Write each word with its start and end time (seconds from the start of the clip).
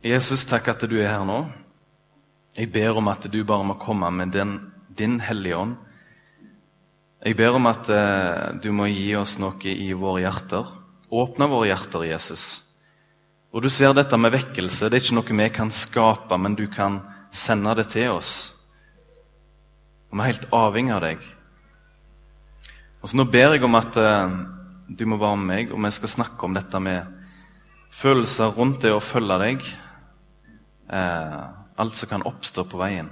Jesus, 0.00 0.46
takk 0.48 0.64
at 0.72 0.84
du 0.88 0.94
er 0.96 1.10
her 1.12 1.26
nå. 1.28 1.42
Jeg 2.56 2.70
ber 2.72 2.96
om 2.96 3.08
at 3.12 3.26
du 3.28 3.42
bare 3.44 3.66
må 3.68 3.74
komme 3.76 4.08
med 4.16 4.30
den, 4.32 4.54
din 4.96 5.18
Hellige 5.20 5.58
Ånd. 5.58 5.74
Jeg 7.20 7.36
ber 7.36 7.58
om 7.58 7.68
at 7.68 7.90
eh, 7.92 8.54
du 8.64 8.70
må 8.72 8.86
gi 8.88 9.10
oss 9.20 9.34
noe 9.36 9.60
i 9.68 9.90
våre 9.92 10.22
hjerter. 10.22 10.70
Åpne 11.12 11.48
våre 11.52 11.68
hjerter, 11.68 12.06
Jesus. 12.08 12.44
Og 13.52 13.60
du 13.60 13.68
ser 13.68 13.92
dette 13.92 14.16
med 14.16 14.32
vekkelse. 14.32 14.88
Det 14.88 14.96
er 14.96 15.04
ikke 15.04 15.18
noe 15.18 15.36
vi 15.42 15.50
kan 15.52 15.74
skape, 15.74 16.40
men 16.40 16.56
du 16.56 16.64
kan 16.72 17.02
sende 17.28 17.76
det 17.76 17.90
til 17.92 18.14
oss. 18.14 18.32
Og 20.08 20.16
Vi 20.16 20.24
er 20.24 20.30
helt 20.32 20.48
avhengig 20.48 20.96
av 20.96 21.04
deg. 21.04 21.28
Og 23.02 23.12
så 23.12 23.20
Nå 23.20 23.28
ber 23.28 23.52
jeg 23.52 23.68
om 23.68 23.76
at 23.76 24.00
eh, 24.00 24.32
du 24.88 25.04
må 25.04 25.20
være 25.20 25.36
med 25.44 25.52
meg, 25.52 25.76
og 25.76 25.84
vi 25.84 25.92
skal 25.92 26.16
snakke 26.16 26.48
om 26.48 26.56
dette 26.56 26.80
med 26.80 27.04
følelser 27.92 28.56
rundt 28.56 28.80
det 28.88 28.96
å 28.96 29.04
følge 29.04 29.40
deg 29.44 29.70
eh, 30.92 31.40
alt 31.76 31.94
som 31.96 32.08
kan 32.08 32.26
oppstå 32.26 32.64
på 32.68 32.80
veien. 32.80 33.08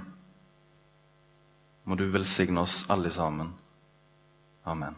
Må 1.83 1.95
du 1.97 2.05
velsigne 2.13 2.61
oss 2.61 2.83
alle 2.89 3.09
sammen. 3.11 3.53
Amen. 4.67 4.95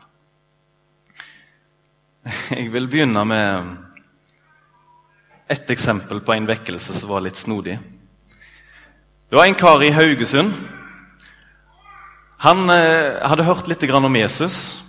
Jeg 2.49 2.71
vil 2.73 2.89
begynne 2.91 3.23
med 3.25 3.71
et 5.51 5.71
eksempel 5.71 6.21
på 6.23 6.35
en 6.35 6.47
vekkelse 6.49 6.95
som 6.95 7.11
var 7.11 7.23
litt 7.25 7.39
snodig. 7.39 7.77
Det 9.31 9.39
var 9.39 9.47
en 9.47 9.55
kar 9.55 9.83
i 9.83 9.93
Haugesund. 9.95 10.53
Han 12.41 12.69
eh, 12.73 13.21
hadde 13.23 13.45
hørt 13.45 13.67
litt 13.69 13.83
om 13.87 14.15
Jesus. 14.15 14.83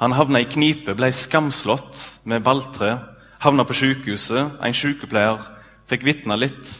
Han 0.00 0.16
havna 0.16 0.40
i 0.40 0.48
knipe, 0.48 0.94
ble 0.96 1.12
skamslått 1.12 2.20
med 2.24 2.42
balltre, 2.42 2.94
havna 3.44 3.66
på 3.68 3.76
sykehuset. 3.76 4.56
En 4.64 4.74
sykepleier 4.74 5.38
fikk 5.90 6.06
vitne 6.06 6.38
litt 6.38 6.70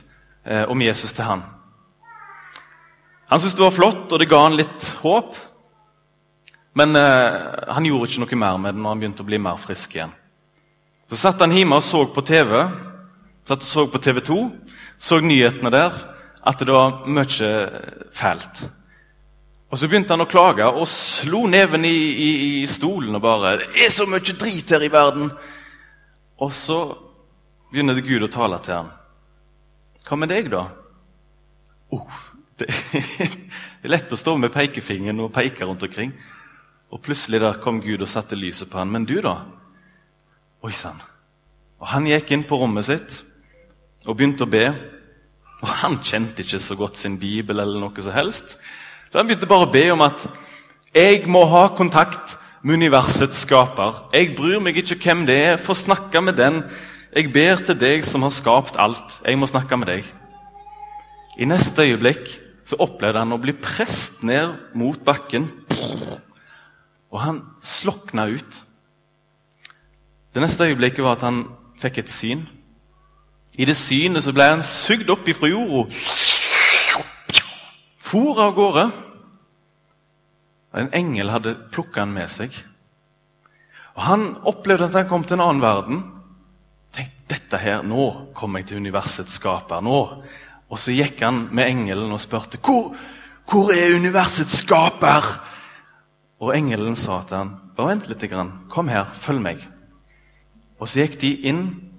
eh, 0.44 0.64
om 0.70 0.82
Jesus 0.82 1.12
til 1.16 1.26
han. 1.26 1.42
Han 3.30 3.40
syntes 3.40 3.56
det 3.58 3.66
var 3.66 3.74
flott, 3.74 4.06
og 4.10 4.18
det 4.18 4.28
ga 4.30 4.42
han 4.42 4.58
litt 4.58 4.88
håp. 5.02 5.36
Men 6.78 6.96
eh, 6.98 7.36
han 7.74 7.86
gjorde 7.86 8.10
ikke 8.10 8.24
noe 8.24 8.40
mer 8.42 8.58
med 8.62 8.74
det 8.74 8.82
når 8.82 8.94
han 8.94 9.02
begynte 9.02 9.24
å 9.24 9.28
bli 9.28 9.38
mer 9.42 9.60
frisk 9.60 9.94
igjen. 9.98 10.14
Så 11.10 11.18
satt 11.18 11.42
han 11.42 11.54
hjemme 11.54 11.78
og 11.78 11.84
så 11.86 12.04
på 12.10 12.22
TV. 12.26 12.54
Satt 13.46 13.64
og 13.64 13.68
så 13.68 13.86
på 13.90 14.02
TV 14.02 14.20
2. 14.26 14.40
Så 15.00 15.18
nyhetene 15.22 15.72
der 15.74 15.94
at 16.46 16.62
det 16.62 16.74
var 16.74 17.02
mye 17.10 17.50
fælt. 18.14 18.62
Og 19.70 19.78
Så 19.78 19.86
begynte 19.86 20.14
han 20.14 20.24
å 20.24 20.30
klage 20.30 20.66
og 20.66 20.86
slo 20.90 21.44
neven 21.46 21.84
i, 21.86 21.94
i, 21.94 22.30
i 22.62 22.66
stolen 22.66 23.14
og 23.14 23.22
bare 23.22 23.58
'Det 23.58 23.84
er 23.84 23.90
så 23.90 24.06
mye 24.06 24.34
drit 24.34 24.70
her 24.70 24.82
i 24.82 24.90
verden!' 24.90 25.30
Og 26.40 26.52
så 26.52 26.96
begynner 27.70 28.00
Gud 28.00 28.22
å 28.22 28.32
tale 28.32 28.58
til 28.58 28.74
ham. 28.74 28.90
Hva 30.10 30.16
med 30.18 30.32
deg, 30.32 30.48
da? 30.50 30.64
Oh, 31.94 32.22
det, 32.58 32.66
er 32.66 33.92
lett 33.92 34.10
å 34.10 34.18
stå 34.18 34.32
med 34.42 34.50
pekefingeren 34.50 35.22
og 35.22 35.30
peke 35.36 35.62
rundt 35.68 35.84
omkring. 35.86 36.10
Og 36.90 36.98
plutselig 37.04 37.38
der 37.38 37.60
kom 37.62 37.78
Gud 37.84 38.02
og 38.02 38.10
satte 38.10 38.34
lyset 38.34 38.66
på 38.72 38.80
han. 38.80 38.90
Men 38.90 39.06
du, 39.06 39.20
da? 39.22 39.36
Oi 40.66 40.72
sann. 40.74 40.98
Og 41.78 41.86
Han 41.92 42.10
gikk 42.10 42.34
inn 42.34 42.42
på 42.42 42.58
rommet 42.58 42.88
sitt 42.88 43.20
og 44.02 44.16
begynte 44.18 44.48
å 44.48 44.50
be. 44.50 44.66
Og 45.62 45.70
Han 45.84 46.00
kjente 46.02 46.42
ikke 46.42 46.58
så 46.58 46.74
godt 46.74 46.98
sin 46.98 47.14
bibel, 47.22 47.62
eller 47.62 47.78
noe 47.78 48.02
som 48.02 48.16
helst. 48.18 48.58
Så 49.10 49.22
han 49.22 49.30
begynte 49.30 49.46
bare 49.50 49.68
å 49.68 49.70
be 49.70 49.86
om 49.94 50.02
at 50.06 50.26
jeg 50.90 51.22
må 51.30 51.44
ha 51.54 51.68
kontakt 51.78 52.34
med 52.66 52.82
universets 52.82 53.44
skaper. 53.46 54.08
Jeg 54.10 54.34
bryr 54.34 54.58
meg 54.58 54.82
ikke 54.82 54.98
hvem 55.06 55.22
det 55.30 55.38
er. 55.52 55.62
Få 55.62 55.78
snakke 55.78 56.18
med 56.22 56.38
den 56.42 56.64
jeg 57.10 57.32
ber 57.34 57.58
til 57.66 57.74
deg 57.78 58.04
som 58.06 58.22
har 58.22 58.34
skapt 58.34 58.78
alt. 58.78 59.16
Jeg 59.26 59.38
må 59.38 59.48
snakke 59.50 59.76
med 59.80 59.90
deg. 59.90 60.06
I 61.42 61.48
neste 61.48 61.82
øyeblikk 61.88 62.28
så 62.68 62.78
opplevde 62.78 63.18
han 63.18 63.34
å 63.34 63.40
bli 63.42 63.54
prest 63.58 64.22
ned 64.26 64.52
mot 64.78 64.98
bakken. 65.04 65.48
Og 67.10 67.18
han 67.18 67.40
slokna 67.62 68.28
ut. 68.30 68.60
Det 70.30 70.42
neste 70.42 70.68
øyeblikket 70.70 71.02
var 71.02 71.18
at 71.18 71.26
han 71.26 71.42
fikk 71.82 71.98
et 72.04 72.12
syn. 72.12 72.44
I 73.58 73.66
det 73.66 73.74
synet 73.74 74.22
så 74.22 74.34
ble 74.34 74.46
han 74.46 74.62
sugd 74.62 75.10
opp 75.10 75.26
ifra 75.28 75.50
jorda. 75.50 75.90
For 77.98 78.38
av 78.42 78.54
gårde. 78.54 78.86
En 80.78 80.92
engel 80.94 81.34
hadde 81.34 81.56
plukka 81.74 82.04
han 82.04 82.14
med 82.14 82.30
seg. 82.30 82.54
Og 83.98 84.02
Han 84.06 84.36
opplevde 84.46 84.86
at 84.86 84.94
han 84.94 85.08
kom 85.10 85.24
til 85.26 85.40
en 85.40 85.46
annen 85.48 85.62
verden 85.62 86.04
dette 87.30 87.58
her, 87.58 87.82
Nå 87.82 88.32
kommer 88.34 88.60
jeg 88.60 88.70
til 88.70 88.82
universets 88.82 89.38
skaper. 89.38 89.80
nå. 89.80 90.22
Og 90.70 90.78
så 90.78 90.92
gikk 90.94 91.20
han 91.22 91.48
med 91.50 91.66
engelen 91.66 92.12
og 92.12 92.20
spurte 92.20 92.58
hvor, 92.62 92.94
hvor 93.50 93.72
er 93.74 93.96
universets 93.96 94.62
skaper. 94.62 95.26
Og 96.40 96.54
engelen 96.56 96.96
sa 96.96 97.22
til 97.26 97.36
han, 97.36 97.50
bare 97.76 97.94
vent 97.94 98.08
litt, 98.08 98.24
kom 98.70 98.88
her, 98.88 99.04
følg 99.12 99.42
meg. 99.42 99.66
Og 100.80 100.88
Så 100.88 101.02
gikk 101.02 101.20
de 101.20 101.34
inn 101.50 101.90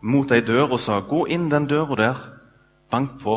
mot 0.00 0.30
ei 0.32 0.40
dør 0.40 0.72
og 0.72 0.80
sa, 0.80 1.00
gå 1.00 1.26
inn 1.26 1.50
den 1.50 1.66
døra 1.68 1.96
der, 1.96 2.22
bank 2.90 3.18
på. 3.20 3.36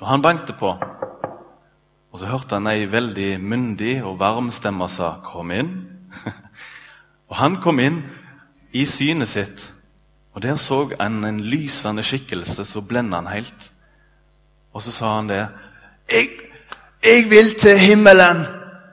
Og 0.00 0.06
han 0.06 0.22
bankte 0.22 0.52
på. 0.52 0.72
Og 2.12 2.18
Så 2.18 2.26
hørte 2.26 2.56
han 2.56 2.66
ei 2.66 2.86
veldig 2.90 3.36
myndig 3.40 4.02
og 4.04 4.18
varm 4.18 4.50
stemme 4.50 4.88
sa, 4.88 5.20
kom 5.22 5.50
inn. 5.50 5.72
og 7.28 7.36
han 7.36 7.60
kom 7.60 7.78
inn 7.80 8.02
i 8.72 8.86
synet 8.86 9.28
sitt. 9.28 9.75
Og 10.36 10.42
Der 10.42 10.56
så 10.56 10.90
han 11.00 11.24
en 11.24 11.40
lysende 11.40 12.02
skikkelse 12.04 12.64
som 12.68 12.84
blenda 12.84 13.16
han 13.16 13.30
helt. 13.32 13.70
Og 14.76 14.82
så 14.84 14.92
sa 14.92 15.14
han 15.16 15.28
det. 15.28 15.48
Jeg, 16.12 16.28
'Jeg 17.02 17.30
vil 17.30 17.54
til 17.60 17.78
himmelen! 17.78 18.44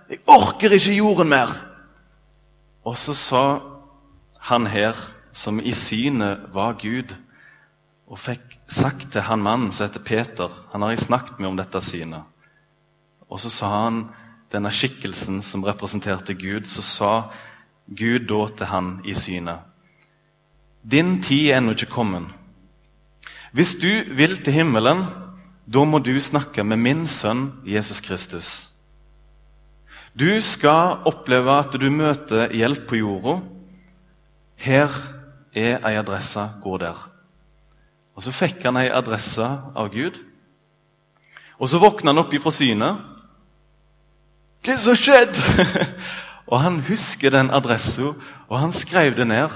Jeg 0.09 0.19
orker 0.27 0.71
ikke 0.71 0.93
jorden 0.93 1.29
mer!' 1.29 1.65
Og 2.85 2.97
så 2.97 3.13
sa 3.13 3.59
han 4.39 4.67
her, 4.67 4.93
som 5.33 5.59
i 5.59 5.71
synet 5.71 6.39
var 6.53 6.73
Gud, 6.81 7.15
og 8.07 8.19
fikk 8.19 8.59
sagt 8.67 9.11
til 9.11 9.21
han 9.21 9.39
mannen 9.39 9.71
som 9.71 9.87
heter 9.87 9.99
Peter 9.99 10.49
Han 10.71 10.81
har 10.81 10.89
jeg 10.89 10.99
snakket 10.99 11.39
med 11.39 11.49
om 11.49 11.57
dette 11.57 11.81
synet. 11.81 12.23
Og 13.29 13.39
så 13.39 13.49
sa 13.49 13.83
han, 13.83 14.09
denne 14.51 14.71
skikkelsen 14.71 15.41
som 15.41 15.63
representerte 15.63 16.33
Gud, 16.33 16.65
så 16.65 16.81
sa 16.81 17.21
Gud 17.87 18.19
da 18.19 18.47
til 18.57 18.65
han 18.65 19.01
i 19.05 19.13
synet 19.13 19.72
din 20.83 21.21
tid 21.23 21.49
er 21.49 21.57
ennå 21.57 21.75
ikke 21.77 21.91
kommet. 21.91 22.27
Hvis 23.53 23.75
du 23.75 24.15
vil 24.17 24.35
til 24.43 24.53
himmelen, 24.53 25.05
da 25.73 25.83
må 25.85 25.99
du 26.03 26.15
snakke 26.19 26.63
med 26.63 26.77
min 26.77 27.07
sønn 27.07 27.51
Jesus 27.65 28.01
Kristus. 28.01 28.69
Du 30.13 30.41
skal 30.41 30.99
oppleve 31.09 31.55
at 31.57 31.73
du 31.73 31.89
møter 31.89 32.51
hjelp 32.53 32.87
på 32.89 32.99
jorda. 32.99 33.39
Her 34.55 34.91
er 35.55 35.79
ei 35.87 35.95
adresse. 35.97 36.43
Gå 36.61 36.77
der. 36.77 36.97
Og 38.15 38.23
Så 38.23 38.31
fikk 38.31 38.61
han 38.63 38.77
ei 38.77 38.91
adresse 38.93 39.45
av 39.75 39.89
Gud. 39.93 40.19
Og 41.57 41.69
Så 41.69 41.79
våkna 41.79 42.11
han 42.11 42.21
opp 42.21 42.33
ifra 42.33 42.51
synet. 42.51 43.01
Hva 44.63 44.71
er 44.71 44.77
det 44.77 44.83
som 44.83 44.95
skjedde? 44.95 45.65
og 46.51 46.61
Han 46.61 46.81
husker 46.87 47.29
den 47.29 47.49
adressen, 47.51 48.13
og 48.47 48.59
han 48.59 48.71
skrev 48.71 49.15
det 49.17 49.27
ned. 49.27 49.49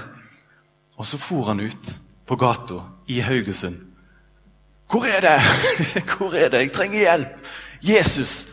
Og 0.98 1.06
så 1.06 1.18
for 1.18 1.46
han 1.46 1.60
ut 1.62 1.92
på 2.26 2.36
gata 2.36 2.82
i 3.06 3.20
Haugesund. 3.20 3.76
'Hvor 4.88 5.04
er 5.04 5.20
det? 5.20 5.40
Hvor 6.10 6.34
er 6.34 6.48
det? 6.48 6.58
Jeg 6.58 6.72
trenger 6.72 6.98
hjelp!' 6.98 7.46
'Jesus!' 7.82 8.48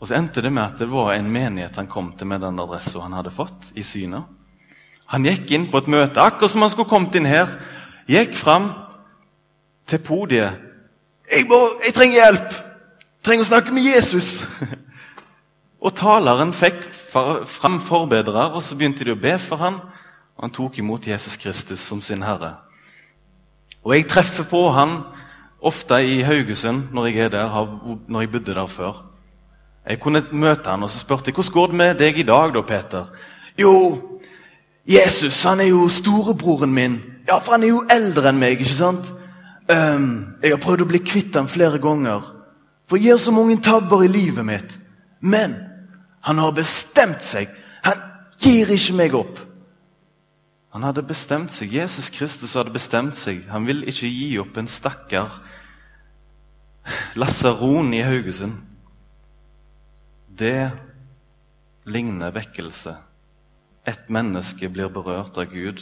Og 0.00 0.08
så 0.08 0.14
endte 0.14 0.42
det 0.42 0.52
med 0.52 0.62
at 0.62 0.78
det 0.78 0.90
var 0.90 1.12
en 1.12 1.30
menighet 1.30 1.76
han 1.76 1.86
kom 1.86 2.12
til 2.12 2.26
med 2.26 2.40
den 2.40 2.58
adressen 2.60 3.00
han 3.00 3.12
hadde 3.12 3.30
fått 3.30 3.70
i 3.74 3.82
synet. 3.82 4.24
Han 5.06 5.24
gikk 5.24 5.50
inn 5.50 5.68
på 5.70 5.78
et 5.78 5.88
møte, 5.88 6.20
akkurat 6.20 6.50
som 6.50 6.60
han 6.60 6.70
skulle 6.70 6.88
kommet 6.88 7.14
inn 7.14 7.28
her. 7.28 7.48
Gikk 8.08 8.34
fram 8.36 8.72
til 9.86 9.98
podiet. 9.98 10.58
'Jeg, 11.30 11.46
må, 11.46 11.58
jeg 11.86 11.94
trenger 11.94 12.14
hjelp! 12.14 12.50
Jeg 12.50 13.24
trenger 13.24 13.44
å 13.44 13.48
snakke 13.48 13.72
med 13.72 13.86
Jesus!' 13.86 14.44
Og 15.86 15.94
taleren 15.94 16.52
fikk 16.56 16.80
fram 17.46 17.80
forbedrer, 17.80 18.50
og 18.56 18.62
så 18.62 18.74
begynte 18.74 19.04
de 19.04 19.12
å 19.14 19.20
be 19.20 19.36
for 19.38 19.60
ham 19.60 19.80
og 20.36 20.44
han 20.44 20.52
tok 20.52 20.78
imot 20.78 21.06
Jesus 21.08 21.36
Kristus 21.40 21.80
som 21.80 22.02
sin 22.04 22.22
herre. 22.22 22.56
Og 23.84 23.94
jeg 23.94 24.08
treffer 24.10 24.44
på 24.44 24.66
han 24.74 24.98
ofte 25.62 25.98
i 26.04 26.20
Haugesund 26.26 26.92
når 26.92 27.06
jeg 27.06 27.26
er 27.26 27.28
der, 27.28 27.54
når 28.08 28.20
jeg 28.20 28.32
bodde 28.32 28.54
der 28.54 28.66
før. 28.66 29.04
Jeg 29.86 30.00
kunne 30.00 30.24
møte 30.32 30.70
han 30.70 30.82
og 30.82 30.90
så 30.90 30.98
spurte 30.98 31.30
jeg, 31.30 31.34
hvordan 31.34 31.52
går 31.52 31.66
det 31.66 31.76
med 31.76 31.98
deg 31.98 32.18
i 32.18 32.26
dag, 32.26 32.52
da, 32.54 32.62
Peter? 32.66 33.06
Jo, 33.58 33.74
Jesus 34.86 35.42
han 35.44 35.60
er 35.60 35.70
jo 35.70 35.88
storebroren 35.88 36.74
min. 36.74 36.98
Ja, 37.28 37.38
for 37.38 37.56
han 37.56 37.62
er 37.62 37.72
jo 37.72 37.84
eldre 37.90 38.30
enn 38.30 38.38
meg. 38.38 38.60
ikke 38.60 38.74
sant? 38.74 39.12
Um, 39.66 40.36
jeg 40.42 40.52
har 40.52 40.62
prøvd 40.62 40.84
å 40.84 40.90
bli 40.90 41.00
kvitt 41.02 41.34
ham 41.38 41.48
flere 41.50 41.80
ganger. 41.82 42.22
For 42.86 42.98
jeg 42.98 43.10
gjør 43.10 43.22
så 43.24 43.34
mange 43.34 43.56
tabber 43.62 44.04
i 44.04 44.10
livet 44.10 44.46
mitt. 44.46 44.76
Men 45.20 45.56
han 46.26 46.38
har 46.38 46.54
bestemt 46.54 47.24
seg. 47.26 47.50
Han 47.86 47.98
gir 48.42 48.70
ikke 48.70 48.94
meg 48.98 49.14
opp. 49.18 49.40
Han 50.76 50.84
hadde 50.84 51.06
bestemt 51.08 51.54
seg. 51.54 51.70
Jesus 51.72 52.10
Kristus 52.12 52.52
hadde 52.52 52.68
bestemt 52.68 53.16
seg. 53.16 53.46
Han 53.48 53.64
vil 53.64 53.78
ikke 53.88 54.10
gi 54.12 54.26
opp 54.42 54.58
en 54.60 54.66
stakkar 54.68 55.38
lasaron 57.16 57.94
i 57.96 58.02
Haugesund. 58.04 58.58
Det 60.28 60.74
ligner 61.88 62.34
vekkelse. 62.36 62.92
Et 63.88 64.10
menneske 64.12 64.68
blir 64.68 64.92
berørt 64.92 65.40
av 65.40 65.48
Gud 65.54 65.80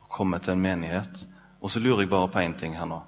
og 0.00 0.10
kommer 0.10 0.42
til 0.42 0.56
en 0.56 0.66
menighet. 0.66 1.22
Og 1.62 1.70
så 1.70 1.78
lurer 1.78 2.02
jeg 2.02 2.10
bare 2.10 2.32
på 2.34 2.42
én 2.42 2.58
ting 2.58 2.74
her 2.74 2.90
nå. 2.90 2.98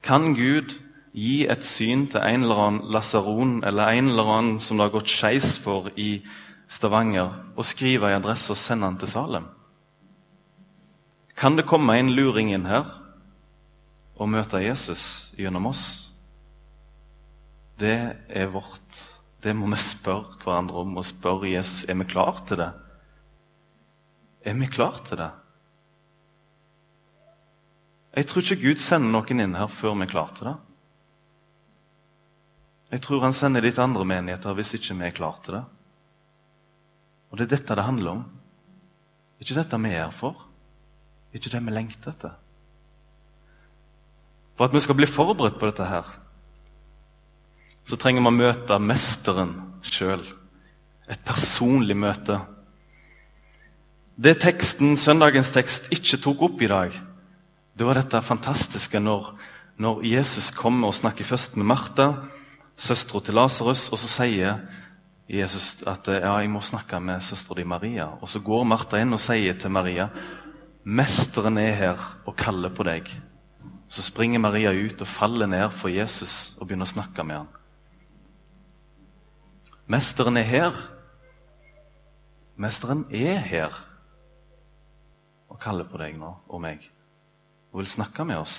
Kan 0.00 0.32
Gud 0.32 0.78
gi 1.12 1.44
et 1.44 1.68
syn 1.68 2.06
til 2.08 2.24
en 2.24 2.48
eller 2.48 2.64
annen 2.70 2.88
lasaron 2.96 3.58
eller 3.68 3.92
en 4.00 4.08
eller 4.14 4.32
annen 4.38 4.64
som 4.64 4.80
det 4.80 4.88
har 4.88 4.96
gått 4.96 5.12
skeis 5.12 5.58
for 5.60 5.92
i 5.92 6.22
Stavanger, 6.68 7.36
og 7.56 7.64
skrive 7.68 8.08
i 8.08 8.16
adresse 8.16 8.56
og 8.56 8.60
sende 8.60 8.88
han 8.88 8.96
til 9.00 9.12
Salem? 9.12 9.52
Kan 11.38 11.56
det 11.56 11.68
komme 11.70 11.94
en 11.94 12.10
luring 12.10 12.50
inn 12.50 12.66
her 12.66 12.88
og 14.18 14.30
møte 14.32 14.58
Jesus 14.58 15.30
gjennom 15.38 15.68
oss? 15.70 15.82
Det 17.78 17.94
er 18.26 18.50
vårt. 18.50 18.96
Det 19.38 19.54
må 19.54 19.68
vi 19.70 19.78
spørre 19.78 20.34
hverandre 20.42 20.80
om 20.82 20.96
og 20.98 21.06
spørre 21.06 21.52
Jesus 21.52 21.84
er 21.86 21.94
vi 22.00 22.08
klar 22.10 22.40
til 22.42 22.58
det. 22.58 22.72
Er 24.42 24.58
vi 24.58 24.66
klar 24.66 24.98
til 25.06 25.20
det? 25.22 25.28
Jeg 28.18 28.26
tror 28.26 28.42
ikke 28.42 28.64
Gud 28.64 28.82
sender 28.82 29.14
noen 29.14 29.44
inn 29.44 29.54
her 29.54 29.70
før 29.70 29.94
vi 29.94 30.08
er 30.08 30.10
klar 30.10 30.34
til 30.34 30.50
det. 30.50 30.56
Jeg 32.96 33.04
tror 33.04 33.22
han 33.28 33.36
sender 33.36 33.62
litt 33.62 33.78
andre 33.78 34.02
menigheter 34.02 34.58
hvis 34.58 34.74
ikke 34.74 34.98
vi 34.98 35.06
er 35.06 35.14
klar 35.14 35.38
til 35.44 35.60
det. 35.60 35.64
Og 37.30 37.38
det 37.38 37.46
er 37.46 37.54
dette 37.54 37.78
det 37.78 37.86
handler 37.86 38.16
om. 38.16 38.26
Det 38.26 39.44
er 39.44 39.46
Ikke 39.46 39.60
dette 39.62 39.84
vi 39.86 39.94
er 39.94 40.06
her 40.08 40.14
for. 40.24 40.47
Ikke 41.38 41.52
det 41.54 41.62
vi 41.62 41.74
lengter 41.74 42.10
etter. 42.10 42.34
For 44.58 44.66
at 44.66 44.74
vi 44.74 44.82
skal 44.82 44.98
bli 44.98 45.06
forberedt 45.06 45.58
på 45.60 45.68
dette 45.70 45.86
her, 45.86 46.06
så 47.86 47.96
trenger 47.96 48.24
vi 48.24 48.30
å 48.32 48.34
møte 48.34 48.78
mesteren 48.82 49.54
sjøl. 49.86 50.24
Et 51.08 51.20
personlig 51.24 51.94
møte. 51.96 52.40
Det 54.18 54.34
teksten, 54.42 54.96
søndagens 54.98 55.52
tekst 55.54 55.86
ikke 55.94 56.18
tok 56.20 56.42
opp 56.48 56.64
i 56.66 56.68
dag, 56.68 56.96
det 57.78 57.86
var 57.86 57.94
dette 57.94 58.18
fantastiske 58.26 58.98
når, 58.98 59.30
når 59.78 60.02
Jesus 60.10 60.50
kommer 60.50 60.90
og 60.90 60.98
snakker 60.98 61.24
først 61.24 61.54
med 61.56 61.68
Martha, 61.70 62.08
søstera 62.74 63.22
til 63.22 63.38
Lasarus, 63.38 63.86
og 63.94 64.02
så 64.02 64.10
sier 64.10 64.58
Jesus 65.30 65.84
at 65.86 66.10
ja, 66.10 66.32
jeg 66.40 66.50
må 66.50 66.64
snakke 66.66 66.98
med 66.98 67.22
søstera 67.22 67.60
di 67.60 67.68
Maria. 67.68 68.08
Og 68.18 68.28
så 68.28 68.42
går 68.42 68.66
Martha 68.66 68.98
inn 68.98 69.14
og 69.14 69.22
sier 69.22 69.54
til 69.54 69.70
Maria 69.70 70.08
Mesteren 70.88 71.58
er 71.60 71.74
her 71.76 72.04
og 72.24 72.36
kaller 72.38 72.72
på 72.72 72.86
deg. 72.88 73.10
Så 73.92 74.00
springer 74.06 74.40
Maria 74.40 74.70
ut 74.72 75.02
og 75.04 75.10
faller 75.10 75.48
ned 75.50 75.68
for 75.76 75.92
Jesus 75.92 76.56
og 76.56 76.68
begynner 76.68 76.88
å 76.88 76.94
snakke 76.94 77.24
med 77.28 77.42
ham. 77.42 77.50
Mesteren 79.88 80.40
er 80.40 80.48
her. 80.48 80.80
Mesteren 82.56 83.04
er 83.12 83.36
her 83.44 83.76
og 85.48 85.60
kaller 85.60 85.88
på 85.88 86.00
deg 86.00 86.16
nå 86.16 86.32
og 86.48 86.64
meg 86.64 86.88
og 87.68 87.82
vil 87.82 87.90
snakke 87.90 88.24
med 88.24 88.40
oss. 88.40 88.56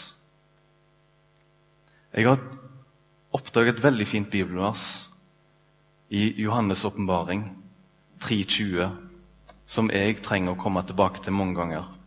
Jeg 2.13 2.29
har 2.29 2.41
oppdaget 3.33 3.77
et 3.77 3.83
veldig 3.83 4.05
fint 4.09 4.29
bibelvers 4.29 4.83
i 6.13 6.29
Johannes' 6.43 6.85
åpenbaring 6.85 7.47
3.20, 8.21 8.89
som 9.65 9.89
jeg 9.93 10.21
trenger 10.25 10.53
å 10.53 10.61
komme 10.61 10.85
tilbake 10.85 11.21
til 11.25 11.33
mange 11.33 11.57
ganger. 11.57 11.98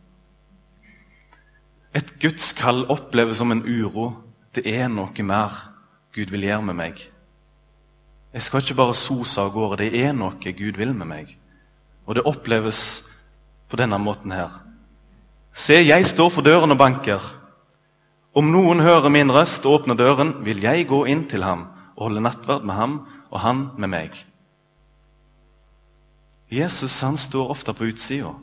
Et 1.93 2.13
Guds 2.19 2.53
kall 2.57 2.85
oppleves 2.89 3.37
som 3.37 3.51
en 3.53 3.63
uro. 3.65 4.13
Det 4.55 4.65
er 4.69 4.89
noe 4.89 5.25
mer 5.25 5.53
Gud 6.13 6.33
vil 6.33 6.45
gjøre 6.45 6.65
med 6.65 6.77
meg. 6.77 7.01
Jeg 8.33 8.41
skal 8.41 8.63
ikke 8.63 8.77
bare 8.77 8.97
sose 8.97 9.41
av 9.41 9.51
gårde. 9.53 9.83
Det 9.83 10.01
er 10.01 10.13
noe 10.17 10.37
Gud 10.41 10.77
vil 10.77 10.93
med 10.93 11.09
meg. 11.09 11.35
Og 12.05 12.17
det 12.17 12.25
oppleves 12.25 13.03
på 13.69 13.77
denne 13.77 13.99
måten 14.01 14.33
her. 14.33 14.59
Se, 15.53 15.77
jeg 15.85 16.05
står 16.05 16.29
for 16.33 16.45
døren 16.45 16.73
og 16.73 16.79
banker. 16.81 17.21
Om 18.33 18.49
noen 18.49 18.81
hører 18.81 19.13
min 19.13 19.29
røst 19.31 19.65
og 19.69 19.83
åpner 19.83 19.97
døren, 19.97 20.39
vil 20.45 20.63
jeg 20.65 20.87
gå 20.89 21.03
inn 21.05 21.27
til 21.29 21.45
ham 21.45 21.67
og 21.93 22.07
holde 22.07 22.23
nattverd 22.25 22.65
med 22.65 22.73
ham 22.73 22.95
og 23.29 23.39
han 23.45 23.67
med 23.77 23.91
meg. 23.93 24.15
Jesus 26.49 26.99
han 27.01 27.17
står 27.17 27.53
ofte 27.53 27.73
på 27.73 27.85
utsida. 27.89 28.33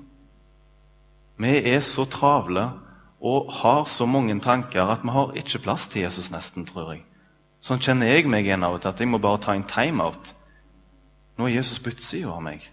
Vi 1.41 1.57
er 1.73 1.83
så 1.83 2.07
travle 2.11 2.69
og 3.21 3.53
har 3.61 3.85
så 3.85 4.07
mange 4.09 4.39
tanker 4.41 4.89
at 4.89 5.05
vi 5.05 5.13
har 5.13 5.33
ikke 5.37 5.63
plass 5.65 5.87
til 5.89 6.03
Jesus, 6.07 6.31
nesten, 6.33 6.67
tror 6.67 6.95
jeg. 6.95 7.05
Sånn 7.61 7.83
kjenner 7.83 8.09
jeg 8.09 8.29
meg 8.31 8.47
igjen 8.49 8.65
av 8.65 8.79
og 8.79 8.81
til, 8.81 8.95
at 8.95 9.01
jeg 9.01 9.11
må 9.11 9.21
bare 9.21 9.43
ta 9.45 9.53
en 9.53 9.67
timeout. 9.69 10.33
Nå 11.37 11.47
er 11.47 11.59
Jesus 11.59 11.81
på 11.81 11.93
utsida 11.93 12.33
av 12.33 12.43
meg. 12.45 12.65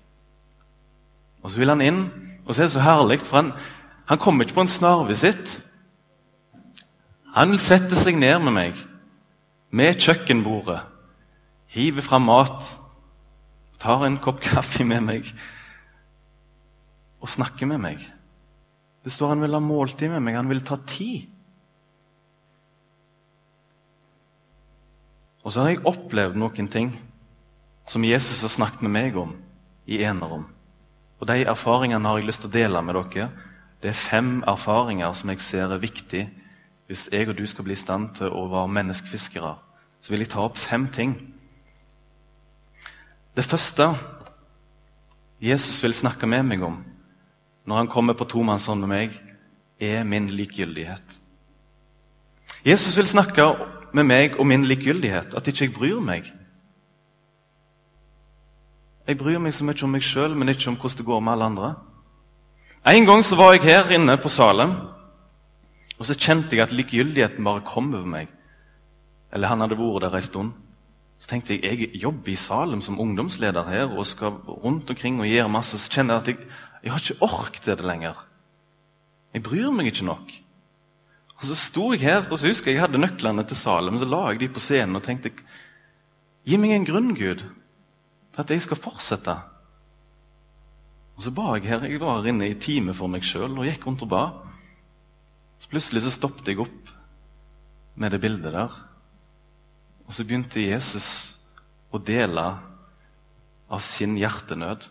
Og 1.43 1.51
så 1.51 1.59
vil 1.59 1.71
han 1.71 1.83
inn, 1.83 2.05
og 2.45 2.53
så 2.53 2.63
er 2.63 2.69
det 2.69 2.75
så 2.77 2.85
herlig, 2.85 3.19
for 3.23 3.41
han, 3.41 3.51
han 4.07 4.21
kommer 4.23 4.47
ikke 4.47 4.55
på 4.61 4.63
en 4.63 4.71
snarvisitt. 4.71 5.57
Han 7.35 7.51
vil 7.51 7.61
sette 7.61 7.99
seg 7.99 8.15
ned 8.19 8.39
med 8.47 8.55
meg 8.55 8.85
med 9.69 9.99
kjøkkenbordet, 9.99 10.79
hive 11.75 12.01
fram 12.01 12.27
mat, 12.29 12.69
tar 13.79 14.05
en 14.07 14.15
kopp 14.23 14.39
kaffe 14.41 14.85
med 14.87 15.03
meg 15.03 15.27
og 17.21 17.29
snakker 17.29 17.67
med 17.69 17.81
meg. 17.83 18.05
Det 19.07 19.13
står 19.13 19.29
han 19.31 19.39
vil 19.39 19.55
ha 19.55 19.59
måltid 19.63 20.09
med 20.11 20.19
meg, 20.19 20.35
han 20.35 20.49
vil 20.51 20.65
ta 20.67 20.75
tid. 20.83 21.29
Og 25.47 25.53
så 25.53 25.63
har 25.63 25.69
jeg 25.71 25.85
opplevd 25.87 26.35
noen 26.35 26.67
ting 26.67 26.89
som 27.87 28.03
Jesus 28.03 28.41
har 28.43 28.51
snakket 28.51 28.83
med 28.83 28.91
meg 28.91 29.15
om 29.15 29.31
i 29.87 30.01
enerom. 30.03 30.43
Og 31.21 31.29
De 31.31 31.37
erfaringene 31.47 32.03
har 32.03 32.19
jeg 32.19 32.27
lyst 32.27 32.43
til 32.43 32.51
å 32.51 32.55
dele 32.57 32.81
med 32.83 32.99
dere. 32.99 33.29
Det 33.79 33.93
er 33.93 34.01
fem 34.01 34.43
erfaringer 34.43 35.15
som 35.15 35.31
jeg 35.31 35.45
ser 35.45 35.71
er 35.71 35.79
viktig 35.79 36.25
hvis 36.91 37.07
jeg 37.07 37.31
og 37.31 37.39
du 37.39 37.45
skal 37.47 37.63
bli 37.63 37.77
i 37.77 37.79
stand 37.79 38.11
til 38.19 38.27
å 38.27 38.43
være 38.51 38.73
menneskefiskere. 38.75 39.53
Så 40.03 40.11
vil 40.11 40.25
jeg 40.25 40.33
ta 40.35 40.43
opp 40.43 40.59
fem 40.59 40.83
ting. 40.91 41.15
Det 43.39 43.47
første 43.47 43.93
Jesus 45.39 45.79
vil 45.79 45.95
snakke 45.95 46.27
med 46.27 46.43
meg 46.51 46.67
om 46.67 46.81
når 47.67 47.81
han 47.81 47.89
kommer 47.91 48.15
på 48.15 48.27
tomannshånd 48.31 48.85
med 48.85 48.91
meg, 48.91 49.15
er 49.79 50.03
min 50.07 50.29
likegyldighet. 50.31 51.19
Jesus 52.65 52.95
vil 52.97 53.07
snakke 53.07 53.43
med 53.93 54.07
meg 54.07 54.39
om 54.39 54.47
min 54.47 54.65
likegyldighet, 54.65 55.35
at 55.35 55.47
ikke 55.47 55.65
jeg 55.65 55.73
bryr 55.75 55.99
meg. 56.03 56.31
Jeg 59.07 59.17
bryr 59.19 59.39
meg 59.39 59.53
så 59.55 59.67
mye 59.67 59.83
om 59.83 59.93
meg 59.95 60.03
sjøl, 60.03 60.35
men 60.35 60.51
ikke 60.51 60.71
om 60.71 60.79
hvordan 60.79 60.97
det 60.97 61.05
går 61.07 61.21
med 61.23 61.33
alle 61.33 61.49
andre. 61.51 61.73
En 62.87 63.05
gang 63.05 63.23
så 63.25 63.35
var 63.35 63.53
jeg 63.53 63.67
her 63.67 63.91
inne 63.95 64.15
på 64.19 64.31
Salem, 64.31 64.73
og 65.99 66.05
så 66.05 66.15
kjente 66.15 66.55
jeg 66.55 66.63
at 66.63 66.75
likegyldigheten 66.75 67.43
bare 67.43 67.65
kom 67.67 67.93
over 67.93 68.07
meg. 68.07 68.31
Eller 69.33 69.51
han 69.51 69.63
hadde 69.63 69.79
vært 69.79 70.05
der 70.05 70.15
en 70.15 70.23
stund. 70.23 70.51
Så 71.19 71.31
tenkte 71.31 71.55
jeg 71.55 71.79
jeg 71.79 72.01
jobber 72.03 72.31
i 72.31 72.37
Salem 72.37 72.81
som 72.81 72.99
ungdomsleder 72.99 73.65
her 73.67 73.89
og 73.97 74.05
skal 74.05 74.37
rundt 74.47 74.89
omkring 74.89 75.19
og 75.19 75.27
gjøre 75.27 75.49
masse. 75.49 75.79
Så 75.79 75.91
kjenner 75.91 76.13
jeg 76.13 76.21
at 76.21 76.27
jeg, 76.27 76.37
jeg 76.87 76.93
har 76.93 77.03
ikke 77.03 77.25
ork 77.25 77.57
til 77.59 77.75
det 77.75 77.83
lenger. 77.83 78.15
Jeg 79.35 79.43
bryr 79.43 79.73
meg 79.75 79.89
ikke 79.91 80.07
nok. 80.07 80.29
Og 81.37 81.43
Så 81.43 81.55
sto 81.59 81.91
jeg 81.91 81.99
her, 82.01 82.29
og 82.31 82.39
så 82.39 82.47
husker 82.47 82.71
jeg 82.71 82.77
jeg 82.79 82.85
hadde 82.85 83.01
nøklene 83.01 83.43
til 83.43 83.59
Salem. 83.59 83.97
Så 83.99 84.07
la 84.07 84.29
jeg 84.31 84.39
de 84.39 84.47
på 84.49 84.63
scenen 84.63 84.95
og 84.95 85.03
tenkte 85.03 85.35
Gi 86.47 86.55
meg 86.55 86.71
en 86.71 86.87
grunn, 86.87 87.11
Gud, 87.11 87.43
for 88.31 88.45
at 88.45 88.51
jeg 88.55 88.63
skal 88.63 88.79
fortsette. 88.79 89.35
Og 91.17 91.25
så 91.25 91.33
ba 91.35 91.57
jeg 91.57 91.67
her. 91.67 91.83
Jeg 91.83 91.99
var 91.99 92.23
inne 92.23 92.47
i 92.47 92.55
time 92.55 92.95
for 92.95 93.11
meg 93.11 93.25
sjøl 93.27 93.51
og 93.51 93.67
gikk 93.67 93.83
rundt 93.83 94.05
og 94.05 94.11
ba. 94.13 94.23
Så 95.59 95.67
plutselig 95.67 96.05
så 96.05 96.13
stoppet 96.15 96.53
jeg 96.53 96.61
opp 96.63 96.93
med 97.99 98.15
det 98.15 98.21
bildet 98.23 98.55
der. 98.55 98.71
Og 100.07 100.15
så 100.15 100.23
begynte 100.23 100.63
Jesus 100.63 101.35
å 101.91 101.99
dele 101.99 102.45
av 103.67 103.83
sin 103.83 104.15
hjertenød. 104.15 104.87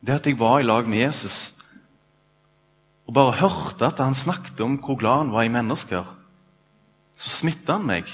Det 0.00 0.18
at 0.18 0.26
jeg 0.26 0.38
var 0.38 0.60
i 0.60 0.66
lag 0.66 0.88
med 0.88 1.04
Jesus 1.04 1.54
og 3.06 3.14
bare 3.14 3.36
hørte 3.38 3.86
at 3.86 4.00
han 4.02 4.16
snakket 4.18 4.60
om 4.60 4.80
hvor 4.82 4.98
glad 4.98 5.20
han 5.20 5.32
var 5.32 5.46
i 5.46 5.50
mennesker, 5.52 6.02
så 7.14 7.30
smitta 7.30 7.76
han 7.76 7.86
meg. 7.86 8.08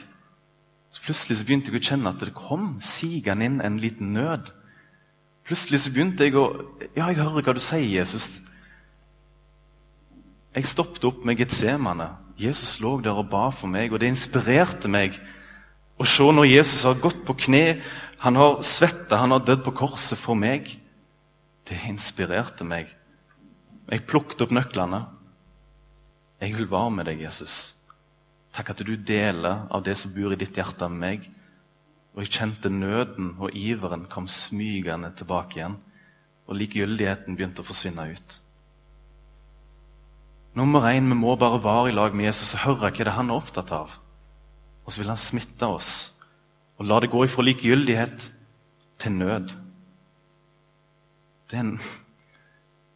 Så 0.92 1.00
Plutselig 1.06 1.38
så 1.40 1.46
begynte 1.48 1.72
jeg 1.72 1.80
å 1.80 1.86
kjenne 1.86 2.12
at 2.12 2.20
det 2.20 2.34
kom 2.36 2.74
sigende 2.84 3.48
inn 3.48 3.62
en 3.64 3.80
liten 3.80 4.12
nød 4.12 4.52
Plutselig 5.46 5.80
så 5.82 5.90
begynte 5.90 6.26
jeg 6.26 6.36
å 6.38 6.46
Ja, 6.94 7.08
jeg 7.08 7.18
hører 7.18 7.42
hva 7.42 7.54
du 7.56 7.62
sier, 7.62 7.82
Jesus. 7.82 8.38
Jeg 10.54 10.68
stoppet 10.68 11.04
opp 11.08 11.24
med 11.26 11.40
Getsemane. 11.40 12.12
Jesus 12.38 12.78
lå 12.82 12.98
der 13.02 13.16
og 13.16 13.30
ba 13.32 13.48
for 13.54 13.70
meg, 13.70 13.92
og 13.92 14.00
det 14.00 14.10
inspirerte 14.12 14.90
meg 14.90 15.18
å 16.00 16.06
se 16.08 16.24
når 16.24 16.48
Jesus 16.50 16.84
har 16.86 17.00
gått 17.00 17.20
på 17.26 17.36
kne, 17.46 17.80
han 18.22 18.38
har 18.38 18.60
svetta, 18.64 19.18
han 19.18 19.34
har 19.34 19.42
dødd 19.44 19.64
på 19.66 19.74
korset 19.82 20.18
for 20.18 20.38
meg. 20.38 20.70
Det 21.68 21.78
inspirerte 21.88 22.66
meg 22.66 22.90
Jeg 23.90 24.06
plukket 24.08 24.40
opp 24.44 24.52
nøklene. 24.54 25.02
Jeg 26.40 26.56
vil 26.56 26.68
være 26.70 26.90
med 26.94 27.06
deg, 27.10 27.22
Jesus. 27.26 27.74
Takk 28.54 28.72
at 28.72 28.82
du 28.86 28.94
deler 28.96 29.66
av 29.72 29.82
det 29.84 29.96
som 30.00 30.12
bor 30.14 30.32
i 30.32 30.38
ditt 30.38 30.56
hjerte 30.56 30.88
med 30.88 31.02
meg. 31.02 31.26
Og 32.14 32.22
jeg 32.22 32.32
kjente 32.38 32.70
nøden 32.72 33.34
og 33.38 33.56
iveren 33.56 34.06
kom 34.12 34.28
smygende 34.30 35.12
tilbake 35.18 35.58
igjen. 35.58 35.76
Og 36.48 36.58
likegyldigheten 36.60 37.36
begynte 37.36 37.64
å 37.64 37.68
forsvinne 37.68 38.06
ut. 38.12 38.38
Nummer 40.58 40.84
én, 40.90 41.08
vi 41.08 41.16
må 41.16 41.36
bare 41.40 41.62
være 41.64 41.92
i 41.92 41.96
lag 41.96 42.16
med 42.16 42.28
Jesus 42.28 42.52
og 42.58 42.64
høre 42.66 42.90
hva 42.90 42.96
det 42.96 43.06
er 43.06 43.16
han 43.16 43.32
er 43.32 43.40
opptatt 43.40 43.72
av. 43.72 43.94
Og 44.84 44.92
så 44.92 45.00
vil 45.00 45.12
han 45.12 45.20
smitte 45.20 45.68
oss 45.68 45.92
og 46.80 46.88
la 46.88 46.98
det 47.00 47.12
gå 47.12 47.20
ifra 47.24 47.44
likegyldighet 47.46 48.24
til 48.98 49.12
nød. 49.14 49.52
Er, 51.52 51.74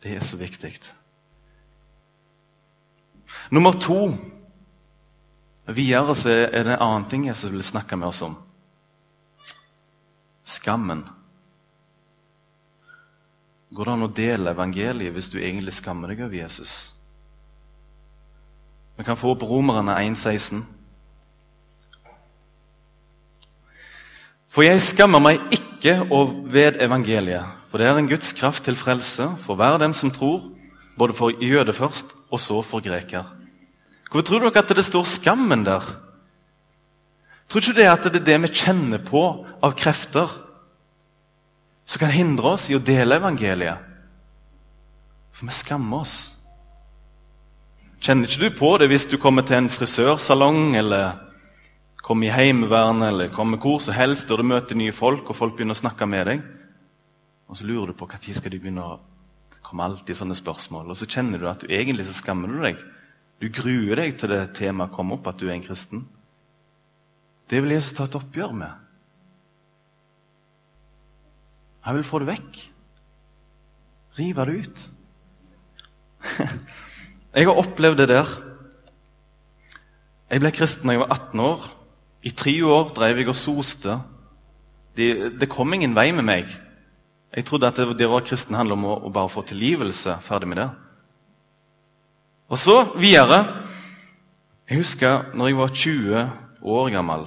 det 0.02 0.16
er 0.16 0.24
så 0.24 0.38
viktig. 0.40 0.72
Nummer 3.50 3.76
to 3.76 4.00
Videre 5.66 6.14
så 6.14 6.30
er 6.30 6.62
det 6.62 6.76
en 6.76 6.82
annen 6.82 7.08
ting 7.10 7.24
Jesus 7.26 7.50
vil 7.50 7.64
snakke 7.66 7.96
med 7.98 8.06
oss 8.08 8.22
om. 8.22 8.36
Skammen. 10.46 11.00
Går 13.74 13.88
det 13.88 13.94
an 13.96 14.06
å 14.06 14.12
dele 14.14 14.52
evangeliet 14.54 15.10
hvis 15.16 15.30
du 15.32 15.40
egentlig 15.40 15.74
skammer 15.74 16.12
deg 16.12 16.22
over 16.22 16.38
Jesus? 16.38 16.76
Vi 18.96 19.04
kan 19.04 19.18
få 19.18 19.34
opp 19.34 19.42
Romerne 19.42 19.98
1,16. 20.06 20.62
For 24.56 24.64
jeg 24.64 24.80
skammer 24.80 25.20
meg 25.20 25.42
ikke 25.52 25.98
ved 26.48 26.78
evangeliet, 26.80 27.44
for 27.68 27.76
det 27.76 27.90
er 27.90 27.98
en 28.00 28.06
Guds 28.08 28.30
kraft 28.32 28.64
til 28.64 28.78
frelse 28.80 29.26
for 29.42 29.58
hver 29.60 29.76
dem 29.82 29.92
som 29.92 30.08
tror, 30.08 30.46
både 30.96 31.12
for 31.12 31.44
jøde 31.44 31.74
først, 31.76 32.14
og 32.32 32.40
så 32.40 32.62
for 32.64 32.80
greker. 32.80 33.26
Hvorfor 34.08 34.24
tror 34.24 34.46
dere 34.46 34.62
at 34.64 34.72
det 34.72 34.84
står 34.86 35.04
skammen 35.04 35.66
der? 35.66 35.84
Tror 37.48 37.60
ikke 37.60 37.76
det 37.76 37.84
at 37.90 38.08
det 38.08 38.22
er 38.22 38.24
det 38.30 38.38
vi 38.46 38.52
kjenner 38.62 39.04
på 39.04 39.26
av 39.60 39.76
krefter 39.76 40.32
som 41.84 42.00
kan 42.00 42.16
hindre 42.16 42.54
oss 42.56 42.70
i 42.70 42.78
å 42.78 42.80
dele 42.80 43.20
evangeliet? 43.20 43.76
For 45.36 45.44
vi 45.44 45.52
skammer 45.52 46.00
oss. 46.00 46.16
Kjenner 48.00 48.24
ikke 48.24 48.48
du 48.48 48.56
på 48.56 48.72
det 48.80 48.88
hvis 48.88 49.04
du 49.12 49.18
kommer 49.20 49.44
til 49.44 49.60
en 49.60 49.68
frisørsalong 49.68 50.78
eller 50.80 51.25
kommer 52.06 52.28
i 52.28 52.30
Heimevernet 52.30 53.08
eller 53.08 53.32
kommer 53.34 53.58
hvor 53.58 53.80
som 53.82 53.96
helst 53.96 54.30
og 54.30 54.38
du 54.38 54.46
møter 54.46 54.78
nye 54.78 54.94
folk, 54.94 55.26
og 55.26 55.36
folk 55.36 55.56
begynner 55.56 55.74
å 55.74 55.80
snakke 55.80 56.06
med 56.06 56.28
deg? 56.30 56.44
Og 57.50 57.58
så 57.58 57.66
lurer 57.66 57.90
du 57.90 57.98
på 57.98 58.06
når 58.06 58.36
skal 58.38 58.52
de 58.54 58.60
begynne 58.62 58.84
å 58.84 58.98
komme 59.66 59.86
alltid 59.86 60.14
sånne 60.14 60.36
spørsmål. 60.38 60.92
Og 60.92 60.98
så 60.98 61.08
kjenner 61.10 61.42
du 61.42 61.48
at 61.50 61.64
du 61.64 61.72
egentlig 61.72 62.06
så 62.06 62.14
skammer 62.14 62.50
du 62.50 62.60
deg. 62.62 62.78
Du 63.42 63.48
gruer 63.50 63.98
deg 63.98 64.14
til 64.18 64.30
det 64.30 64.54
temaet 64.56 64.94
kommer 64.94 65.18
opp, 65.18 65.26
at 65.26 65.40
du 65.40 65.48
er 65.48 65.56
en 65.56 65.64
kristen. 65.66 66.06
Det 67.50 67.58
vil 67.62 67.74
Jesus 67.74 67.94
ta 67.98 68.06
et 68.06 68.18
oppgjør 68.18 68.54
med. 68.54 68.70
Han 71.86 71.98
vil 71.98 72.06
få 72.06 72.22
det 72.22 72.30
vekk. 72.30 72.60
Rive 74.18 74.46
det 74.46 74.56
ut. 74.62 74.86
Jeg 77.36 77.46
har 77.50 77.60
opplevd 77.60 78.00
det 78.00 78.08
der. 78.14 78.30
Jeg 80.30 80.42
ble 80.42 80.50
kristen 80.50 80.88
da 80.88 80.94
jeg 80.96 81.02
var 81.04 81.12
18 81.12 81.40
år. 81.44 81.66
I 82.26 82.32
tre 82.34 82.54
år 82.66 82.90
drev 82.96 83.20
jeg 83.20 83.30
og 83.30 83.38
soste. 83.38 84.00
Det, 84.96 85.38
det, 85.38 85.48
kom 85.52 85.74
ingen 85.76 85.94
vei 85.94 86.08
med 86.16 86.26
meg. 86.26 86.50
Jeg 87.36 87.46
trodde 87.46 87.68
at 87.68 87.78
det, 87.78 87.98
det 88.00 88.08
var 88.10 88.24
kristen 88.26 88.56
handel 88.56 88.74
om 88.74 88.86
å, 88.88 88.96
å 89.06 89.12
bare 89.14 89.30
få 89.30 89.44
tilgivelse. 89.46 90.16
Ferdig 90.26 90.50
med 90.50 90.60
det. 90.62 90.68
Og 92.50 92.58
så 92.58 92.80
videre. 92.98 93.44
Jeg 94.66 94.80
husker 94.82 95.28
når 95.38 95.52
jeg 95.52 95.58
var 95.60 95.74
20 95.82 96.22
år 96.66 96.90
gammel. 96.96 97.26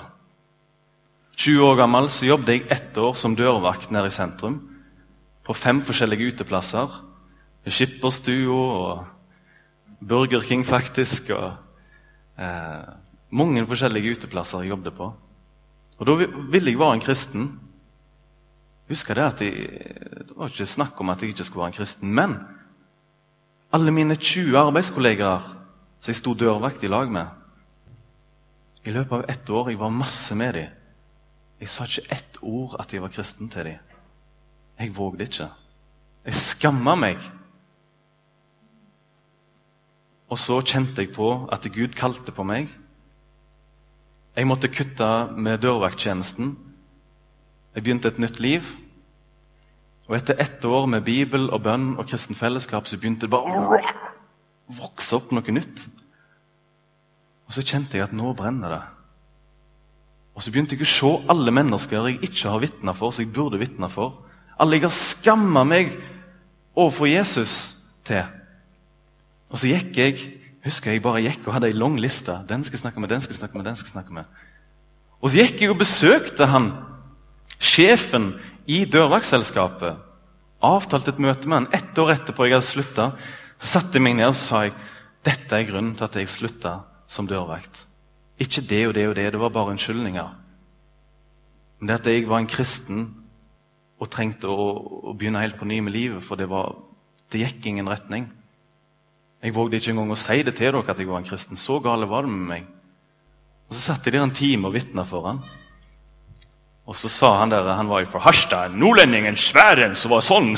20 1.39 1.63
år 1.70 1.77
gammel 1.79 2.10
så 2.12 2.27
jobbet 2.27 2.58
jeg 2.58 2.68
ett 2.75 2.98
år 3.00 3.13
som 3.15 3.38
dørvakt 3.38 3.94
nede 3.96 4.10
i 4.12 4.15
sentrum. 4.15 4.60
På 5.48 5.56
fem 5.56 5.79
forskjellige 5.86 6.34
uteplasser. 6.34 7.00
Skipperstua 7.70 8.60
og 8.60 10.03
Burger 10.03 10.44
King, 10.44 10.65
faktisk. 10.68 11.32
og 11.32 11.53
eh, 12.39 12.89
Mange 13.30 13.66
forskjellige 13.68 14.18
uteplasser 14.18 14.64
jeg 14.64 14.74
jobbet 14.74 14.96
på. 14.98 15.12
Og 16.00 16.08
Da 16.08 16.16
ville 16.16 16.72
jeg 16.72 16.80
være 16.80 16.94
en 16.94 17.04
kristen. 17.04 17.60
Husker 18.90 19.14
det 19.14 19.24
at 19.24 19.42
jeg, 19.42 19.54
Det 20.28 20.38
var 20.38 20.48
ikke 20.48 20.66
snakk 20.66 21.02
om 21.02 21.10
at 21.10 21.22
jeg 21.22 21.30
ikke 21.30 21.44
skulle 21.44 21.62
være 21.62 21.68
en 21.68 21.78
kristen. 21.78 22.14
Men 22.14 22.38
alle 23.74 23.92
mine 23.92 24.16
20 24.16 24.58
arbeidskollegaer 24.58 25.40
som 26.00 26.12
jeg 26.12 26.16
sto 26.16 26.34
dørvakt 26.34 26.84
i 26.84 26.88
lag 26.88 27.12
med 27.12 27.28
I 28.86 28.92
løpet 28.96 29.12
av 29.12 29.26
ett 29.30 29.50
år 29.50 29.70
jeg 29.70 29.80
var 29.80 29.90
masse 29.90 30.36
med 30.36 30.54
dem. 30.54 30.70
Jeg 31.60 31.68
sa 31.68 31.84
ikke 31.84 32.16
ett 32.16 32.38
ord 32.42 32.78
at 32.80 32.94
jeg 32.94 33.02
var 33.02 33.12
kristen 33.12 33.50
til 33.50 33.66
dem. 33.66 33.80
Jeg 34.80 34.96
vågde 34.96 35.24
ikke. 35.24 35.50
Jeg 36.26 36.34
skamma 36.34 36.96
meg. 36.96 37.20
Og 40.30 40.40
så 40.40 40.62
kjente 40.62 41.04
jeg 41.04 41.12
på 41.14 41.50
at 41.52 41.68
Gud 41.74 41.98
kalte 41.98 42.32
på 42.32 42.46
meg. 42.48 42.70
Jeg 44.39 44.48
måtte 44.48 44.69
kutte 44.72 45.08
med 45.36 45.60
dørvakttjenesten. 45.60 46.53
Jeg 47.75 47.84
begynte 47.84 48.08
et 48.08 48.22
nytt 48.24 48.38
liv. 48.39 48.69
Og 50.08 50.15
etter 50.15 50.39
ett 50.39 50.63
år 50.63 50.86
med 50.88 51.03
Bibel 51.03 51.50
og 51.51 51.65
bønn 51.65 51.89
og 52.00 52.08
kristen 52.08 52.38
fellesskap 52.39 52.88
så 52.88 52.96
begynte 52.96 53.27
det 53.27 53.34
bare 53.34 53.58
å 53.60 53.81
vokse 54.77 55.17
opp 55.17 55.34
noe 55.36 55.55
nytt. 55.58 55.84
Og 57.50 57.58
så 57.58 57.65
kjente 57.67 58.00
jeg 58.00 58.08
at 58.08 58.15
nå 58.15 58.31
brenner 58.38 58.77
det. 58.77 58.79
Og 60.39 60.46
så 60.46 60.55
begynte 60.55 60.79
jeg 60.79 60.88
å 60.88 60.93
se 60.93 61.12
alle 61.36 61.51
mennesker 61.60 62.08
jeg 62.08 62.24
ikke 62.29 62.53
har 62.53 62.63
vitna 62.63 62.96
for, 62.96 63.12
som 63.12 63.25
jeg 63.25 63.36
burde 63.36 63.60
vitne 63.60 63.91
for. 63.91 64.22
Alle 64.55 64.79
jeg 64.79 64.88
har 64.88 64.96
skamma 64.96 65.65
meg 65.67 65.98
overfor 66.79 67.12
Jesus 67.12 67.58
til. 68.08 68.24
Og 69.51 69.60
så 69.60 69.75
gikk 69.75 70.00
jeg 70.00 70.22
husker 70.66 70.92
jeg 70.94 71.04
bare 71.04 71.24
gikk 71.24 71.48
og 71.48 71.56
hadde 71.56 71.70
ei 71.72 71.78
lang 71.78 71.96
liste. 72.01 72.36
Den 72.50 72.66
skal 72.66 72.78
jeg 72.78 72.84
snakke 72.84 73.01
med, 73.04 73.10
den 73.12 73.22
skal 73.24 73.34
jeg 73.34 73.42
snakke 73.42 73.58
med, 73.58 73.66
den 73.70 73.80
skal 73.80 73.88
jeg 73.88 73.96
snakke 73.96 74.16
med. 74.20 74.46
Og 75.20 75.32
så 75.32 75.42
gikk 75.42 75.63
jeg 75.63 75.74
og 75.74 75.82
besøkte 75.82 76.48
han, 76.51 76.72
sjefen 77.60 78.34
i 78.72 78.86
dørvaktselskapet 78.88 80.06
avtalte 80.60 81.13
et 81.13 81.22
møte 81.24 81.48
med 81.48 81.62
han 81.62 81.70
ett 81.75 82.00
år 82.00 82.13
etterpå 82.16 82.48
jeg 82.48 82.58
hadde 82.58 82.68
slutta. 82.68 83.12
satte 83.60 83.98
jeg 83.98 84.04
meg 84.04 84.18
ned 84.20 84.32
og 84.32 84.36
sa 84.39 84.66
jeg, 84.66 84.75
dette 85.24 85.56
er 85.56 85.68
grunnen 85.68 85.96
til 85.96 86.08
at 86.08 86.16
jeg 86.16 86.32
slutta 86.32 86.80
som 87.08 87.28
dørvakt. 87.28 87.86
Ikke 88.39 88.63
det 88.63 88.86
og 88.88 88.94
det 88.96 89.08
og 89.08 89.16
det, 89.16 89.32
det 89.34 89.39
var 89.39 89.51
bare 89.51 89.74
unnskyldninger. 89.74 90.30
Men 91.80 91.88
det 91.88 92.00
at 92.00 92.08
jeg 92.08 92.28
var 92.30 92.39
en 92.39 92.48
kristen 92.48 93.01
og 94.00 94.10
trengte 94.12 94.48
å, 94.48 94.68
å 95.12 95.13
begynne 95.13 95.42
helt 95.44 95.58
på 95.60 95.68
ny 95.68 95.82
med 95.84 95.92
livet, 95.92 96.24
for 96.24 96.39
det, 96.39 96.48
var, 96.48 96.75
det 97.32 97.44
gikk 97.44 97.68
ingen 97.68 97.89
retning. 97.92 98.30
Jeg 99.39 99.55
vågde 99.55 99.79
ikke 99.79 99.93
engang 99.93 100.12
å 100.12 100.19
si 100.19 100.41
det 100.43 100.58
til 100.58 100.74
dere 100.74 100.84
at 100.91 101.00
jeg 101.00 101.08
var 101.08 101.22
en 101.22 101.27
kristen. 101.27 101.60
Så 101.60 101.79
gale 101.84 102.08
var 102.10 102.25
det 102.25 102.34
med 102.34 102.48
meg. 102.50 102.67
Og 103.69 103.75
Så 103.75 103.81
satt 103.93 104.05
jeg 104.05 104.17
der 104.17 104.25
en 104.25 104.36
time 104.36 104.67
og 104.67 104.74
vitna 104.75 105.05
for 105.08 105.27
han. 105.29 105.39
Og 106.89 106.98
så 106.98 107.10
sa 107.13 107.36
han 107.38 107.51
der, 107.53 107.67
han 107.77 107.88
var 107.88 108.01
jo 108.01 108.10
fra 108.10 108.24
Harstad, 108.25 108.74
nordlendingen 108.74 109.38
Sværen, 109.38 109.93
som 109.96 110.10
var 110.12 110.25
sånn. 110.25 110.55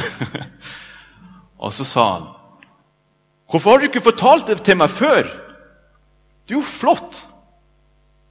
og 1.63 1.73
så 1.75 1.85
sa 1.85 2.05
han 2.13 2.29
Hvorfor 3.51 3.73
har 3.73 3.81
du 3.81 3.89
ikke 3.89 4.05
fortalt 4.05 4.47
det 4.47 4.61
til 4.63 4.77
meg 4.79 4.93
før? 4.95 5.27
Det 6.47 6.55
er 6.55 6.61
jo 6.61 6.63
flott. 6.63 7.25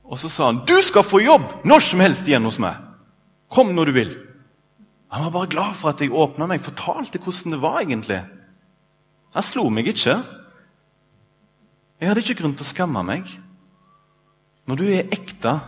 Og 0.09 0.17
så 0.19 0.31
sa 0.33 0.49
han 0.49 0.63
du 0.65 0.79
skal 0.83 1.05
få 1.05 1.21
jobb 1.21 1.61
når 1.69 1.85
som 1.85 2.01
helst 2.01 2.27
igjen 2.27 2.49
hos 2.49 2.59
meg. 2.59 2.81
Kom 3.53 3.75
når 3.77 3.91
du 3.91 3.97
vil. 3.99 4.17
Han 5.13 5.27
var 5.27 5.35
bare 5.35 5.53
glad 5.53 5.77
for 5.77 5.93
at 5.93 6.01
jeg 6.01 6.15
åpna 6.15 6.49
meg, 6.49 6.65
fortalte 6.65 7.21
hvordan 7.21 7.53
det 7.53 7.61
var 7.61 7.81
egentlig. 7.83 8.23
Han 9.37 9.45
slo 9.45 9.69
meg 9.69 9.93
ikke. 9.93 10.17
Jeg 12.01 12.09
hadde 12.09 12.25
ikke 12.25 12.41
grunn 12.41 12.57
til 12.57 12.65
å 12.65 12.71
skamme 12.71 13.03
meg. 13.05 13.29
Når 14.67 14.81
du 14.81 14.87
er 14.89 15.13
ekte 15.13 15.59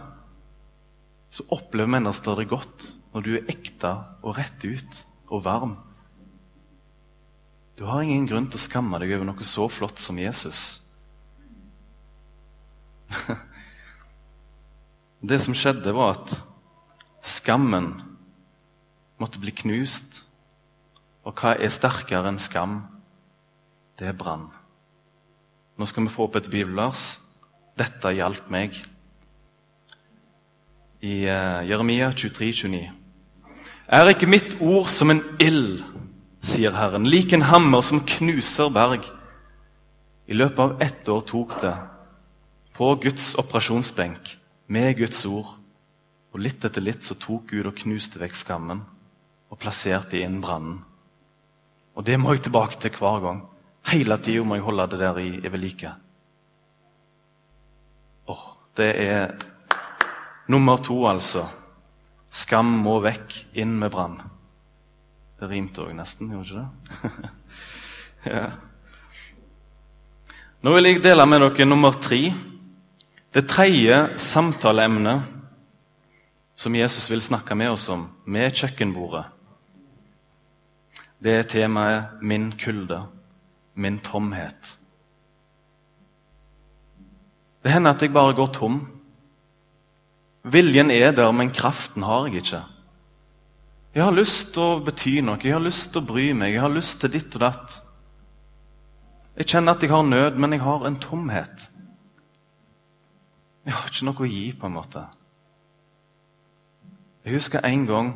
så 1.33 1.47
opplever 1.49 1.89
mennesker 1.89 2.37
det 2.37 2.51
godt 2.51 2.91
når 3.13 3.25
du 3.25 3.31
er 3.39 3.49
ekte 3.51 3.95
og 4.21 4.37
rett 4.37 4.65
ut 4.65 4.99
og 5.33 5.45
varm. 5.47 5.77
Du 7.77 7.85
har 7.89 8.05
ingen 8.05 8.27
grunn 8.29 8.49
til 8.53 8.61
å 8.61 8.67
skamme 8.67 9.01
deg 9.01 9.15
over 9.17 9.25
noe 9.31 9.45
så 9.49 9.65
flott 9.73 9.99
som 10.01 10.21
Jesus. 10.21 10.83
Det 15.23 15.39
som 15.41 15.55
skjedde, 15.55 15.93
var 15.95 16.17
at 16.17 16.35
skammen 17.23 17.93
måtte 19.23 19.39
bli 19.41 19.53
knust. 19.55 20.25
Og 21.23 21.39
hva 21.39 21.55
er 21.55 21.71
sterkere 21.73 22.29
enn 22.33 22.41
skam? 22.43 22.81
Det 23.97 24.09
er 24.11 24.19
brann. 24.19 24.51
Nå 25.83 25.87
skal 25.91 26.05
vi 26.07 26.13
få 26.15 26.29
opp 26.29 26.37
et 26.39 26.47
bibelvers. 26.47 27.17
Dette 27.75 28.13
hjalp 28.15 28.47
meg 28.55 28.77
i 31.03 31.25
uh, 31.27 31.65
Jeremia 31.67 32.13
23, 32.15 32.51
29. 32.69 32.83
Er 33.91 34.11
ikke 34.13 34.29
mitt 34.31 34.55
ord 34.63 34.87
som 34.95 35.11
en 35.11 35.25
ild 35.43 35.83
sier 36.39 36.79
Herren, 36.79 37.11
lik 37.11 37.35
en 37.35 37.49
hammer 37.51 37.83
som 37.83 38.05
knuser 38.07 38.71
berg. 38.71 39.11
I 40.31 40.39
løpet 40.39 40.63
av 40.63 40.87
ett 40.87 41.11
år 41.11 41.27
tok 41.27 41.59
det, 41.65 41.75
på 42.79 42.95
Guds 43.03 43.33
operasjonsbenk, 43.43 44.37
med 44.71 44.95
Guds 45.03 45.27
ord, 45.27 45.57
og 46.31 46.45
litt 46.47 46.63
etter 46.63 46.87
litt 46.87 47.03
så 47.03 47.19
tok 47.19 47.57
Gud 47.57 47.73
og 47.73 47.81
knuste 47.83 48.23
vekk 48.23 48.39
skammen 48.39 48.87
og 49.51 49.59
plasserte 49.59 50.23
inn 50.23 50.39
brannen. 50.47 50.85
Og 51.99 52.07
det 52.07 52.23
må 52.23 52.37
jeg 52.37 52.47
tilbake 52.47 52.79
til 52.79 52.95
hver 53.03 53.27
gang. 53.27 53.49
Hele 53.91 54.19
tida 54.23 54.45
må 54.47 54.57
jeg 54.59 54.67
holde 54.67 54.87
det 54.93 55.01
der 55.01 55.19
i, 55.19 55.31
i 55.43 55.53
ved 55.53 55.59
like. 55.59 55.91
Oh, 58.31 58.45
det 58.77 58.93
er 59.03 59.35
nummer 60.49 60.77
to, 60.77 61.01
altså. 61.09 61.47
Skam 62.33 62.71
må 62.85 63.01
vekk, 63.05 63.35
inn 63.59 63.75
med 63.81 63.91
brann. 63.93 64.21
Det 65.41 65.51
rimte 65.51 65.83
òg 65.83 65.93
nesten, 65.99 66.31
gjorde 66.31 66.47
ikke 66.47 67.11
det? 67.11 67.41
ja. 68.33 68.47
Nå 70.63 70.77
vil 70.77 70.87
jeg 70.87 71.03
dele 71.03 71.27
med 71.27 71.43
dere 71.43 71.67
nummer 71.67 71.97
tre. 71.99 72.21
Det 73.35 73.49
tredje 73.51 73.97
samtaleemnet 74.21 75.25
som 76.55 76.75
Jesus 76.77 77.11
vil 77.11 77.25
snakke 77.25 77.57
med 77.59 77.73
oss 77.75 77.89
om 77.91 78.05
med 78.25 78.55
kjøkkenbordet. 78.55 79.25
Det 81.23 81.33
er 81.39 81.43
temaet 81.43 82.23
'min 82.23 82.53
kulde', 82.53 83.07
'min 83.75 83.99
tomhet'. 83.99 84.79
Det 87.63 87.73
hender 87.73 87.91
at 87.91 88.03
jeg 88.03 88.13
bare 88.13 88.35
går 88.35 88.47
tom. 88.47 88.89
Viljen 90.45 90.91
er 90.91 91.13
der, 91.13 91.31
men 91.33 91.51
kraften 91.51 92.03
har 92.03 92.27
jeg 92.27 92.43
ikke. 92.43 92.63
Jeg 93.95 94.05
har 94.05 94.15
lyst 94.17 94.55
til 94.55 94.63
å 94.63 94.81
bety 94.81 95.21
noe, 95.21 95.39
jeg 95.45 95.53
har 95.53 95.63
lyst 95.63 95.93
til 95.93 96.03
å 96.03 96.09
bry 96.09 96.33
meg, 96.33 96.55
jeg 96.55 96.65
har 96.65 96.73
lyst 96.73 97.01
til 97.01 97.13
ditt 97.13 97.35
og 97.37 97.45
datt. 97.45 97.79
Jeg 99.37 99.47
kjenner 99.53 99.77
at 99.77 99.83
jeg 99.83 99.93
har 99.93 100.03
nød, 100.03 100.39
men 100.41 100.53
jeg 100.57 100.65
har 100.65 100.87
en 100.87 100.99
tomhet. 101.01 101.69
Jeg 103.65 103.75
har 103.77 103.89
ikke 103.89 104.09
noe 104.09 104.25
å 104.25 104.31
gi, 104.33 104.45
på 104.59 104.67
en 104.67 104.75
måte. 104.75 105.05
Jeg 107.23 107.37
husker 107.37 107.63
en 107.69 107.87
gang, 107.87 108.13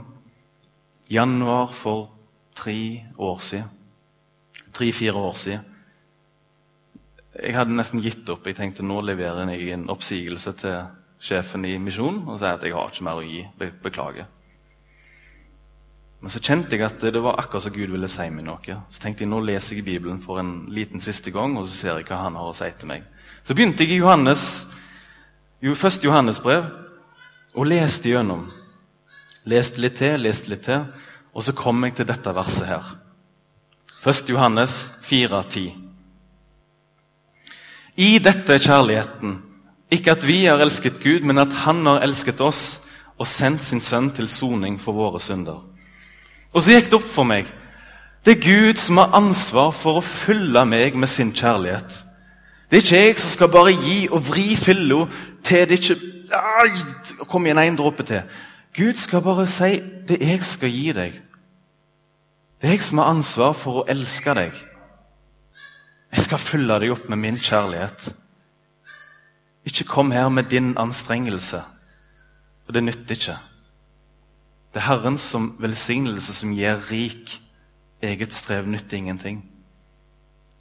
januar 1.13 1.71
for 1.77 2.09
tre 2.57 3.07
år 3.19 3.39
siden. 3.39 3.76
Tre-fire 4.77 5.17
år 5.17 5.37
siden. 5.41 5.65
Jeg 7.37 7.57
hadde 7.57 7.77
nesten 7.77 8.05
gitt 8.05 8.29
opp. 8.33 8.47
Jeg 8.49 8.57
tenkte 8.59 8.85
nå 8.85 9.01
leverer 9.05 9.51
jeg 9.53 9.75
en 9.75 9.91
oppsigelse 9.93 10.53
til 10.61 10.79
sjefen 11.21 11.65
i 11.69 11.77
Misjonen 11.81 12.25
og 12.29 12.39
sier 12.41 12.57
at 12.57 12.65
jeg 12.65 12.77
har 12.77 12.93
ikke 12.93 13.05
mer 13.07 13.21
å 13.21 13.25
gi. 13.25 13.45
Beklager. 13.85 14.29
Men 16.21 16.33
så 16.33 16.41
kjente 16.41 16.77
jeg 16.77 16.87
at 16.87 17.05
det 17.13 17.21
var 17.23 17.37
akkurat 17.41 17.67
som 17.67 17.75
Gud 17.75 17.93
ville 17.93 18.09
si 18.11 18.25
meg 18.33 18.47
noe. 18.47 18.79
Så 18.91 19.03
tenkte 19.03 19.25
jeg 19.25 19.31
nå 19.31 19.41
leser 19.45 19.77
jeg 19.77 19.87
Bibelen 19.87 20.23
for 20.25 20.41
en 20.41 20.67
liten 20.73 21.03
siste 21.03 21.31
gang, 21.31 21.57
og 21.59 21.69
så 21.69 21.77
ser 21.77 22.01
jeg 22.01 22.09
hva 22.09 22.23
han 22.25 22.39
har 22.41 22.49
å 22.51 22.57
si 22.57 22.71
til 22.73 22.91
meg. 22.91 23.05
Så 23.47 23.55
begynte 23.55 23.85
jeg 23.85 23.95
i 23.95 24.01
Johannes, 24.01 24.67
jo, 25.63 25.77
første 25.79 26.09
Johannesbrev 26.09 26.67
og 27.55 27.69
leste 27.69 28.11
gjennom. 28.11 28.47
Leste 29.47 29.81
litt 29.85 30.01
til, 30.01 30.19
leste 30.25 30.51
litt 30.51 30.65
til, 30.67 30.89
og 31.37 31.45
så 31.45 31.55
kom 31.57 31.85
jeg 31.87 32.01
til 32.01 32.09
dette 32.09 32.33
verset 32.35 32.73
her. 32.73 32.89
1. 34.07 34.29
Johannes 34.31 34.91
4,10. 35.03 35.73
I 37.97 38.19
dette 38.23 38.55
er 38.55 38.63
kjærligheten, 38.63 39.33
ikke 39.91 40.13
at 40.15 40.27
vi 40.27 40.45
har 40.45 40.63
elsket 40.63 41.01
Gud, 41.03 41.25
men 41.27 41.39
at 41.43 41.53
Han 41.65 41.87
har 41.87 42.05
elsket 42.07 42.41
oss 42.41 42.83
og 43.19 43.27
sendt 43.27 43.65
sin 43.67 43.81
sønn 43.81 44.13
til 44.15 44.29
soning 44.29 44.79
for 44.79 44.95
våre 44.95 45.19
synder. 45.21 45.59
Og 46.55 46.63
så 46.63 46.77
gikk 46.77 46.93
det 46.93 47.01
opp 47.01 47.09
for 47.17 47.27
meg. 47.27 47.51
Det 48.23 48.37
er 48.37 48.47
Gud 48.47 48.79
som 48.79 49.03
har 49.03 49.17
ansvar 49.19 49.75
for 49.75 49.99
å 49.99 50.07
fylle 50.07 50.63
meg 50.71 50.95
med 50.95 51.11
sin 51.11 51.35
kjærlighet. 51.35 52.03
Det 52.71 52.79
er 52.79 52.87
ikke 52.87 53.05
jeg 53.09 53.19
som 53.19 53.35
skal 53.35 53.55
bare 53.59 53.75
gi 53.75 54.01
og 54.11 54.23
vri 54.29 54.53
fylla 54.55 55.07
til 55.43 55.67
det 55.67 55.83
ikke 55.83 56.03
Kom 57.31 57.45
igjen, 57.47 57.59
en 57.59 57.77
dråpe 57.79 58.03
til. 58.03 58.23
Gud 58.75 58.99
skal 58.99 59.23
bare 59.23 59.47
si 59.47 59.77
det 60.09 60.17
jeg 60.21 60.41
skal 60.43 60.71
gi 60.71 60.93
deg. 60.95 61.21
Det 62.57 62.71
er 62.71 62.79
jeg 62.79 62.87
som 62.87 63.03
har 63.03 63.11
ansvar 63.13 63.53
for 63.53 63.83
å 63.83 63.89
elske 63.91 64.33
deg. 64.37 64.55
Jeg 66.15 66.25
skal 66.25 66.41
fylle 66.41 66.79
deg 66.81 66.95
opp 66.95 67.11
med 67.13 67.21
min 67.21 67.37
kjærlighet. 67.37 68.09
Ikke 69.69 69.85
kom 69.91 70.15
her 70.15 70.31
med 70.33 70.49
din 70.49 70.73
anstrengelse, 70.81 71.61
for 72.65 72.73
det 72.73 72.85
nytter 72.87 73.19
ikke. 73.19 73.35
Det 74.73 74.81
er 74.81 74.87
Herrens 74.89 75.27
som 75.35 75.51
velsignelse 75.61 76.33
som 76.37 76.55
gir 76.57 76.81
rik. 76.91 77.35
Eget 78.05 78.33
strev 78.33 78.67
nytter 78.69 78.97
ingenting. 78.97 79.43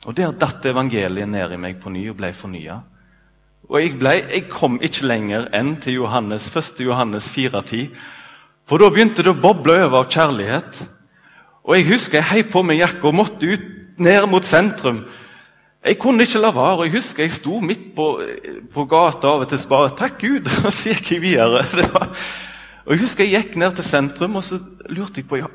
Og 0.05 0.15
Der 0.15 0.31
datt 0.31 0.65
evangeliet 0.65 1.29
ned 1.29 1.51
i 1.51 1.57
meg 1.57 1.79
på 1.81 1.89
ny 1.89 2.09
og 2.09 2.19
ble 2.19 2.33
fornya. 2.33 2.81
Og 3.69 3.79
jeg, 3.81 3.95
ble, 3.99 4.11
jeg, 4.29 4.45
kom 4.49 4.77
ikke 4.83 5.07
lenger 5.07 5.47
enn 5.55 5.75
til 5.81 6.01
Johannes, 6.03 6.51
1. 6.53 6.83
Johannes 6.85 7.31
4,10. 7.33 7.87
For 8.69 8.81
da 8.81 8.91
begynte 8.93 9.23
det 9.25 9.33
å 9.33 9.41
boble 9.41 9.79
over 9.85 10.03
av 10.03 10.11
kjærlighet. 10.11 10.83
Og 11.65 11.77
jeg 11.77 11.87
husker 11.89 12.19
jeg 12.19 12.29
heiv 12.29 12.49
på 12.53 12.61
meg 12.65 12.79
jakka 12.83 13.09
og 13.09 13.17
måtte 13.17 13.49
ut 13.49 13.69
ned 13.97 14.27
mot 14.29 14.45
sentrum. 14.45 15.03
Jeg 15.85 15.99
kunne 16.01 16.25
ikke 16.25 16.41
la 16.41 16.51
være. 16.53 16.77
og 16.77 16.85
Jeg 16.85 16.95
husker 16.97 17.23
jeg 17.23 17.31
sto 17.33 17.59
midt 17.61 17.93
på, 17.95 18.07
på 18.73 18.85
gata 18.89 19.27
av 19.27 19.45
og 19.45 19.49
til 19.49 19.67
bare 19.69 19.89
'Takk 19.89 20.19
Gud!' 20.21 20.49
Og 20.65 20.73
så 20.73 20.93
gikk 20.93 21.11
jeg 21.11 21.21
videre. 21.21 21.63
Var, 21.93 22.09
og 22.85 22.91
Jeg 22.93 23.01
husker 23.01 23.23
jeg 23.23 23.43
gikk 23.43 23.55
ned 23.57 23.75
til 23.75 23.83
sentrum 23.83 24.35
og 24.35 24.43
så 24.43 24.59
lurte 24.89 25.21
jeg 25.21 25.27
på 25.27 25.37
ja, 25.37 25.47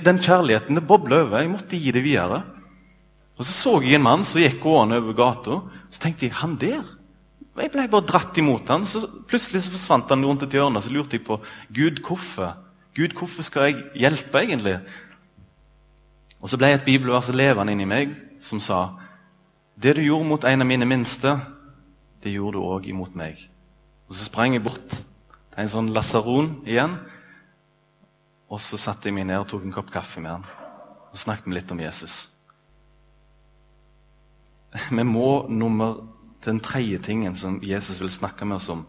den 0.00 0.18
kjærligheten. 0.18 0.76
Det 0.76 0.86
bobla 0.86 1.20
over. 1.24 1.38
Jeg 1.40 1.50
måtte 1.50 1.76
gi 1.76 1.90
det 1.90 2.04
videre. 2.04 2.42
Og 3.36 3.44
Så 3.44 3.52
så 3.52 3.80
jeg 3.80 3.94
en 3.94 4.02
mann 4.02 4.24
som 4.24 4.40
gikk 4.40 4.60
gående 4.60 4.96
over 4.96 5.12
gata. 5.12 5.60
Så 5.90 6.00
tenkte 6.00 6.26
jeg 6.26 6.34
'Han 6.34 6.56
der?' 6.56 6.96
Jeg 7.60 7.72
ble 7.72 7.88
bare 7.88 8.06
dratt 8.06 8.38
imot 8.38 8.68
han, 8.68 8.86
så 8.86 9.04
Plutselig 9.28 9.62
så 9.62 9.70
forsvant 9.70 10.08
han 10.08 10.24
rundt 10.24 10.42
et 10.42 10.52
hjørne. 10.52 10.80
Så 10.80 10.90
lurte 10.90 11.16
jeg 11.16 11.24
på 11.24 11.40
Gud, 11.74 12.00
hvorfor 12.00 12.56
Gud, 12.96 13.12
hvorfor 13.14 13.42
skal 13.42 13.62
jeg 13.62 13.84
hjelpe, 13.94 14.38
egentlig? 14.38 14.80
Og 16.40 16.48
Så 16.48 16.56
ble 16.56 16.72
et 16.72 16.84
bibelvers 16.84 17.28
levende 17.32 17.72
inni 17.72 17.86
meg 17.88 18.14
som 18.40 18.60
sa 18.60 18.96
det 19.80 19.96
du 19.96 20.02
gjorde 20.02 20.28
mot 20.28 20.44
en 20.44 20.60
av 20.60 20.68
mine 20.68 20.84
minste, 20.84 21.38
det 22.20 22.32
gjorde 22.34 22.58
du 22.58 22.64
òg 22.64 22.88
imot 22.88 23.14
meg. 23.16 23.38
Og 24.08 24.14
Så 24.14 24.24
sprang 24.24 24.52
jeg 24.52 24.64
bort 24.64 24.88
til 24.90 25.60
en 25.60 25.68
sånn 25.68 25.92
lasaron 25.94 26.60
igjen. 26.66 26.98
Og 28.50 28.60
så 28.60 28.76
satte 28.80 29.08
jeg 29.08 29.14
meg 29.14 29.28
ned 29.28 29.44
og 29.44 29.48
tok 29.48 29.64
en 29.64 29.74
kopp 29.74 29.92
kaffe 29.94 30.20
med 30.20 30.32
han. 30.32 30.46
Og 31.12 31.18
snakket 31.18 31.46
vi 31.46 31.54
litt 31.54 31.72
om 31.72 31.80
Jesus. 31.80 32.28
Vi 34.90 35.04
må 35.06 35.46
nummer 35.48 36.02
den 36.44 36.60
tredje 36.60 36.98
tingen 37.04 37.36
som 37.36 37.60
Jesus 37.62 38.00
vil 38.00 38.10
snakke 38.10 38.44
med 38.44 38.58
oss 38.60 38.68
om. 38.72 38.86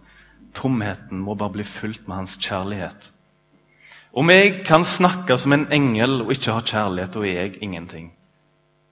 Tomheten 0.53 1.19
må 1.19 1.35
bare 1.35 1.55
bli 1.57 1.63
fulgt 1.67 2.07
med 2.07 2.21
hans 2.21 2.37
kjærlighet. 2.41 3.11
Om 4.11 4.27
jeg 4.27 4.65
kan 4.67 4.83
snakke 4.83 5.37
som 5.39 5.53
en 5.55 5.69
engel 5.71 6.25
og 6.25 6.33
ikke 6.33 6.51
ha 6.51 6.61
kjærlighet, 6.67 7.13
da 7.13 7.21
er 7.23 7.37
jeg 7.37 7.59
ingenting. 7.63 8.09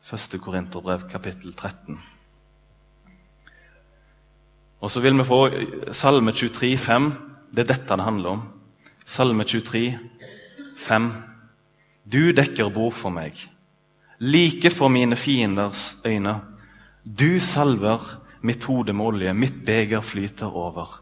1. 0.07 0.39
Korinterbrev, 0.39 1.09
kapittel 1.11 1.51
13. 1.53 1.97
Og 4.79 4.91
så 4.91 5.01
vil 5.03 5.17
vi 5.19 5.25
få 5.27 5.39
Salme 5.91 6.31
23, 6.31 6.77
5. 6.77 7.09
Det 7.51 7.65
er 7.65 7.73
dette 7.73 7.97
det 7.97 8.05
handler 8.05 8.29
om. 8.29 8.45
Salme 9.05 9.43
23, 9.43 9.99
5. 10.77 11.09
Du 12.07 12.31
dekker 12.31 12.71
bord 12.71 12.95
for 12.95 13.11
meg, 13.11 13.35
like 14.19 14.71
for 14.71 14.87
mine 14.87 15.17
fienders 15.19 15.97
øyne. 16.05 16.39
Du 17.03 17.39
salver 17.39 17.99
mitt 18.41 18.63
hode 18.63 18.93
med 18.93 19.05
olje, 19.05 19.33
mitt 19.33 19.65
beger 19.65 20.01
flyter 20.01 20.47
over. 20.47 21.01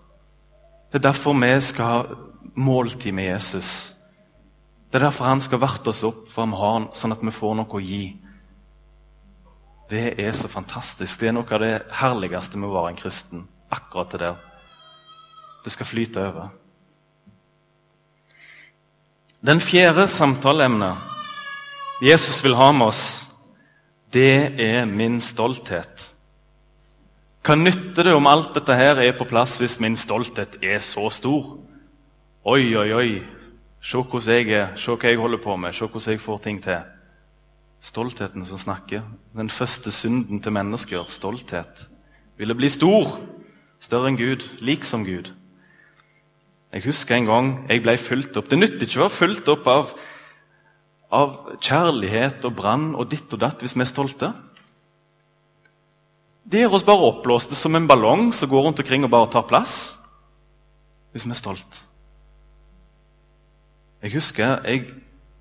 Det 0.91 0.97
er 0.97 1.11
derfor 1.11 1.37
vi 1.37 1.61
skal 1.61 1.85
ha 1.85 2.03
måltid 2.55 3.11
med 3.11 3.23
Jesus. 3.23 3.96
Det 4.87 4.99
er 4.99 5.07
derfor 5.07 5.27
han 5.27 5.43
skal 5.43 5.59
varte 5.59 5.91
oss 5.91 6.05
opp, 6.07 6.27
for 6.31 6.47
han 6.47 6.87
sånn 6.95 7.15
at 7.15 7.23
vi 7.23 7.33
får 7.35 7.57
noe 7.59 7.67
å 7.67 7.83
gi. 7.83 8.05
Det 9.91 10.13
er 10.19 10.31
så 10.35 10.49
fantastisk. 10.51 11.19
Det 11.19 11.29
er 11.29 11.35
noe 11.35 11.47
av 11.51 11.63
det 11.63 11.73
herligste 11.99 12.59
med 12.59 12.69
å 12.69 12.75
være 12.75 12.93
en 12.93 12.99
kristen. 12.99 13.43
Akkurat 13.71 14.15
det 14.15 14.23
der. 14.23 14.39
Det 15.63 15.73
skal 15.75 15.89
flyte 15.89 16.23
over. 16.23 16.49
Den 19.43 19.59
fjerde 19.61 20.07
samtaleemnet 20.09 20.97
Jesus 22.01 22.43
vil 22.43 22.55
ha 22.57 22.71
med 22.71 22.87
oss, 22.91 23.03
det 24.13 24.59
er 24.61 24.85
min 24.85 25.19
stolthet. 25.21 26.11
Hva 27.45 27.55
nytter 27.55 28.09
det 28.09 28.13
om 28.17 28.27
alt 28.27 28.53
dette 28.57 28.75
her 28.75 28.99
er 29.01 29.15
på 29.17 29.27
plass 29.29 29.55
hvis 29.61 29.79
min 29.83 29.95
stolthet 29.97 30.57
er 30.61 30.81
så 30.83 31.07
stor? 31.13 31.55
Oi, 32.47 32.75
oi, 32.75 32.89
oi. 32.93 33.11
Se 33.87 33.95
hvordan 34.03 34.35
jeg 34.35 34.51
er, 34.51 34.73
se 34.75 34.91
hva 34.91 35.07
jeg 35.07 35.19
holder 35.19 35.39
på 35.39 35.53
med, 35.55 35.71
se 35.71 35.87
hvordan 35.87 36.11
jeg 36.17 36.19
får 36.19 36.39
ting 36.43 36.57
til. 36.63 36.81
Stoltheten 37.79 38.43
som 38.45 38.59
snakker. 38.59 39.05
Den 39.37 39.49
første 39.49 39.93
synden 39.95 40.41
til 40.43 40.51
mennesker, 40.51 41.05
stolthet. 41.07 41.85
Ville 42.37 42.55
bli 42.57 42.67
stor, 42.69 43.13
større 43.79 44.11
enn 44.11 44.19
Gud, 44.19 44.43
lik 44.59 44.83
som 44.83 45.05
Gud. 45.07 45.31
Jeg 46.73 46.83
husker 46.83 47.15
en 47.15 47.29
gang 47.29 47.53
jeg 47.69 47.85
ble 47.85 47.95
fulgt 48.01 48.35
opp. 48.35 48.51
Det 48.51 48.59
nytter 48.59 48.83
ikke 48.83 48.99
å 48.99 49.05
være 49.05 49.19
fulgt 49.21 49.53
opp 49.55 49.71
av, 49.71 49.95
av 51.07 51.39
kjærlighet 51.55 52.43
og 52.43 52.59
brann 52.59 52.89
og 52.91 53.07
ditt 53.07 53.31
og 53.31 53.45
datt 53.45 53.63
hvis 53.63 53.77
vi 53.77 53.85
er 53.87 53.93
stolte. 53.93 54.33
Det 56.43 56.65
gjør 56.65 56.75
oss 56.75 56.87
bare 56.87 57.07
oppblåste 57.13 57.55
som 57.55 57.75
en 57.79 57.87
ballong 57.87 58.33
som 58.35 58.51
går 58.51 58.67
rundt 58.67 58.83
omkring 58.83 59.07
og 59.07 59.15
bare 59.15 59.31
tar 59.31 59.47
plass. 59.47 59.95
Hvis 61.15 61.23
vi 61.23 61.31
er 61.31 61.45
stolt. 61.45 61.86
Jeg 64.03 64.13
husker 64.13 64.59
jeg 64.67 64.83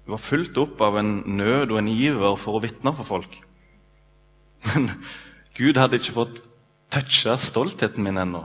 var 0.07 0.23
fulgt 0.23 0.59
opp 0.59 0.81
av 0.85 0.97
en 1.01 1.19
nød 1.27 1.73
og 1.75 1.81
en 1.81 1.91
iver 1.91 2.37
for 2.41 2.57
å 2.57 2.63
vitne 2.63 2.93
for 2.97 3.09
folk. 3.09 3.41
Men 4.71 4.89
Gud 5.57 5.79
hadde 5.81 5.99
ikke 6.01 6.15
fått 6.17 6.41
toucha 6.93 7.37
stoltheten 7.41 8.05
min 8.07 8.21
ennå. 8.21 8.45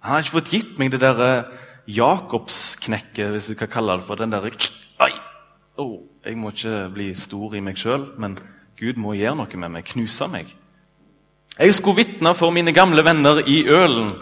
Han 0.00 0.14
hadde 0.14 0.26
ikke 0.26 0.38
fått 0.38 0.54
gitt 0.54 0.78
meg 0.80 0.92
det 0.92 1.02
der 1.02 1.20
eh, 1.24 1.50
Jakobsknekket, 1.90 3.32
hvis 3.32 3.50
du 3.50 3.56
kan 3.58 3.70
kalle 3.72 3.98
det 3.98 4.06
for 4.06 4.20
den 4.20 4.32
derre 4.32 4.52
Oi! 5.00 5.12
Oh, 5.80 5.96
jeg 6.24 6.36
må 6.36 6.52
ikke 6.52 6.90
bli 6.92 7.08
stor 7.16 7.54
i 7.56 7.62
meg 7.64 7.78
sjøl, 7.80 8.10
men 8.20 8.36
Gud 8.78 9.00
må 9.00 9.14
gjøre 9.16 9.38
noe 9.40 9.60
med 9.62 9.72
meg, 9.76 9.86
knuse 9.88 10.28
meg. 10.28 10.50
Jeg 11.56 11.74
skulle 11.76 12.04
vitne 12.04 12.34
for 12.36 12.52
mine 12.54 12.72
gamle 12.76 13.02
venner 13.04 13.40
i 13.48 13.62
Ølen. 13.68 14.12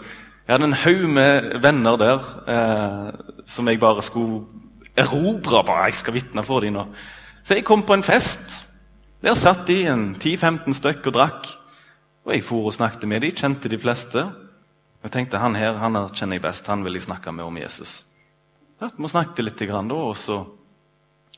Jeg 0.47 0.55
hadde 0.55 0.69
en 0.71 0.79
haug 0.81 1.03
med 1.13 1.49
venner 1.61 1.99
der 1.99 2.29
eh, 2.49 3.43
som 3.45 3.67
jeg 3.67 3.79
bare 3.79 4.01
skulle 4.03 4.47
erobre. 4.99 5.63
bare, 5.65 5.85
Jeg 5.85 5.93
skal 5.93 6.13
vitne 6.13 6.43
for 6.43 6.59
dem 6.59 6.73
nå. 6.73 6.87
Så 7.43 7.55
jeg 7.55 7.65
kom 7.65 7.83
på 7.83 7.93
en 7.93 8.03
fest. 8.03 8.65
Der 9.21 9.35
satt 9.35 9.67
de 9.67 9.85
en 9.87 10.15
10-15 10.15 10.73
stykk 10.73 11.07
og 11.07 11.13
drakk. 11.13 11.47
Og 12.25 12.33
jeg 12.33 12.43
for 12.43 12.69
og 12.69 12.73
snakket 12.73 13.07
med 13.07 13.21
dem, 13.21 13.35
kjente 13.35 13.69
de 13.69 13.79
fleste. 13.79 14.27
Jeg 15.03 15.11
tenkte 15.11 15.39
han 15.39 15.55
her 15.55 15.79
han 15.79 15.95
her 15.95 16.11
kjenner 16.13 16.35
jeg 16.35 16.43
best, 16.43 16.67
han 16.67 16.83
vil 16.83 16.93
jeg 16.93 17.07
snakke 17.07 17.31
med 17.31 17.45
om 17.45 17.57
Jesus. 17.57 18.05
Så 18.79 18.89
vi 18.97 19.07
snakket 19.07 19.43
litt, 19.43 19.61
og 19.71 20.15
så 20.17 20.45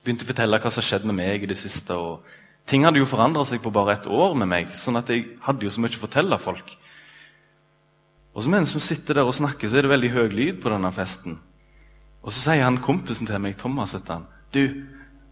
begynte 0.03 0.25
jeg 0.25 0.29
å 0.29 0.33
fortelle 0.33 0.59
hva 0.61 0.71
som 0.73 0.85
skjedde 0.85 1.09
med 1.09 1.15
meg 1.15 1.43
i 1.43 1.49
det 1.49 1.57
siste. 1.57 1.93
og 1.93 2.25
Ting 2.65 2.85
hadde 2.85 3.01
jo 3.01 3.09
forandra 3.09 3.45
seg 3.45 3.61
på 3.61 3.73
bare 3.73 3.93
et 3.93 4.07
år 4.07 4.35
med 4.37 4.49
meg, 4.49 4.73
sånn 4.73 4.97
at 4.97 5.09
jeg 5.09 5.37
hadde 5.45 5.65
jo 5.65 5.73
så 5.73 5.81
mye 5.81 5.97
å 5.97 6.03
fortelle 6.03 6.41
folk. 6.41 6.75
Og 8.33 8.43
så 8.43 8.49
Mens 8.49 8.73
vi 8.75 8.79
sitter 8.79 9.19
der 9.19 9.27
og 9.27 9.35
snakker, 9.35 9.67
så 9.67 9.77
er 9.77 9.85
det 9.85 9.93
veldig 9.93 10.11
høy 10.11 10.27
lyd 10.31 10.61
på 10.61 10.69
denne 10.71 10.91
festen. 10.95 11.39
Og 12.21 12.31
Så 12.31 12.39
sier 12.39 12.63
han 12.63 12.77
kompisen 12.77 13.27
til 13.27 13.39
meg, 13.41 13.57
Thomas, 13.57 13.95
etter 13.97 14.19
han, 14.19 14.27
du, 14.53 14.83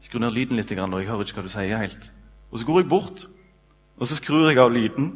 skru 0.01 0.19
ned 0.19 0.33
lyden 0.33 0.57
litt, 0.57 0.71
og 0.71 0.95
jeg 0.99 1.09
hører 1.09 1.27
ikke 1.27 1.41
hva 1.41 1.45
du 1.45 1.53
sier 1.53 1.81
helt. 1.81 2.11
Og 2.51 2.59
Så 2.59 2.65
går 2.65 2.81
jeg 2.81 2.89
bort, 2.89 3.27
og 3.99 4.07
så 4.07 4.15
skrur 4.15 4.47
jeg 4.47 4.57
av 4.57 4.71
lyden. 4.71 5.11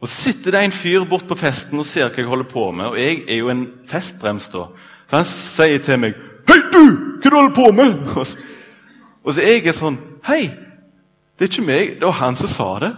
Og 0.00 0.08
Så 0.08 0.28
sitter 0.28 0.54
det 0.54 0.64
en 0.64 0.72
fyr 0.72 1.04
bort 1.08 1.26
på 1.26 1.34
festen 1.38 1.78
og 1.78 1.86
ser 1.86 2.08
hva 2.08 2.22
jeg 2.22 2.28
holder 2.28 2.50
på 2.50 2.70
med. 2.70 2.92
Og 2.92 2.98
jeg 3.00 3.24
er 3.26 3.40
jo 3.40 3.50
en 3.50 3.66
festbrems, 3.88 4.48
da. 4.52 4.68
Så 5.08 5.16
han 5.16 5.24
sier 5.24 5.78
til 5.78 5.98
meg 5.98 6.14
'Hei, 6.48 6.58
du! 6.72 6.84
Hva 7.20 7.30
du 7.30 7.36
holder 7.36 7.54
på 7.54 7.70
med?' 7.72 8.08
Og 8.18 8.26
så, 8.26 8.38
og 9.24 9.34
så 9.34 9.42
jeg 9.42 9.66
er 9.66 9.72
sånn 9.72 9.98
'Hei, 10.24 10.54
det 11.38 11.44
er 11.44 11.50
ikke 11.50 11.66
meg. 11.66 11.94
Det 11.94 12.06
var 12.06 12.12
han 12.12 12.36
som 12.36 12.48
sa 12.48 12.78
det.' 12.78 12.96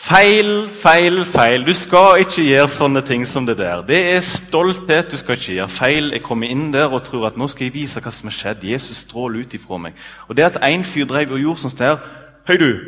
Feil, 0.00 0.68
feil, 0.72 1.24
feil. 1.28 1.66
Du 1.66 1.74
skal 1.76 2.22
ikke 2.22 2.40
gjøre 2.46 2.68
sånne 2.72 3.02
ting 3.04 3.26
som 3.28 3.44
det 3.44 3.58
der. 3.58 3.82
Det 3.84 3.98
er 4.14 4.22
stolthet. 4.24 5.10
Du 5.12 5.18
skal 5.20 5.36
ikke 5.36 5.58
gjøre 5.58 5.74
feil. 5.74 6.08
Jeg 6.14 6.22
kommer 6.24 6.48
inn 6.48 6.70
der 6.72 6.88
og 6.88 7.02
tror 7.04 7.26
at 7.28 7.36
nå 7.36 7.44
skal 7.52 7.66
jeg 7.66 7.74
vise 7.74 8.00
hva 8.00 8.12
som 8.14 8.30
har 8.30 8.36
skjedd. 8.38 8.64
Jesus 8.64 9.02
stråler 9.04 9.44
ut 9.44 9.56
ifra 9.58 9.76
meg. 9.82 9.98
Og 10.24 10.38
det 10.38 10.46
at 10.46 10.56
en 10.64 10.86
fyr 10.88 11.04
drev 11.10 11.36
og 11.36 11.44
gjorde 11.44 11.64
sånn 11.66 11.76
der 11.82 12.00
Hei, 12.48 12.56
du! 12.56 12.80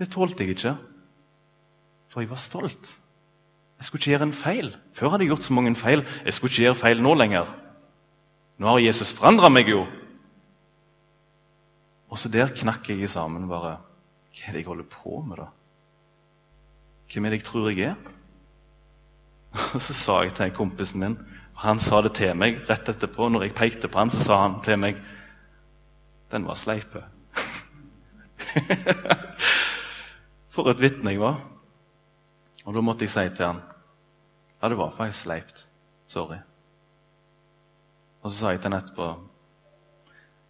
Det 0.00 0.08
tålte 0.08 0.46
jeg 0.46 0.56
ikke. 0.56 0.74
For 2.08 2.24
jeg 2.24 2.32
var 2.32 2.40
stolt. 2.40 2.94
Jeg 3.76 3.90
skulle 3.90 4.00
ikke 4.00 4.14
gjøre 4.14 4.30
en 4.30 4.34
feil. 4.40 4.72
Før 4.96 5.12
hadde 5.12 5.28
jeg 5.28 5.34
gjort 5.34 5.44
så 5.50 5.60
mange 5.60 5.76
feil. 5.76 6.06
Jeg 6.24 6.38
skulle 6.38 6.54
ikke 6.54 6.66
gjøre 6.70 6.82
feil 6.86 7.04
nå 7.04 7.14
lenger. 7.20 7.52
Nå 8.56 8.72
har 8.72 8.86
Jesus 8.86 9.12
forandra 9.12 9.52
meg 9.52 9.68
jo. 9.68 9.84
Og 12.08 12.18
så 12.18 12.32
der 12.32 12.48
knakk 12.64 12.88
jeg 12.88 13.12
sammen 13.12 13.44
bare. 13.52 13.76
Hva 14.32 14.48
er 14.48 14.56
det 14.56 14.64
jeg 14.64 14.72
holder 14.72 14.88
på 14.88 15.20
med, 15.20 15.44
da? 15.44 15.52
Hvem 17.10 17.24
er 17.24 17.30
det 17.30 17.40
jeg 17.40 17.48
tror 17.48 17.70
jeg 17.70 17.90
er? 17.90 17.94
Og 19.74 19.80
så 19.82 19.94
sa 19.94 20.20
jeg 20.22 20.34
til 20.38 20.52
kompisen 20.54 21.02
min 21.02 21.16
og 21.60 21.66
Han 21.66 21.80
sa 21.82 22.00
det 22.00 22.14
til 22.16 22.36
meg 22.38 22.62
rett 22.70 22.88
etterpå. 22.88 23.28
Når 23.28 23.42
jeg 23.42 23.54
pekte 23.54 23.88
på 23.88 23.98
han, 23.98 24.10
så 24.10 24.22
sa 24.24 24.36
han 24.46 24.60
til 24.64 24.78
meg 24.78 25.02
Den 26.30 26.46
var 26.46 26.54
sleipe. 26.54 27.02
For 30.54 30.70
et 30.70 30.80
vitne 30.80 31.12
jeg 31.12 31.20
var. 31.20 31.42
Og 32.64 32.74
da 32.74 32.80
måtte 32.80 33.04
jeg 33.04 33.12
si 33.12 33.26
til 33.34 33.46
han 33.46 33.60
Ja, 34.62 34.68
det 34.68 34.78
var 34.78 34.94
faktisk 34.96 35.26
sleipt. 35.26 35.66
Sorry. 36.06 36.38
Og 38.22 38.30
så 38.30 38.36
sa 38.36 38.54
jeg 38.54 38.62
til 38.62 38.70
han 38.70 38.80
etterpå 38.80 39.10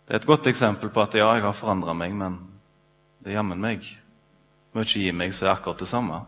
Det 0.06 0.14
er 0.14 0.20
et 0.20 0.26
godt 0.26 0.46
eksempel 0.46 0.90
på 0.90 1.02
at 1.02 1.14
ja, 1.14 1.32
jeg 1.34 1.42
har 1.42 1.56
forandra 1.56 1.94
meg, 1.94 2.14
men 2.14 2.38
det 3.24 3.32
er 3.32 3.40
jammen 3.40 3.60
meg 3.60 3.82
mye 4.74 4.86
gi 4.86 5.10
meg 5.12 5.34
er 5.34 5.50
akkurat 5.50 5.82
det 5.82 5.88
samme. 5.90 6.20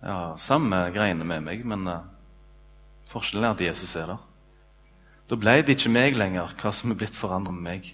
Har 0.00 0.38
samme 0.40 0.86
greiene 0.94 1.26
med 1.28 1.44
meg, 1.44 1.64
men 1.68 1.84
uh, 1.88 2.06
forskjellen 3.10 3.50
er 3.50 3.56
at 3.56 3.64
Jesus 3.64 3.96
er 4.00 4.14
der. 4.14 4.26
Da 5.30 5.36
ble 5.38 5.60
det 5.62 5.76
ikke 5.76 5.92
meg 5.92 6.16
lenger, 6.18 6.54
hva 6.58 6.72
som 6.74 6.90
er 6.90 6.98
blitt 6.98 7.14
forandret 7.14 7.54
med 7.54 7.66
meg. 7.66 7.90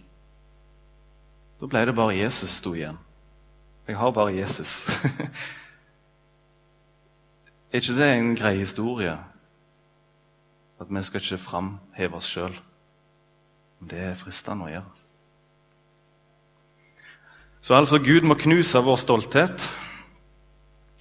Da 1.61 1.69
ble 1.69 1.83
det 1.89 1.97
bare 1.97 2.17
Jesus 2.17 2.59
sto 2.61 2.73
igjen. 2.77 2.99
Jeg 3.87 3.97
har 3.97 4.13
bare 4.15 4.35
Jesus. 4.35 4.87
er 7.71 7.81
ikke 7.81 7.99
det 7.99 8.11
en 8.13 8.37
grei 8.37 8.57
historie? 8.59 9.17
At 10.81 10.91
vi 10.91 11.03
skal 11.03 11.23
ikke 11.23 11.43
framheve 11.43 12.19
oss 12.19 12.31
sjøl. 12.31 12.55
Det 13.81 14.01
er 14.11 14.19
fristende 14.19 14.67
å 14.67 14.73
gjøre. 14.73 14.93
Så 17.61 17.75
altså, 17.75 17.99
Gud 17.99 18.23
må 18.23 18.37
knuse 18.39 18.79
vår 18.79 18.99
stolthet. 19.01 19.67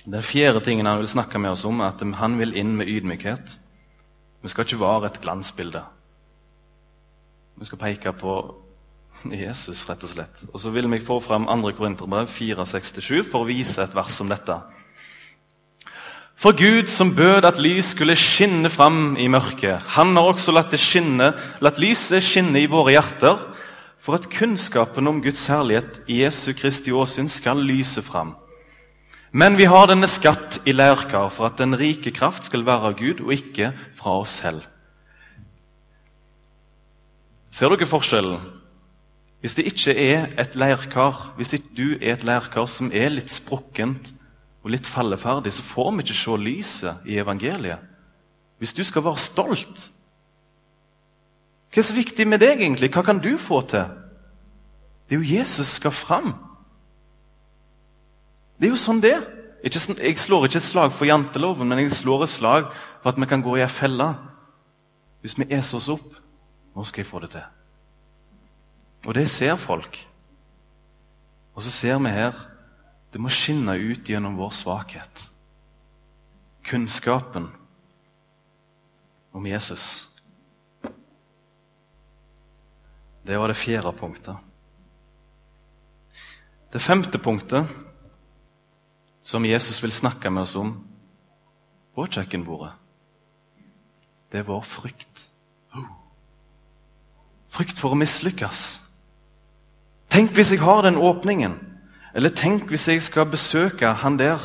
Den 0.05 0.21
fjerde 0.21 0.61
tingen 0.61 0.85
han 0.85 0.99
vil 1.01 1.09
snakke 1.09 1.39
med 1.41 1.55
oss 1.55 1.65
om, 1.65 1.79
er 1.81 1.95
at 1.95 2.03
han 2.19 2.37
vil 2.37 2.53
inn 2.57 2.75
med 2.77 2.89
ydmykhet. 2.89 3.57
Vi 4.45 4.51
skal 4.51 4.67
ikke 4.67 4.83
være 4.83 5.09
et 5.09 5.21
glansbilde. 5.23 5.81
Vi 7.57 7.65
skal 7.65 7.81
peke 7.81 8.13
på 8.13 8.35
Jesus, 9.33 9.81
rett 9.89 10.03
og 10.05 10.11
slett. 10.11 10.43
Og 10.51 10.61
så 10.61 10.69
vil 10.75 10.89
vi 10.91 11.01
få 11.01 11.17
fram 11.23 11.47
2. 11.49 11.73
Korinterbrev 11.79 12.29
4,67 12.29 13.23
for 13.25 13.41
å 13.41 13.49
vise 13.49 13.81
et 13.81 13.97
vers 13.97 14.13
som 14.13 14.29
dette. 14.29 14.59
For 16.35 16.53
Gud 16.53 16.91
som 16.91 17.15
bød 17.15 17.47
at 17.47 17.61
lys 17.63 17.93
skulle 17.95 18.17
skinne 18.19 18.69
fram 18.69 19.15
i 19.17 19.29
mørket, 19.31 19.81
han 19.95 20.13
har 20.19 20.27
også 20.29 20.51
latt, 20.53 20.75
skinne, 20.77 21.31
latt 21.63 21.79
lyset 21.79 22.21
skinne 22.21 22.59
i 22.59 22.69
våre 22.69 22.93
hjerter, 22.97 23.39
for 23.97 24.19
at 24.19 24.27
kunnskapen 24.29 25.07
om 25.09 25.23
Guds 25.23 25.47
herlighet 25.49 26.03
i 26.05 26.19
Jesu 26.21 26.51
Kristi 26.53 26.93
åsyn 26.93 27.31
skal 27.31 27.63
lyse 27.63 28.03
fram. 28.05 28.35
Men 29.35 29.57
vi 29.59 29.65
har 29.67 29.89
denne 29.91 30.07
skatt 30.07 30.61
i 30.63 30.71
leirkar 30.71 31.27
for 31.33 31.49
at 31.49 31.57
den 31.59 31.75
rike 31.75 32.13
kraft 32.15 32.47
skal 32.47 32.63
være 32.63 32.91
av 32.91 32.93
Gud 32.95 33.19
og 33.25 33.33
ikke 33.35 33.73
fra 33.97 34.13
oss 34.21 34.37
selv. 34.39 34.63
Ser 37.51 37.73
dere 37.73 37.87
forskjellen? 37.89 38.45
Hvis 39.43 39.57
det 39.57 39.65
ikke 39.67 39.91
er 39.99 40.29
et 40.39 40.55
leirkar, 40.55 41.19
hvis 41.35 41.51
ikke 41.57 41.75
du 41.75 41.89
er 41.97 42.15
et 42.15 42.23
leirkar 42.23 42.69
som 42.71 42.93
er 42.95 43.11
litt 43.11 43.33
sprukkent 43.33 44.13
og 44.63 44.71
litt 44.71 44.87
falleferdig, 44.87 45.51
så 45.51 45.67
får 45.67 45.91
vi 45.91 46.05
ikke 46.05 46.17
se 46.21 46.39
lyset 46.39 47.11
i 47.11 47.19
evangeliet. 47.19 47.83
Hvis 48.63 48.73
du 48.73 48.85
skal 48.87 49.03
være 49.03 49.19
stolt 49.19 49.89
Hva 51.75 51.81
er 51.83 51.89
så 51.89 51.93
viktig 51.97 52.23
med 52.23 52.39
deg, 52.39 52.61
egentlig? 52.63 52.87
Hva 52.87 53.03
kan 53.03 53.19
du 53.19 53.33
få 53.35 53.59
til? 53.67 53.83
Det 55.09 55.17
er 55.17 55.19
jo 55.19 55.33
Jesus 55.41 55.75
skal 55.75 55.91
fram. 55.91 56.31
Det 58.55 58.67
er 58.67 58.73
jo 58.73 58.79
sånn 58.79 59.01
det 59.03 59.15
er. 59.17 59.25
Jeg 59.65 60.19
slår 60.21 60.45
ikke 60.45 60.59
et 60.61 60.67
slag 60.67 60.93
for 60.93 61.09
janteloven, 61.09 61.67
men 61.67 61.81
jeg 61.81 61.95
slår 61.95 62.27
et 62.27 62.33
slag 62.35 62.67
for 63.01 63.11
at 63.11 63.19
vi 63.19 63.27
kan 63.29 63.41
gå 63.41 63.55
i 63.57 63.63
ei 63.65 63.71
felle 63.71 64.11
hvis 65.25 65.37
vi 65.39 65.47
eser 65.49 65.79
oss 65.79 65.89
opp. 65.89 66.19
Nå 66.75 66.83
skal 66.85 67.01
jeg 67.01 67.09
få 67.09 67.21
det 67.23 67.31
til. 67.33 67.45
Og 69.07 69.15
det 69.17 69.25
ser 69.31 69.55
folk. 69.57 69.97
Og 71.55 71.63
så 71.65 71.71
ser 71.73 71.97
vi 72.03 72.13
her 72.13 72.35
det 73.15 73.21
må 73.23 73.31
skinne 73.31 73.77
ut 73.79 74.09
gjennom 74.11 74.35
vår 74.35 74.51
svakhet. 74.51 75.21
Kunnskapen 76.67 77.47
om 79.31 79.45
Jesus. 79.47 80.09
Det 83.23 83.39
var 83.39 83.47
det 83.47 83.57
fjerde 83.57 83.93
punktet. 83.95 84.35
Det 86.73 86.83
femte 86.83 87.17
punktet 87.17 87.71
som 89.25 89.45
Jesus 89.45 89.81
vil 89.83 89.91
snakke 89.91 90.29
med 90.29 90.45
oss 90.45 90.55
om 90.55 90.75
på 91.95 92.05
kjøkkenbordet, 92.05 92.73
det 94.31 94.41
er 94.41 94.49
vår 94.49 94.61
frykt. 94.67 95.29
Frykt 97.55 97.79
for 97.79 97.95
å 97.95 97.99
mislykkes. 97.99 98.65
Tenk 100.11 100.33
hvis 100.35 100.51
jeg 100.51 100.61
har 100.63 100.83
den 100.83 100.99
åpningen. 100.99 101.55
Eller 102.15 102.31
tenk 102.35 102.69
hvis 102.71 102.87
jeg 102.87 103.03
skal 103.03 103.29
besøke 103.31 103.93
han 104.03 104.19
der 104.19 104.43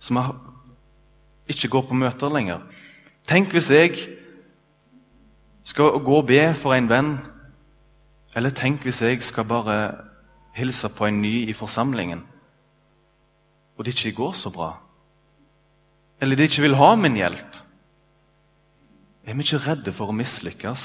som 0.00 0.20
ikke 1.48 1.68
går 1.68 1.86
på 1.88 1.96
møter 1.96 2.32
lenger. 2.32 2.64
Tenk 3.28 3.52
hvis 3.52 3.70
jeg 3.70 3.96
skal 5.64 6.00
gå 6.04 6.16
og 6.22 6.26
be 6.26 6.54
for 6.56 6.72
en 6.72 6.88
venn 6.88 7.18
Eller 8.36 8.50
tenk 8.50 8.82
hvis 8.84 9.02
jeg 9.02 9.22
skal 9.24 9.44
bare 9.48 9.76
hilse 10.52 10.88
på 10.88 11.06
en 11.06 11.20
ny 11.22 11.48
i 11.48 11.52
forsamlingen, 11.56 12.20
og 13.78 13.84
det 13.84 13.94
ikke 13.94 14.16
går 14.16 14.32
så 14.32 14.50
bra. 14.50 14.72
Eller 16.20 16.36
de 16.36 16.42
ikke 16.42 16.62
vil 16.62 16.76
ha 16.76 16.94
min 16.98 17.16
hjelp. 17.16 17.56
Er 19.24 19.34
vi 19.34 19.44
ikke 19.44 19.60
redde 19.62 19.92
for 19.94 20.10
å 20.10 20.16
mislykkes? 20.16 20.84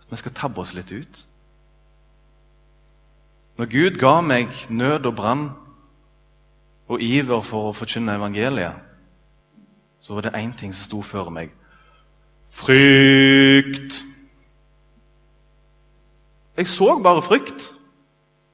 At 0.00 0.12
vi 0.12 0.16
skal 0.16 0.34
tabbe 0.34 0.62
oss 0.62 0.72
litt 0.74 0.92
ut? 0.92 1.24
Når 3.60 3.68
Gud 3.68 3.98
ga 4.00 4.20
meg 4.24 4.54
nød 4.72 5.10
og 5.10 5.16
brann 5.18 5.48
og 6.88 7.02
iver 7.04 7.42
for 7.44 7.68
å 7.68 7.74
forkynne 7.76 8.16
evangeliet, 8.16 8.78
så 10.00 10.16
var 10.16 10.24
det 10.24 10.38
én 10.38 10.54
ting 10.56 10.72
som 10.72 10.86
sto 10.86 11.02
før 11.04 11.28
meg. 11.34 11.52
Frykt! 12.48 14.00
Jeg 16.56 16.68
så 16.68 16.96
bare 17.04 17.22
frykt. 17.22 17.72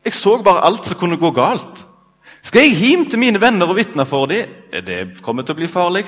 Jeg 0.05 0.15
så 0.15 0.37
bare 0.43 0.65
alt 0.67 0.87
som 0.87 0.99
kunne 0.99 1.19
gå 1.19 1.31
galt. 1.31 1.87
Skal 2.47 2.63
jeg 2.63 2.77
hjem 2.79 3.09
til 3.11 3.19
mine 3.19 3.41
venner 3.43 3.67
og 3.67 3.75
vitne 3.75 4.05
for 4.07 4.29
dem? 4.31 4.51
Det 4.87 5.19
kommer 5.25 5.43
til 5.43 5.57
å 5.57 5.59
bli 5.59 5.67
farlig. 5.71 6.05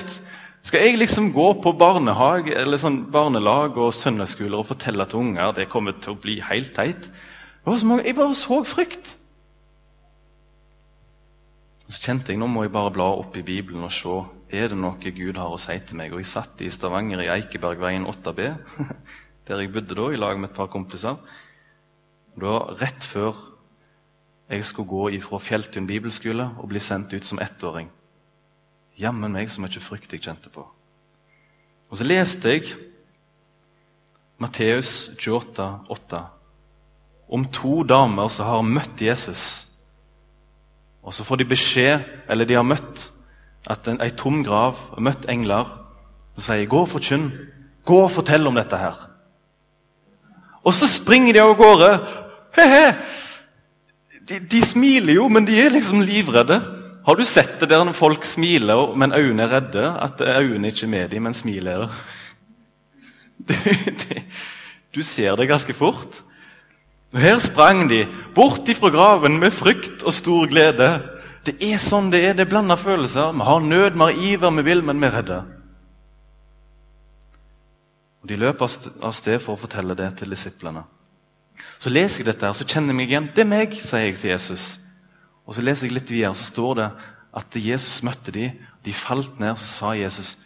Skal 0.63 0.85
jeg 0.85 0.99
liksom 1.01 1.33
gå 1.35 1.47
på 1.59 1.73
barnehage, 1.75 2.53
eller 2.55 2.79
sånn 2.79 3.01
barnelag 3.11 3.75
og 3.75 3.91
søndagsskoler 3.95 4.61
og 4.61 4.69
fortelle 4.69 5.03
til 5.09 5.19
unger 5.19 5.51
det 5.57 5.67
kommer 5.71 5.97
til 5.99 6.15
å 6.15 6.19
bli 6.19 6.37
helt 6.47 6.71
teit? 6.77 7.09
Jeg 7.67 8.15
bare 8.15 8.37
så 8.39 8.61
frykt. 8.63 9.17
Så 11.89 12.05
kjente 12.05 12.31
jeg 12.31 12.39
nå 12.39 12.47
må 12.47 12.63
jeg 12.63 12.75
bare 12.77 12.95
bla 12.95 13.09
opp 13.19 13.35
i 13.35 13.43
Bibelen 13.43 13.83
og 13.83 13.91
se 13.91 14.15
er 14.55 14.71
det 14.71 14.79
noe 14.79 15.11
Gud 15.11 15.35
har 15.35 15.51
å 15.51 15.59
si 15.59 15.75
til 15.83 15.99
meg. 15.99 16.15
Og 16.15 16.23
Jeg 16.23 16.31
satt 16.31 16.63
i 16.63 16.71
Stavanger 16.71 17.19
i 17.25 17.31
Eikebergveien 17.35 18.07
8B, 18.07 18.47
der 19.49 19.59
jeg 19.59 19.75
bodde 19.75 19.97
da, 19.97 20.07
i 20.07 20.23
lag 20.23 20.39
med 20.39 20.53
et 20.53 20.55
par 20.55 20.71
kompiser. 20.71 21.19
Det 22.39 22.47
var 22.47 22.77
rett 22.79 23.03
før 23.03 23.48
jeg 24.49 24.65
skulle 24.65 24.89
gå 24.89 25.09
ifra 25.09 25.37
Fjelltun 25.37 25.87
bibelskole 25.87 26.49
og 26.57 26.69
bli 26.71 26.79
sendt 26.81 27.13
ut 27.13 27.25
som 27.25 27.39
ettåring. 27.41 27.89
Jammen 28.97 29.31
meg 29.31 29.51
så 29.51 29.61
mye 29.61 29.81
frykt 29.81 30.13
jeg 30.13 30.23
kjente 30.25 30.49
på. 30.49 30.65
Og 31.89 31.97
så 31.97 32.05
leste 32.05 32.55
jeg 32.55 32.73
Matteus 34.39 35.11
28, 35.19 35.67
8, 35.89 36.21
om 37.29 37.45
to 37.45 37.83
damer 37.83 38.29
som 38.33 38.47
har 38.47 38.65
møtt 38.65 39.01
Jesus. 39.03 39.67
Og 41.03 41.13
så 41.13 41.23
får 41.27 41.41
de 41.41 41.49
beskjed, 41.51 42.05
eller 42.29 42.47
de 42.47 42.57
har 42.57 42.65
møtt 42.65 43.09
at 43.69 43.87
en, 43.87 44.01
ei 44.01 44.09
tom 44.15 44.41
grav 44.43 44.79
og 44.95 45.03
møtt 45.03 45.29
engler 45.29 45.67
som 46.33 46.43
sier 46.43 46.65
'Gå 46.65 46.81
og 46.81 46.89
forkynn. 46.89 47.31
Gå 47.85 48.03
og 48.03 48.11
fortell 48.11 48.47
om 48.47 48.55
dette 48.55 48.77
her.' 48.77 49.09
Og 50.63 50.73
så 50.73 50.87
springer 50.87 51.33
de 51.33 51.39
av 51.39 51.55
gårde. 51.55 52.07
He-he! 52.55 52.95
De, 54.29 54.39
de, 54.39 54.61
smiler 54.61 55.15
jo, 55.17 55.25
men 55.31 55.45
de 55.47 55.57
er 55.57 55.73
liksom 55.73 56.03
livredde. 56.05 56.59
Har 57.05 57.17
du 57.17 57.25
sett 57.25 57.55
det 57.61 57.69
der 57.71 57.83
når 57.87 57.97
folk 57.97 58.25
smiler, 58.27 58.93
men 58.99 59.15
øynene 59.15 59.47
er 59.47 59.53
redde? 59.55 59.85
At 60.05 60.21
øynene 60.21 60.69
ikke 60.69 60.85
er 60.85 60.93
med 60.93 61.09
dem, 61.09 61.25
men 61.25 61.37
smilet 61.37 61.73
er? 61.73 61.89
Du 64.89 65.03
ser 65.05 65.35
det 65.37 65.45
ganske 65.47 65.73
fort. 65.73 66.23
Og 67.13 67.19
Her 67.21 67.39
sprang 67.39 67.89
de 67.89 68.07
bort 68.35 68.69
ifra 68.69 68.89
graven 68.89 69.39
med 69.39 69.53
frykt 69.53 70.03
og 70.03 70.13
stor 70.13 70.49
glede. 70.49 70.89
Det 71.45 71.55
er 71.61 71.77
sånn 71.81 72.09
det 72.13 72.23
er. 72.25 72.33
Det 72.33 72.45
er 72.45 72.49
blanda 72.49 72.77
følelser. 72.77 73.33
Vi 73.37 73.45
har 73.45 73.65
nød, 73.65 73.93
vi 73.93 73.99
har 74.01 74.21
iver, 74.31 74.55
vi 74.57 74.65
vil, 74.65 74.83
men 74.85 75.01
vi 75.01 75.07
er 75.07 75.15
redde. 75.19 75.39
Og 78.21 78.29
De 78.29 78.37
løper 78.37 78.77
av 79.01 79.13
sted 79.15 79.39
for 79.41 79.55
å 79.55 79.61
fortelle 79.61 79.95
det 79.97 80.11
til 80.19 80.33
disiplene. 80.33 80.83
Så 81.79 81.89
leser 81.89 82.23
jeg 82.23 82.29
dette, 82.31 82.45
her, 82.45 82.53
så 82.53 82.67
kjenner 82.67 82.93
jeg 82.93 82.95
meg 82.95 83.09
igjen. 83.09 83.29
'Det 83.35 83.43
er 83.43 83.49
meg', 83.49 83.73
sier 83.73 83.99
jeg 83.99 84.17
til 84.17 84.29
Jesus. 84.29 84.79
Og 85.45 85.55
Så 85.55 85.61
leser 85.61 85.87
jeg 85.87 85.93
litt 85.93 86.11
videre, 86.11 86.35
så 86.35 86.45
står 86.45 86.73
det 86.75 86.91
at 87.33 87.55
Jesus 87.55 88.03
møtte 88.03 88.31
de, 88.31 88.51
de 88.85 88.93
falt 88.93 89.39
ned, 89.39 89.55
så 89.57 89.65
sa 89.65 89.93
Jesus 89.93 90.37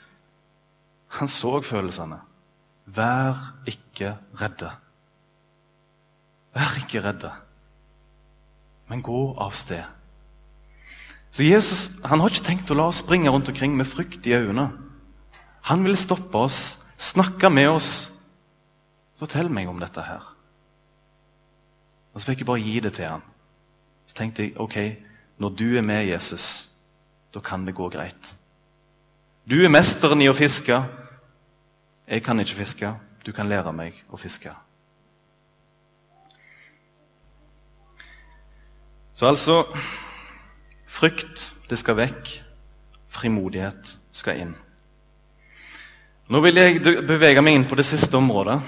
Han 1.20 1.28
så 1.28 1.62
følelsene. 1.62 2.20
'Vær 2.88 3.36
ikke 3.68 4.18
redde'. 4.36 4.72
Vær 6.54 6.78
ikke 6.78 7.02
redde, 7.02 7.32
men 8.90 9.02
gå 9.02 9.36
av 9.38 9.52
sted. 9.58 9.84
Så 11.34 11.44
Jesus 11.44 11.98
han 12.06 12.22
har 12.22 12.30
ikke 12.30 12.46
tenkt 12.46 12.70
å 12.70 12.78
la 12.78 12.92
oss 12.92 13.02
springe 13.02 13.32
rundt 13.34 13.50
omkring 13.50 13.74
med 13.78 13.90
frykt 13.90 14.28
i 14.30 14.36
øynene. 14.38 14.70
Han 15.70 15.84
vil 15.84 15.98
stoppe 15.98 16.38
oss, 16.38 16.84
snakke 16.98 17.50
med 17.50 17.72
oss. 17.72 18.12
Fortell 19.18 19.50
meg 19.50 19.70
om 19.72 19.80
dette 19.82 20.04
her. 20.06 20.33
Og 22.14 22.22
Så 22.22 22.28
fikk 22.28 22.44
jeg 22.44 22.46
bare 22.46 22.62
gi 22.62 22.80
det 22.80 22.94
til 22.94 23.10
han. 23.10 23.22
Så 24.06 24.16
tenkte 24.16 24.44
jeg 24.44 24.58
ok, 24.60 24.78
når 25.38 25.50
du 25.50 25.78
er 25.78 25.82
med 25.82 26.06
Jesus, 26.06 26.70
da 27.34 27.40
kan 27.40 27.66
det 27.66 27.76
gå 27.76 27.90
greit. 27.90 28.36
Du 29.50 29.64
er 29.64 29.70
mesteren 29.70 30.22
i 30.22 30.30
å 30.30 30.36
fiske. 30.38 30.78
Jeg 32.08 32.24
kan 32.24 32.40
ikke 32.40 32.56
fiske. 32.56 32.94
Du 33.26 33.32
kan 33.32 33.50
lære 33.50 33.74
meg 33.74 34.04
å 34.12 34.18
fiske. 34.18 34.52
Så 39.14 39.28
altså 39.28 39.64
Frykt, 40.94 41.56
det 41.70 41.80
skal 41.82 41.98
vekk. 41.98 42.30
Frimodighet 43.10 43.96
skal 44.14 44.44
inn. 44.44 44.52
Nå 46.30 46.40
vil 46.46 46.60
jeg 46.62 46.84
bevege 47.08 47.42
meg 47.42 47.58
inn 47.58 47.66
på 47.68 47.76
det 47.76 47.86
siste 47.88 48.16
området. 48.18 48.60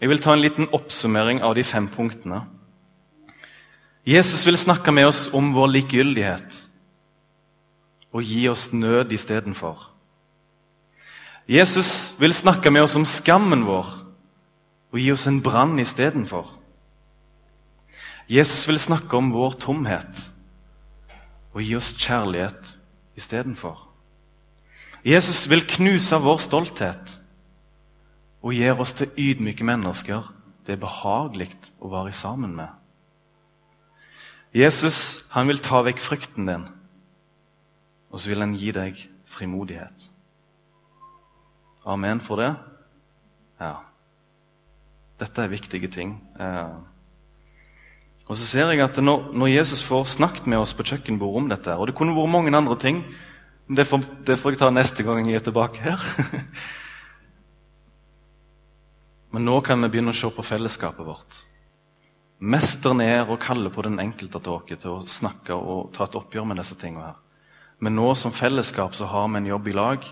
Jeg 0.00 0.10
vil 0.10 0.20
ta 0.20 0.34
en 0.34 0.42
liten 0.42 0.66
oppsummering 0.74 1.40
av 1.46 1.54
de 1.54 1.64
fem 1.64 1.86
punktene. 1.88 2.42
Jesus 4.02 4.42
vil 4.46 4.58
snakke 4.58 4.90
med 4.90 5.06
oss 5.06 5.28
om 5.30 5.52
vår 5.54 5.68
likegyldighet 5.76 6.56
og 8.12 8.26
gi 8.26 8.48
oss 8.50 8.72
nød 8.74 9.12
istedenfor. 9.14 9.78
Jesus 11.46 12.14
vil 12.18 12.34
snakke 12.34 12.70
med 12.70 12.82
oss 12.82 12.96
om 12.98 13.06
skammen 13.06 13.62
vår 13.66 13.86
og 14.92 14.98
gi 14.98 15.06
oss 15.14 15.28
en 15.30 15.38
brann 15.42 15.78
istedenfor. 15.78 16.50
Jesus 18.26 18.66
vil 18.66 18.82
snakke 18.82 19.16
om 19.16 19.30
vår 19.30 19.54
tomhet 19.62 20.26
og 21.54 21.62
gi 21.62 21.76
oss 21.78 21.92
kjærlighet 21.94 22.74
istedenfor. 23.18 23.88
Jesus 25.06 25.46
vil 25.50 25.62
knuse 25.66 26.18
vår 26.18 26.42
stolthet 26.42 27.18
og 28.42 28.54
gjøre 28.58 28.82
oss 28.82 28.98
til 28.98 29.14
ydmyke 29.14 29.66
mennesker 29.66 30.26
det 30.66 30.76
er 30.76 30.82
behagelig 30.82 31.52
å 31.82 31.90
være 31.90 32.12
sammen 32.14 32.54
med. 32.54 32.81
Jesus 34.52 35.24
han 35.32 35.48
vil 35.48 35.62
ta 35.64 35.80
vekk 35.80 36.00
frykten 36.02 36.48
din, 36.48 36.66
og 38.12 38.20
så 38.20 38.28
vil 38.28 38.44
han 38.44 38.52
gi 38.56 38.72
deg 38.76 38.98
frimodighet. 39.24 40.10
Amen 41.88 42.20
for 42.20 42.38
det? 42.38 42.52
Ja. 43.60 43.80
Dette 45.18 45.42
er 45.42 45.52
viktige 45.52 45.88
ting. 45.88 46.14
Eh, 46.38 46.74
og 48.28 48.36
så 48.36 48.46
ser 48.46 48.70
jeg 48.70 48.84
at 48.84 49.00
når, 49.02 49.48
Jesus 49.50 49.82
får 49.82 50.12
snakket 50.12 50.46
med 50.46 50.62
oss 50.62 50.74
på 50.76 50.84
kjøkkenbordet 50.86 51.42
om 51.42 51.48
dette 51.50 51.74
Og 51.76 51.88
det 51.88 51.96
kunne 51.98 52.14
vært 52.14 52.30
mange 52.30 52.56
andre 52.56 52.76
ting, 52.78 53.02
men 53.66 53.76
det 53.76 53.86
får, 53.88 54.04
det 54.26 54.38
får 54.38 54.54
jeg 54.54 54.60
ta 54.60 54.70
neste 54.70 55.02
gang 55.02 55.26
jeg 55.26 55.40
er 55.40 55.48
tilbake 55.48 55.80
her. 55.80 55.98
men 59.32 59.48
nå 59.48 59.60
kan 59.64 59.82
vi 59.82 59.90
begynne 59.90 60.12
å 60.12 60.16
se 60.16 60.30
på 60.30 60.44
fellesskapet 60.44 61.06
vårt. 61.06 61.42
Mesteren 62.42 62.98
er 63.04 63.28
å 63.30 63.38
kalle 63.38 63.70
på 63.70 63.84
den 63.86 64.00
enkelte 64.02 64.40
av 64.42 64.64
til 64.66 64.96
å 64.96 65.04
snakke 65.06 65.54
og 65.54 65.92
ta 65.94 66.08
et 66.08 66.16
oppgjør 66.18 66.48
med 66.50 66.58
disse 66.58 66.74
tingene. 66.74 67.12
her. 67.12 67.14
Men 67.78 67.94
nå 67.94 68.14
som 68.14 68.32
fellesskap 68.32 68.94
så 68.94 69.06
har 69.06 69.28
vi 69.28 69.36
en 69.36 69.46
jobb 69.46 69.68
i 69.68 69.72
lag. 69.72 70.04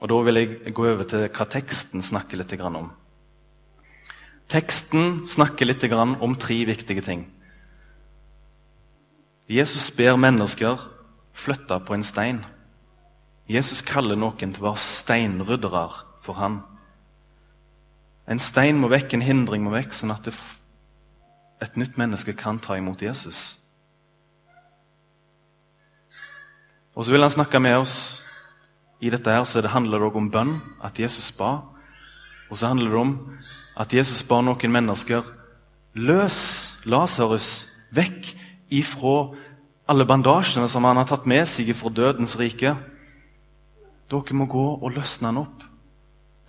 Og 0.00 0.08
da 0.08 0.20
vil 0.22 0.34
jeg 0.36 0.74
gå 0.74 0.86
over 0.86 1.04
til 1.04 1.28
hva 1.28 1.46
teksten 1.50 2.02
snakker 2.02 2.38
litt 2.38 2.54
om. 2.60 2.92
Teksten 4.48 5.26
snakker 5.26 5.66
litt 5.66 5.82
om 5.92 6.34
tre 6.36 6.64
viktige 6.64 7.02
ting. 7.02 7.26
Jesus 9.48 9.90
ber 9.90 10.16
mennesker 10.16 10.78
flytte 11.34 11.80
på 11.80 11.94
en 11.94 12.04
stein. 12.04 12.44
Jesus 13.48 13.82
kaller 13.82 14.14
noen 14.14 14.52
til 14.52 14.62
å 14.62 14.70
være 14.70 14.78
steinryddere 14.78 15.88
for 16.22 16.34
han. 16.34 16.62
En 18.26 18.38
stein 18.38 18.78
må 18.78 18.88
vekk, 18.88 19.14
en 19.14 19.26
hindring 19.26 19.64
må 19.64 19.74
vekk, 19.74 19.92
sånn 19.92 20.14
at 20.14 20.30
et 21.60 21.76
nytt 21.76 21.98
menneske 22.00 22.32
kan 22.36 22.58
ta 22.58 22.76
imot 22.78 23.02
Jesus. 23.02 23.58
Og 26.96 27.04
så 27.04 27.12
vil 27.12 27.22
han 27.22 27.32
snakke 27.32 27.60
med 27.60 27.76
oss 27.80 28.22
i 29.00 29.10
dette 29.12 29.32
her, 29.32 29.44
så 29.44 29.60
det 29.60 29.72
handler 29.72 30.00
det 30.00 30.16
om 30.16 30.30
bønn, 30.30 30.56
at 30.84 30.98
Jesus 31.00 31.30
ba. 31.32 31.60
Og 32.50 32.56
så 32.56 32.68
handler 32.68 32.90
det 32.90 33.00
om 33.00 33.14
at 33.76 33.94
Jesus 33.94 34.22
ba 34.26 34.40
noen 34.44 34.72
mennesker 34.72 35.24
løs 35.94 36.40
Lasarus 36.84 37.68
vekk 37.94 38.32
ifra 38.70 39.32
alle 39.90 40.06
bandasjene 40.06 40.68
som 40.70 40.84
han 40.86 41.00
har 41.00 41.08
tatt 41.10 41.26
med 41.26 41.48
seg 41.50 41.72
fra 41.76 41.90
dødens 41.90 42.36
rike. 42.38 42.74
Dere 44.10 44.36
må 44.36 44.46
gå 44.50 44.66
og 44.80 44.92
løsne 44.94 45.30
han 45.30 45.42
opp. 45.44 45.64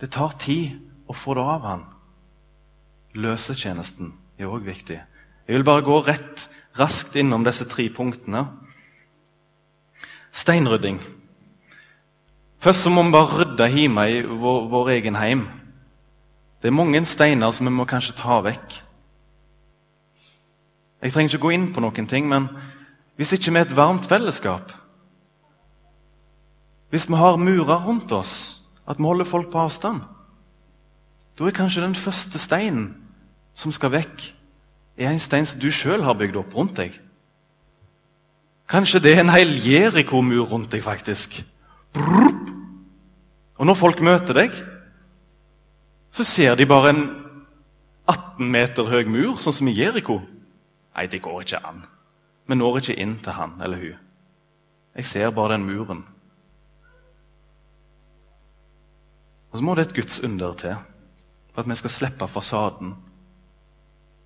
Det 0.00 0.10
tar 0.10 0.34
tid 0.42 0.80
å 1.06 1.14
få 1.14 1.36
det 1.38 1.46
av 1.46 1.66
han. 1.66 1.86
Løsetjenesten 3.14 4.12
er 4.42 4.52
òg 4.52 4.66
viktig. 4.66 4.98
Jeg 5.46 5.56
vil 5.56 5.64
bare 5.66 5.84
gå 5.84 5.98
rett, 6.06 6.48
raskt 6.78 7.16
innom 7.18 7.44
disse 7.44 7.66
tre 7.68 7.88
punktene. 7.92 8.46
Steinrydding. 10.32 11.00
Først 12.62 12.86
så 12.86 12.92
må 12.94 13.02
vi 13.02 13.12
bare 13.12 13.40
rydde 13.40 13.68
hjemme 13.74 14.06
i 14.08 14.20
vår, 14.22 14.68
vår 14.70 14.92
egen 14.94 15.18
heim. 15.18 15.48
Det 16.62 16.70
er 16.70 16.78
mange 16.78 17.04
steiner 17.04 17.50
som 17.50 17.66
vi 17.66 17.74
må 17.74 17.84
kanskje 17.90 18.14
ta 18.20 18.38
vekk. 18.44 18.76
Jeg 21.02 21.12
trenger 21.12 21.34
ikke 21.34 21.42
gå 21.42 21.50
inn 21.56 21.72
på 21.74 21.82
noen 21.82 22.06
ting, 22.06 22.28
men 22.30 22.46
hvis 23.18 23.34
ikke 23.34 23.50
vi 23.50 23.58
er 23.58 23.66
et 23.66 23.76
varmt 23.76 24.06
fellesskap 24.08 24.70
Hvis 26.90 27.08
vi 27.08 27.16
har 27.16 27.36
murer 27.36 27.84
rundt 27.84 28.12
oss, 28.12 28.62
at 28.86 28.98
vi 28.98 29.04
holder 29.04 29.24
folk 29.24 29.50
på 29.52 29.58
avstand 29.58 30.00
Da 31.38 31.44
er 31.44 31.56
kanskje 31.56 31.82
den 31.82 31.94
første 31.94 32.38
steinen 32.38 33.01
som 33.54 33.72
skal 33.72 33.92
vekk, 33.92 34.28
er 34.96 35.10
en 35.12 35.22
stein 35.22 35.46
som 35.48 35.60
du 35.60 35.70
sjøl 35.72 36.04
har 36.04 36.16
bygd 36.18 36.36
opp 36.40 36.54
rundt 36.56 36.76
deg. 36.78 36.98
Kanskje 38.68 39.02
det 39.04 39.14
er 39.16 39.24
en 39.24 39.32
hel 39.32 39.52
Jeriko-mur 39.60 40.46
rundt 40.48 40.72
deg, 40.72 40.84
faktisk. 40.84 41.42
Og 43.58 43.66
når 43.68 43.76
folk 43.76 44.00
møter 44.04 44.36
deg, 44.36 44.54
så 46.12 46.24
ser 46.24 46.56
de 46.56 46.68
bare 46.68 46.92
en 46.92 47.02
18 48.08 48.48
meter 48.52 48.88
høy 48.88 49.04
mur, 49.08 49.36
sånn 49.40 49.54
som 49.56 49.68
i 49.68 49.76
Jeriko. 49.76 50.20
Nei, 50.96 51.06
det 51.08 51.22
går 51.24 51.44
ikke 51.44 51.60
an. 51.64 51.84
Vi 52.48 52.56
når 52.58 52.80
ikke 52.80 52.98
inn 53.00 53.14
til 53.22 53.36
han 53.36 53.54
eller 53.62 53.80
hun. 53.80 54.00
Jeg 54.96 55.08
ser 55.08 55.30
bare 55.32 55.54
den 55.54 55.64
muren. 55.64 56.02
Og 59.52 59.58
så 59.58 59.64
må 59.64 59.76
det 59.76 59.86
et 59.86 59.94
Guds 59.96 60.20
under 60.24 60.52
til 60.56 60.76
for 61.52 61.62
at 61.62 61.68
vi 61.68 61.76
skal 61.76 61.92
slippe 61.92 62.28
fasaden 62.28 62.94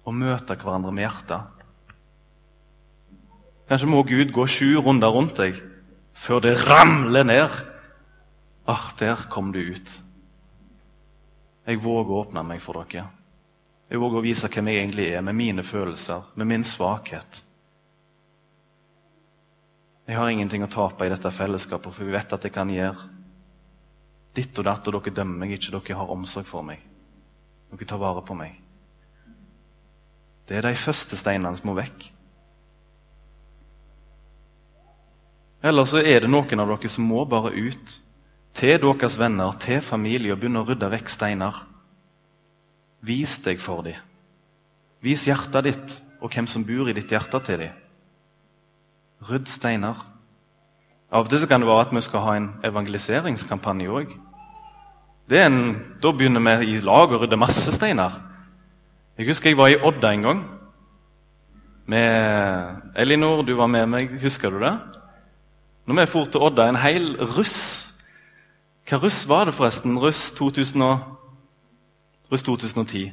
og 0.06 0.14
møte 0.14 0.54
hverandre 0.54 0.94
med 0.94 1.06
hjertet. 1.06 1.52
Kanskje 3.66 3.90
må 3.90 4.04
Gud 4.06 4.30
gå 4.34 4.46
sju 4.46 4.76
runder 4.78 5.10
rundt 5.10 5.40
deg 5.40 5.58
før 6.16 6.40
det 6.44 6.54
ramler 6.62 7.26
ned. 7.26 7.56
Ah, 8.66 8.88
der 8.98 9.26
kom 9.30 9.50
du 9.52 9.60
ut. 9.60 9.96
Jeg 11.66 11.82
våger 11.82 12.12
å 12.14 12.20
åpne 12.22 12.44
meg 12.46 12.62
for 12.62 12.78
dere. 12.86 13.08
Jeg 13.90 14.02
våger 14.02 14.18
å 14.18 14.24
vise 14.24 14.50
hvem 14.50 14.70
jeg 14.70 14.80
egentlig 14.82 15.08
er, 15.14 15.22
med 15.22 15.36
mine 15.38 15.62
følelser, 15.66 16.30
med 16.34 16.48
min 16.50 16.64
svakhet. 16.66 17.42
Jeg 20.06 20.18
har 20.18 20.30
ingenting 20.30 20.62
å 20.62 20.70
tape 20.70 21.06
i 21.06 21.10
dette 21.10 21.30
fellesskapet, 21.34 21.94
for 21.94 22.06
vi 22.06 22.14
vet 22.14 22.34
at 22.34 22.46
jeg 22.46 22.54
kan 22.54 22.70
gjøre 22.70 23.10
ditt 24.36 24.58
og 24.58 24.66
datt, 24.68 24.86
og 24.86 24.98
dere 24.98 25.14
dømmer 25.14 25.42
meg 25.42 25.56
ikke. 25.56 25.74
Dere 25.74 25.98
har 25.98 26.14
omsorg 26.14 26.46
for 26.46 26.66
meg. 26.66 26.82
Dere 27.72 27.90
tar 27.90 28.02
vare 28.02 28.22
på 28.26 28.38
meg. 28.38 28.65
Det 30.46 30.56
er 30.56 30.66
de 30.68 30.78
første 30.78 31.18
steinene 31.18 31.58
som 31.58 31.70
må 31.70 31.74
vekk. 31.78 32.10
Eller 35.66 35.88
så 35.88 35.98
er 35.98 36.22
det 36.22 36.30
noen 36.30 36.62
av 36.62 36.70
dere 36.70 36.90
som 36.92 37.08
må 37.08 37.24
bare 37.26 37.50
ut 37.54 37.96
til 38.56 38.78
deres 38.80 39.16
venner, 39.18 39.56
til 39.60 39.82
familie, 39.82 40.32
og 40.32 40.40
begynne 40.40 40.62
å 40.62 40.68
rydde 40.68 40.90
vekk 40.92 41.10
steiner. 41.12 41.58
Vis 43.04 43.36
deg 43.44 43.58
for 43.60 43.82
dem. 43.84 43.98
Vis 45.04 45.26
hjertet 45.26 45.66
ditt 45.66 45.96
og 46.22 46.32
hvem 46.32 46.46
som 46.48 46.64
bor 46.64 46.88
i 46.88 46.94
ditt 46.96 47.10
hjerte, 47.12 47.40
til 47.44 47.66
dem. 47.66 47.74
Rydd 49.26 49.50
steiner. 49.50 49.98
Av 51.12 51.26
og 51.26 51.30
til 51.30 51.44
kan 51.48 51.62
det 51.62 51.68
være 51.68 51.84
at 51.86 51.92
vi 51.94 52.02
skal 52.04 52.24
ha 52.24 52.36
en 52.38 52.48
evangeliseringskampanje 52.66 53.90
òg. 53.92 54.14
Da 55.28 56.12
begynner 56.12 56.42
vi 56.62 56.72
i 56.72 56.80
lag 56.86 57.12
å 57.12 57.20
rydde 57.20 57.38
masse 57.40 57.74
steiner. 57.74 58.14
Jeg 59.16 59.30
husker 59.30 59.48
jeg 59.48 59.56
var 59.56 59.70
i 59.72 59.78
Odda 59.80 60.10
en 60.12 60.22
gang. 60.26 60.40
Med 61.88 62.92
Elinor, 63.00 63.40
du 63.48 63.54
var 63.56 63.70
med 63.72 63.86
meg. 63.88 64.10
Husker 64.20 64.52
du 64.52 64.58
det? 64.60 64.74
Når 65.88 66.00
vi 66.00 66.04
for 66.10 66.28
til 66.28 66.42
Odda, 66.44 66.66
en 66.68 66.76
hel 66.76 67.14
russ 67.36 67.86
Hva 68.86 69.00
russ 69.02 69.24
var 69.26 69.48
det, 69.48 69.54
forresten? 69.56 69.96
Russ, 69.98 70.30
2000 70.36 70.84
russ 72.30 72.42
2010. 72.42 73.12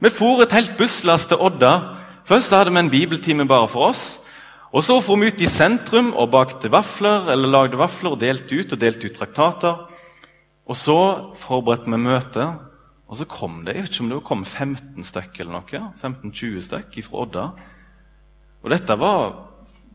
Vi 0.00 0.10
for 0.10 0.42
et 0.42 0.52
helt 0.52 0.74
busslass 0.76 1.28
til 1.30 1.38
Odda. 1.40 1.72
Først 2.26 2.52
hadde 2.52 2.74
vi 2.74 2.82
en 2.82 2.90
bibeltime 2.90 3.46
bare 3.48 3.68
for 3.68 3.92
oss. 3.92 4.20
Og 4.72 4.82
Så 4.82 5.00
for 5.00 5.16
vi 5.16 5.30
ut 5.30 5.40
i 5.40 5.46
sentrum 5.46 6.12
og 6.18 6.30
bakte 6.30 6.72
vafler 6.72 7.30
eller 7.30 7.48
lagde 7.48 7.78
vafler 7.78 8.10
og 8.10 8.20
delte 8.20 8.58
ut 8.58 8.72
og 8.72 8.80
delte 8.80 9.06
ut 9.06 9.14
traktater. 9.14 9.86
Og 10.66 10.76
så 10.76 11.30
forberedte 11.38 11.90
vi 11.90 11.96
møte, 11.96 12.58
og 13.04 13.18
så 13.18 13.26
kom 13.28 13.62
det 13.66 13.74
jeg 13.76 13.84
vet 13.84 13.94
ikke 13.94 14.04
om 14.04 14.12
det 14.12 14.20
kom 14.28 14.44
15 14.44 15.06
stykk 15.06 15.40
eller 15.42 15.58
noe, 15.58 15.80
15-20 16.00 16.62
stykk 16.68 17.00
fra 17.06 17.24
Odda. 17.24 17.48
Og 18.64 18.72
dette 18.72 18.96
var 18.96 19.34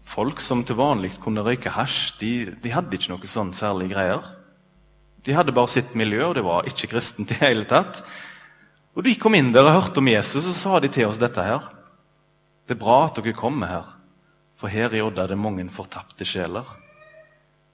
folk 0.10 0.42
som 0.44 0.62
til 0.66 0.78
vanlig 0.78 1.16
kunne 1.22 1.44
røyke 1.46 1.74
hasj. 1.74 2.20
De, 2.22 2.32
de 2.62 2.74
hadde 2.74 2.96
ikke 2.98 3.14
noe 3.16 3.30
sånn 3.30 3.52
særlig 3.58 3.90
greier. 3.94 4.26
De 5.26 5.36
hadde 5.36 5.54
bare 5.56 5.72
sitt 5.74 5.96
miljø, 6.00 6.22
og 6.30 6.36
det 6.38 6.46
var 6.46 6.70
ikke 6.70 6.92
kristent 6.94 7.34
i 7.34 7.40
hele 7.42 7.66
tatt. 7.70 8.04
Og 8.98 9.04
De 9.06 9.16
kom 9.20 9.36
inn 9.38 9.52
der 9.56 9.68
og 9.68 9.76
hørte 9.76 10.02
om 10.02 10.10
Jesus, 10.10 10.44
og 10.44 10.54
så 10.54 10.56
sa 10.58 10.80
de 10.84 10.90
til 10.94 11.10
oss 11.10 11.20
dette 11.22 11.44
her. 11.44 11.66
Det 12.68 12.78
er 12.78 12.84
bra 12.84 13.02
at 13.08 13.18
dere 13.18 13.36
kommer 13.38 13.74
her. 13.74 13.90
For 14.60 14.72
her 14.72 14.94
i 14.94 15.02
Odda 15.02 15.24
er 15.24 15.34
det 15.34 15.40
mange 15.40 15.66
fortapte 15.74 16.28
sjeler. 16.28 16.68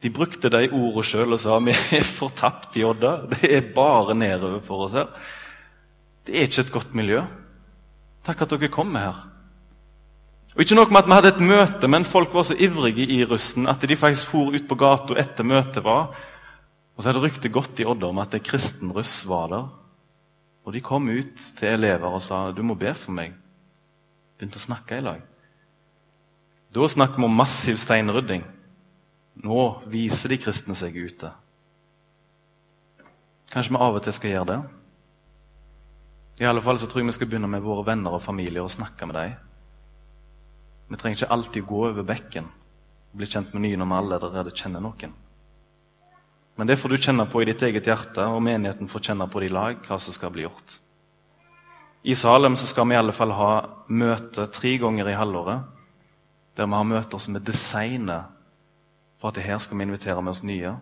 De 0.05 0.11
brukte 0.13 0.51
de 0.53 0.67
ordene 0.69 1.01
sjøl 1.01 1.33
og 1.33 1.39
sa 1.41 1.55
vi 1.65 1.73
er 1.97 2.05
fortapt 2.05 2.75
i 2.77 2.83
Odda. 2.85 3.15
Det 3.31 3.49
er 3.49 3.71
bare 3.73 4.13
nedover 4.13 4.61
for 4.61 4.85
oss 4.85 4.93
her. 4.93 5.09
Det 6.25 6.35
er 6.35 6.45
ikke 6.45 6.61
et 6.61 6.75
godt 6.75 6.93
miljø. 6.97 7.23
Takk 8.25 8.43
at 8.45 8.53
dere 8.53 8.69
kommer 8.69 9.01
her. 9.07 9.23
Og 10.53 10.61
Ikke 10.61 10.77
nok 10.77 10.93
med 10.93 11.01
at 11.01 11.09
vi 11.09 11.15
hadde 11.17 11.31
et 11.33 11.41
møte, 11.41 11.89
men 11.89 12.05
folk 12.05 12.37
var 12.37 12.45
så 12.45 12.55
ivrige 12.55 13.07
i 13.17 13.23
russen 13.25 13.65
at 13.67 13.81
de 13.81 13.97
faktisk 13.97 14.29
for 14.29 14.53
ut 14.53 14.67
på 14.69 14.77
gata 14.77 15.17
etter 15.19 15.43
møtet 15.43 15.81
var. 15.83 16.13
Og 16.95 17.01
så 17.01 17.09
hadde 17.09 17.25
ryktet 17.25 17.51
gått 17.51 17.81
i 17.81 17.87
Odda 17.89 18.07
om 18.13 18.21
at 18.21 18.37
en 18.37 18.45
kristen 18.45 18.93
russ 18.93 19.17
var 19.27 19.49
der. 19.51 19.67
Og 20.65 20.73
de 20.73 20.85
kom 20.85 21.09
ut 21.09 21.47
til 21.57 21.73
elever 21.73 22.13
og 22.13 22.21
sa 22.21 22.51
du 22.53 22.61
må 22.61 22.77
be 22.77 22.93
for 22.93 23.13
meg. 23.17 23.33
Begynte 24.37 24.61
å 24.61 24.67
snakke 24.69 25.01
i 25.01 25.03
lag. 25.03 25.25
Da 26.69 26.87
snakker 26.93 27.19
vi 27.19 27.27
om 27.27 27.41
massiv 27.41 27.81
steinrydding. 27.81 28.45
Nå 29.43 29.61
viser 29.91 30.31
de 30.31 30.39
kristne 30.39 30.75
seg 30.77 30.95
ute. 30.95 31.31
Kanskje 33.51 33.75
vi 33.75 33.81
av 33.81 33.97
og 33.97 34.03
til 34.03 34.15
skal 34.15 34.31
gjøre 34.31 34.49
det? 34.51 34.59
I 36.43 36.47
alle 36.49 36.63
fall 36.63 36.79
så 36.79 36.87
tror 36.91 37.01
jeg 37.01 37.09
vi 37.11 37.15
skal 37.15 37.29
begynne 37.31 37.49
med 37.51 37.63
våre 37.63 37.85
venner 37.87 38.15
og 38.15 38.23
familier 38.23 38.63
og 38.63 38.73
snakke 38.73 39.07
med 39.07 39.15
dem. 39.15 39.35
Vi 40.89 40.99
trenger 40.99 41.21
ikke 41.21 41.33
alltid 41.33 41.67
gå 41.67 41.83
over 41.89 42.07
bekken 42.07 42.47
og 42.47 43.19
bli 43.19 43.29
kjent 43.29 43.53
med 43.53 43.63
nye 43.63 43.79
når 43.79 43.91
vi 43.91 43.99
allerede 43.99 44.55
kjenner 44.55 44.83
noen. 44.83 45.13
Men 46.55 46.67
det 46.67 46.77
får 46.79 46.91
du 46.91 46.97
kjenne 46.99 47.25
på 47.27 47.41
i 47.41 47.47
ditt 47.49 47.63
eget 47.67 47.87
hjerte, 47.87 48.23
og 48.31 48.43
menigheten 48.43 48.87
får 48.87 49.09
kjenne 49.09 49.27
på 49.27 49.41
det 49.41 49.49
i 49.49 49.55
lag 49.55 49.79
hva 49.87 49.97
som 49.99 50.15
skal 50.15 50.31
bli 50.31 50.45
gjort. 50.45 50.77
I 52.05 52.15
Salem 52.15 52.55
så 52.55 52.67
skal 52.69 52.87
vi 52.87 52.95
i 52.95 52.99
alle 52.99 53.15
fall 53.15 53.33
ha 53.33 53.51
møte 53.87 54.45
tre 54.53 54.75
ganger 54.79 55.09
i 55.09 55.17
halvåret 55.17 55.71
der 56.55 56.67
vi 56.69 56.77
har 56.77 56.87
møter 56.87 57.19
som 57.19 57.35
er 57.35 57.43
designet 57.43 58.34
for 59.25 59.31
at 59.33 59.39
det 59.39 59.47
her 59.47 59.57
skal 59.57 59.79
vi 59.79 59.83
invitere 59.87 60.21
med 60.21 60.35
oss 60.35 60.43
nye. 60.45 60.75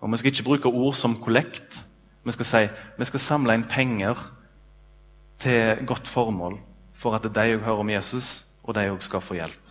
Og 0.00 0.10
Vi 0.12 0.16
skal 0.16 0.30
ikke 0.30 0.44
bruke 0.44 0.68
ord 0.68 0.94
som 0.94 1.16
kollekt. 1.16 1.86
Vi 2.24 2.32
skal 2.32 2.44
si 2.44 2.68
vi 2.98 3.04
skal 3.04 3.20
samle 3.20 3.54
inn 3.54 3.64
penger 3.64 4.18
til 5.38 5.86
godt 5.86 6.08
formål 6.08 6.58
for 6.92 7.16
at 7.16 7.22
de 7.22 7.54
òg 7.54 7.62
hører 7.64 7.80
om 7.80 7.90
Jesus, 7.90 8.46
og 8.62 8.74
de 8.74 8.90
òg 8.90 9.00
skal 9.00 9.20
få 9.24 9.34
hjelp. 9.38 9.70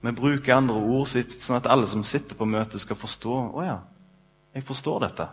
Vi 0.00 0.12
bruker 0.12 0.54
andre 0.54 0.76
ord 0.76 1.08
sånn 1.08 1.58
at 1.58 1.68
alle 1.68 1.86
som 1.86 2.04
sitter 2.04 2.36
på 2.36 2.48
møtet, 2.48 2.80
skal 2.80 2.96
forstå. 2.96 3.36
Å 3.52 3.64
ja, 3.66 3.76
jeg 4.54 4.64
forstår 4.64 5.00
dette. 5.04 5.26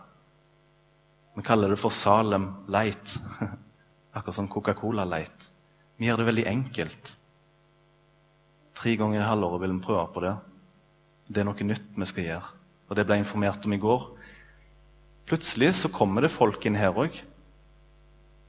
Vi 1.36 1.42
kaller 1.42 1.72
det 1.72 1.78
for 1.78 1.88
Salem 1.88 2.50
Light. 2.68 3.16
Akkurat 4.12 4.34
som 4.34 4.48
Coca-Cola 4.48 5.08
Light. 5.08 5.48
Vi 5.96 6.04
gjør 6.04 6.20
det 6.20 6.28
veldig 6.28 6.46
enkelt. 6.52 7.16
Tre 8.74 8.96
ganger 8.96 9.22
i 9.22 9.24
halvåret 9.24 9.64
vil 9.64 9.72
vi 9.78 9.86
prøve 9.88 10.06
på 10.12 10.26
det. 10.26 10.36
Det 11.28 11.42
er 11.42 11.48
noe 11.48 11.66
nytt 11.68 11.92
vi 11.96 12.08
skal 12.08 12.24
gjøre. 12.24 12.54
Og 12.88 12.96
det 12.96 13.04
ble 13.04 13.18
jeg 13.18 13.26
informert 13.26 13.66
om 13.68 13.74
i 13.76 13.80
går. 13.80 14.06
Plutselig 15.28 15.74
så 15.76 15.90
kommer 15.92 16.24
det 16.24 16.32
folk 16.32 16.64
inn 16.64 16.78
her 16.78 16.96
òg. 16.96 17.12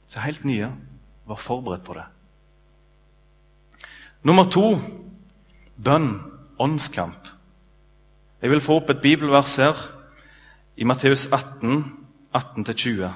Så 0.08 0.24
helt 0.24 0.46
nye. 0.48 0.72
Var 1.28 1.44
forberedt 1.44 1.84
på 1.86 1.98
det. 1.98 2.08
Nummer 4.24 4.48
to 4.52 4.74
bønn, 5.80 6.14
åndskamp. 6.60 7.28
Jeg 8.42 8.52
vil 8.52 8.64
få 8.64 8.80
opp 8.80 8.90
et 8.92 9.02
bibelvers 9.04 9.58
her 9.60 9.80
i 10.80 10.88
Matteus 10.88 11.28
18, 11.28 11.84
18-20. 12.36 13.12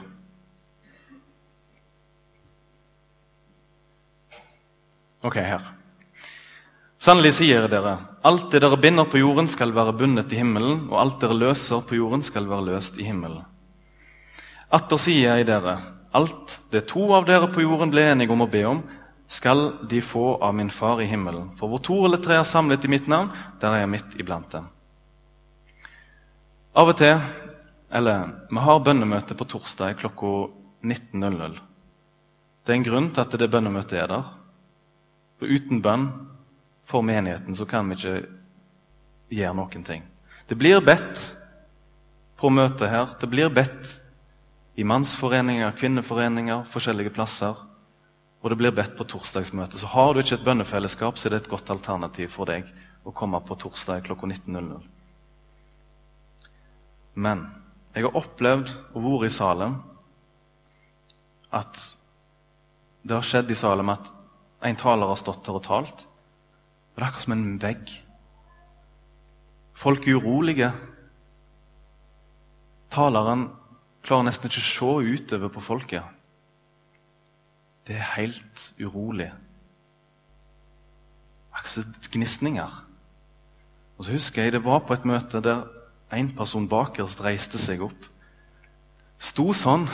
Ok, 5.24 5.40
her. 5.40 5.64
Sannelig 7.00 7.34
sier 7.40 7.68
dere, 7.72 7.98
alt 8.24 8.52
det 8.52 8.62
dere 8.64 8.80
binder 8.80 9.08
på 9.10 9.20
jorden, 9.20 9.48
skal 9.52 9.74
være 9.76 9.96
bundet 10.00 10.32
i 10.32 10.40
himmelen, 10.40 10.88
og 10.92 11.00
alt 11.02 11.20
dere 11.22 11.36
løser 11.38 11.84
på 11.88 11.98
jorden, 12.00 12.24
skal 12.24 12.48
være 12.50 12.72
løst 12.72 13.00
i 13.00 13.08
himmelen. 13.08 13.44
Atter 14.74 14.98
sier 14.98 15.38
jeg 15.38 15.48
dere, 15.50 15.78
Alt 16.14 16.60
det 16.70 16.86
to 16.92 17.08
av 17.18 17.26
dere 17.26 17.48
på 17.50 17.64
jorden 17.64 17.90
ble 17.90 18.04
enige 18.12 18.34
om 18.36 18.44
å 18.46 18.50
be 18.50 18.62
om, 18.70 18.84
skal 19.26 19.64
de 19.90 19.98
få 20.06 20.36
av 20.46 20.54
min 20.54 20.70
far 20.70 21.02
i 21.02 21.08
himmelen. 21.10 21.48
For 21.58 21.72
hvor 21.72 21.82
to 21.82 21.96
eller 22.06 22.22
tre 22.22 22.38
er 22.38 22.46
samlet 22.46 22.86
i 22.86 22.92
mitt 22.92 23.08
navn, 23.10 23.32
der 23.62 23.74
er 23.74 23.82
jeg 23.82 23.92
midt 23.96 24.18
iblant 24.22 24.52
dem. 24.54 24.68
Av 26.78 26.90
og 26.90 26.98
til, 27.02 27.18
eller 27.94 28.30
vi 28.50 28.66
har 28.68 28.84
bønnemøte 28.86 29.38
på 29.38 29.48
torsdag 29.50 29.98
klokka 30.04 30.34
19.00. 30.86 31.58
Det 32.64 32.74
er 32.74 32.78
en 32.78 32.86
grunn 32.86 33.10
til 33.10 33.26
at 33.26 33.38
det 33.42 33.50
bønnemøtet 33.50 33.98
er 34.04 34.14
der. 34.14 34.30
For 35.42 35.50
uten 35.50 35.82
bønn 35.82 36.08
for 36.84 37.06
menigheten 37.06 37.56
så 37.56 37.66
kan 37.66 37.90
vi 37.90 37.98
ikke 37.98 38.16
gjøre 39.34 39.58
noen 39.58 39.86
ting. 39.88 40.04
Det 40.48 40.58
blir 40.60 40.84
bedt 40.84 41.30
på 42.40 42.52
møtet 42.52 42.90
her. 42.92 43.14
Det 43.20 43.30
blir 43.32 43.52
bedt 43.54 44.00
i 44.76 44.84
mannsforeninger, 44.84 45.72
kvinneforeninger, 45.80 46.66
forskjellige 46.70 47.14
plasser. 47.16 47.56
Og 48.44 48.52
det 48.52 48.58
blir 48.60 48.76
bedt 48.76 48.98
på 48.98 49.08
torsdagsmøte. 49.08 49.80
Så 49.80 49.88
har 49.88 50.14
du 50.14 50.20
ikke 50.20 50.36
et 50.36 50.46
bønnefellesskap, 50.46 51.18
så 51.18 51.30
er 51.30 51.36
det 51.36 51.44
et 51.44 51.52
godt 51.54 51.72
alternativ 51.72 52.34
for 52.34 52.50
deg 52.50 52.68
å 53.08 53.14
komme 53.16 53.40
på 53.48 53.56
torsdag 53.64 54.04
klokka 54.08 54.28
19.00. 54.28 54.84
Men 57.14 57.46
jeg 57.94 58.08
har 58.08 58.18
opplevd 58.18 58.74
og 58.98 59.04
vært 59.06 59.30
i 59.30 59.36
Salem 59.36 59.78
at 61.54 61.84
det 63.04 63.14
har 63.16 63.28
skjedd 63.28 63.52
i 63.54 63.58
Salem 63.60 63.92
at 63.94 64.10
en 64.64 64.80
taler 64.80 65.12
har 65.12 65.20
stått 65.20 65.48
her 65.48 65.60
og 65.60 65.66
talt. 65.66 66.08
Og 66.94 67.02
det 67.02 67.04
er 67.04 67.10
akkurat 67.10 67.26
som 67.26 67.36
en 67.36 67.62
vegg. 67.62 67.94
Folk 69.74 70.08
er 70.08 70.20
urolige. 70.22 70.70
Taleren 72.94 73.48
klarer 74.06 74.28
nesten 74.28 74.52
ikke 74.52 74.62
å 74.62 74.68
se 74.70 75.16
utover 75.18 75.50
på 75.50 75.64
folket. 75.64 76.06
Det 77.88 77.98
er 77.98 78.14
helt 78.16 78.68
urolig. 78.80 79.32
Akkurat 81.54 82.12
gnisninger. 82.14 82.84
Og 83.98 84.06
så 84.06 84.14
husker 84.14 84.46
jeg 84.46 84.54
det 84.54 84.64
var 84.66 84.86
på 84.86 84.94
et 84.94 85.06
møte 85.10 85.42
der 85.42 85.66
en 86.14 86.30
person 86.38 86.70
bakerst 86.70 87.24
reiste 87.26 87.58
seg 87.58 87.82
opp. 87.88 88.06
Sto 89.18 89.50
sånn 89.58 89.88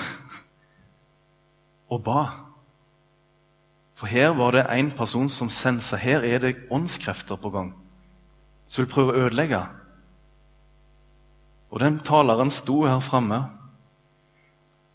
og 1.90 2.04
ba. 2.04 2.49
For 4.00 4.08
her 4.08 4.32
var 4.38 4.56
det 4.56 4.64
en 4.72 4.94
person 4.96 5.28
som 5.28 5.50
sensa 5.52 5.98
her 6.00 6.24
er 6.24 6.40
det 6.40 6.70
åndskrefter 6.72 7.36
på 7.36 7.52
gang. 7.52 7.74
Som 8.68 8.86
vil 8.86 8.94
prøve 8.94 9.12
å 9.12 9.26
ødelegge. 9.26 9.60
Og 11.70 11.84
den 11.84 12.00
taleren 12.08 12.52
sto 12.54 12.86
her 12.88 13.02
framme. 13.04 13.42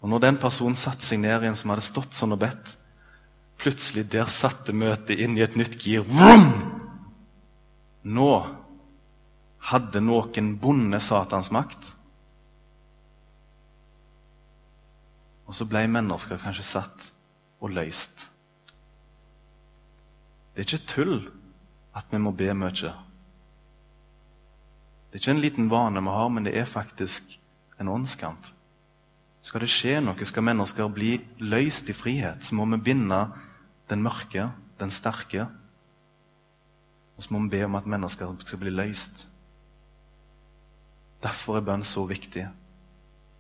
Og 0.01 0.09
når 0.09 0.25
den 0.25 0.41
personen 0.41 0.79
satte 0.79 1.05
seg 1.05 1.21
ned 1.21 1.45
igjen, 1.45 1.59
som 1.59 1.75
hadde 1.75 1.85
stått 1.85 2.17
sånn 2.17 2.33
og 2.37 2.41
bedt 2.47 2.79
Plutselig 3.61 4.09
der 4.11 4.27
satte 4.27 4.75
møtet 4.75 5.21
inn 5.23 5.37
i 5.39 5.45
et 5.45 5.55
nytt 5.57 5.79
gir. 5.79 6.03
Vroom! 6.03 6.49
Nå 8.03 8.31
hadde 9.71 10.03
noen 10.05 10.51
bonde 10.61 10.99
Satans 11.01 11.53
makt. 11.55 11.93
Og 15.47 15.57
så 15.57 15.69
ble 15.69 15.87
mennesker 15.89 16.41
kanskje 16.43 16.67
satt 16.67 17.11
og 17.63 17.73
løst. 17.79 18.27
Det 20.55 20.63
er 20.63 20.69
ikke 20.69 20.87
tull 20.87 21.17
at 21.95 22.11
vi 22.11 22.19
må 22.23 22.31
be 22.31 22.53
mye. 22.55 22.93
Det 25.11 25.19
er 25.19 25.23
ikke 25.23 25.35
en 25.35 25.43
liten 25.43 25.71
vane 25.71 26.03
vi 26.03 26.15
har, 26.15 26.29
men 26.31 26.47
det 26.47 26.55
er 26.59 26.67
faktisk 26.67 27.37
en 27.81 27.91
åndskamp. 27.91 28.47
Skal 29.45 29.61
det 29.61 29.69
skje 29.71 29.99
noe, 30.01 30.25
skal 30.25 30.47
mennesker 30.47 30.89
bli 30.89 31.19
løst 31.43 31.91
i 31.91 31.97
frihet, 31.97 32.47
så 32.47 32.57
må 32.57 32.65
vi 32.73 32.81
binde 32.87 33.19
den 33.91 34.03
mørke, 34.03 34.49
den 34.81 34.91
sterke. 34.91 35.49
Og 37.17 37.23
så 37.23 37.35
må 37.35 37.43
vi 37.45 37.59
be 37.59 37.65
om 37.67 37.77
at 37.77 37.87
mennesker 37.87 38.33
skal 38.47 38.63
bli 38.63 38.73
løst. 38.73 39.27
Derfor 41.23 41.59
er 41.59 41.67
bønn 41.67 41.85
så 41.85 42.07
viktig. 42.09 42.47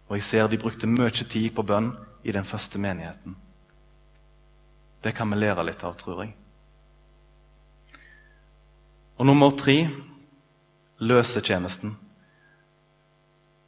Og 0.09 0.19
jeg 0.19 0.27
ser 0.29 0.49
de 0.49 0.61
brukte 0.61 0.91
mye 0.91 1.11
tid 1.11 1.51
på 1.57 1.65
bønn 1.65 1.95
i 2.25 2.33
den 2.33 2.45
første 2.45 2.79
menigheten. 2.79 3.37
Det 5.05 5.15
kan 5.15 5.31
vi 5.31 5.37
lære 5.41 5.65
litt 5.65 5.85
av, 5.85 5.97
tror 6.01 6.23
jeg. 6.25 6.35
Og 9.19 9.27
nummer 9.27 9.51
tre 9.51 9.89
løsetjenesten. 10.99 11.97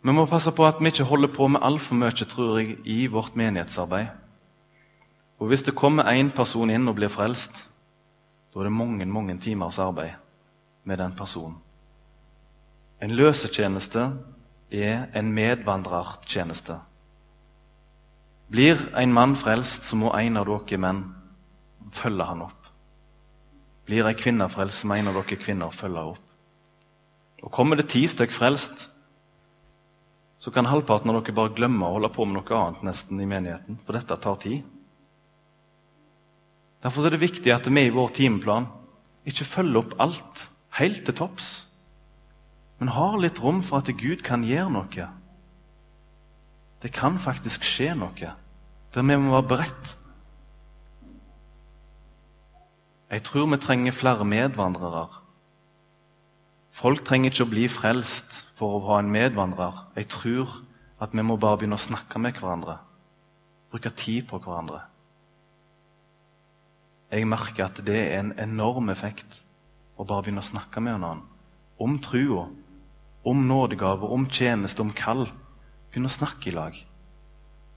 Vi 0.02 0.12
må 0.14 0.26
passe 0.30 0.52
på 0.54 0.66
at 0.66 0.80
vi 0.80 0.90
ikke 0.90 1.06
holder 1.06 1.32
på 1.34 1.48
med 1.50 1.62
altfor 1.62 1.98
mye 1.98 2.10
tror 2.10 2.58
jeg, 2.58 2.78
i 2.84 3.06
vårt 3.06 3.36
menighetsarbeid. 3.36 4.06
Og 5.38 5.46
Hvis 5.46 5.62
det 5.62 5.74
kommer 5.74 6.04
én 6.04 6.30
person 6.30 6.70
inn 6.70 6.88
og 6.88 6.94
blir 6.94 7.08
frelst, 7.08 7.68
da 8.54 8.60
er 8.60 8.64
det 8.64 8.72
mange 8.72 9.06
mange 9.06 9.38
timers 9.38 9.78
arbeid 9.78 10.14
med 10.84 10.96
den 10.98 11.12
personen. 11.12 11.56
En 13.02 13.10
løsetjeneste 13.10 14.12
er 14.70 15.06
en 15.14 15.32
medvandrertjeneste. 15.32 16.78
Blir 18.50 18.78
en 18.96 19.12
mann 19.12 19.36
frelst, 19.36 19.84
så 19.84 19.96
må 19.96 20.14
en 20.16 20.36
av 20.36 20.46
dere 20.46 20.78
menn 20.78 21.02
følge 21.92 22.24
han 22.24 22.42
opp. 22.46 22.65
Blir 23.86 24.06
ei 24.08 24.16
kvinne 24.18 24.48
frelst, 24.50 24.84
må 24.84 24.96
en 24.98 25.10
av 25.12 25.18
dere 25.20 25.38
kvinner 25.38 25.74
følge 25.74 26.02
opp. 26.12 26.22
Og 27.44 27.52
Kommer 27.54 27.78
det 27.78 27.88
ti 27.92 28.02
stykk 28.08 28.32
frelst, 28.34 28.88
så 30.38 30.52
kan 30.52 30.68
halvparten 30.68 31.10
av 31.10 31.20
dere 31.20 31.34
bare 31.36 31.54
glemme 31.56 31.86
å 31.86 31.96
holde 31.96 32.10
på 32.12 32.26
med 32.26 32.38
noe 32.38 32.58
annet 32.58 32.82
nesten 32.86 33.20
i 33.22 33.28
menigheten, 33.28 33.78
for 33.86 33.96
dette 33.96 34.18
tar 34.20 34.40
tid. 34.42 34.64
Derfor 36.84 37.06
er 37.06 37.14
det 37.14 37.22
viktig 37.22 37.52
at 37.54 37.68
vi 37.70 37.86
i 37.86 37.94
vår 37.94 38.12
timeplan 38.14 38.68
ikke 39.26 39.46
følger 39.48 39.80
opp 39.80 39.94
alt 40.02 40.46
helt 40.78 41.04
til 41.06 41.16
topps, 41.16 41.50
men 42.78 42.92
har 42.92 43.16
litt 43.18 43.40
rom 43.40 43.62
for 43.64 43.80
at 43.80 43.90
Gud 43.96 44.22
kan 44.26 44.44
gjøre 44.44 44.72
noe. 44.74 45.06
Det 46.82 46.92
kan 46.94 47.16
faktisk 47.18 47.64
skje 47.64 47.94
noe 47.96 48.34
der 48.96 49.04
vi 49.04 49.16
må 49.20 49.34
være 49.34 49.48
beredt. 49.50 49.90
Jeg 53.10 53.22
tror 53.22 53.46
vi 53.46 53.56
trenger 53.62 53.92
flere 53.92 54.24
medvandrere. 54.24 55.06
Folk 56.74 57.04
trenger 57.06 57.30
ikke 57.30 57.44
å 57.46 57.52
bli 57.52 57.68
frelst 57.70 58.40
for 58.58 58.76
å 58.76 58.82
ha 58.88 58.98
en 59.00 59.12
medvandrer. 59.12 59.78
Jeg 59.96 60.10
tror 60.10 60.50
at 61.00 61.14
vi 61.14 61.22
må 61.22 61.38
bare 61.38 61.60
begynne 61.60 61.78
å 61.78 61.86
snakke 61.86 62.18
med 62.18 62.34
hverandre. 62.40 62.80
Bruke 63.70 63.92
tid 63.94 64.26
på 64.26 64.40
hverandre. 64.42 64.82
Jeg 67.14 67.30
merker 67.30 67.68
at 67.68 67.78
det 67.86 68.00
er 68.08 68.18
en 68.18 68.34
enorm 68.42 68.90
effekt 68.90 69.44
å 69.96 70.04
bare 70.04 70.26
begynne 70.26 70.42
å 70.42 70.50
snakke 70.50 70.82
med 70.82 70.98
hverandre. 70.98 71.30
Om 71.78 71.98
trua, 72.02 72.48
om 73.22 73.46
nådegaver, 73.46 74.10
om 74.10 74.26
tjeneste, 74.26 74.82
om 74.82 74.90
kall. 74.90 75.28
Begynne 75.92 76.10
å 76.10 76.18
snakke 76.18 76.50
i 76.50 76.56
lag. 76.58 76.76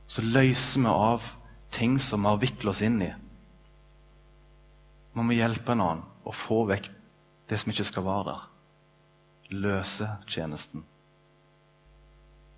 Så 0.10 0.26
løser 0.26 0.82
vi 0.82 0.90
av 0.90 1.36
ting 1.70 2.00
som 2.02 2.26
vi 2.26 2.34
har 2.34 2.42
viklet 2.42 2.74
oss 2.74 2.82
inn 2.82 3.04
i 3.06 3.14
må 5.18 5.36
hjelpe 5.36 5.74
en 5.74 5.84
annen 5.84 6.06
å 6.28 6.34
få 6.36 6.64
vekk 6.70 6.90
det 7.50 7.58
som 7.58 7.72
ikke 7.74 7.88
skal 7.88 8.06
være 8.06 8.26
der. 8.30 8.48
Løse 9.58 10.08
tjenesten. 10.30 10.84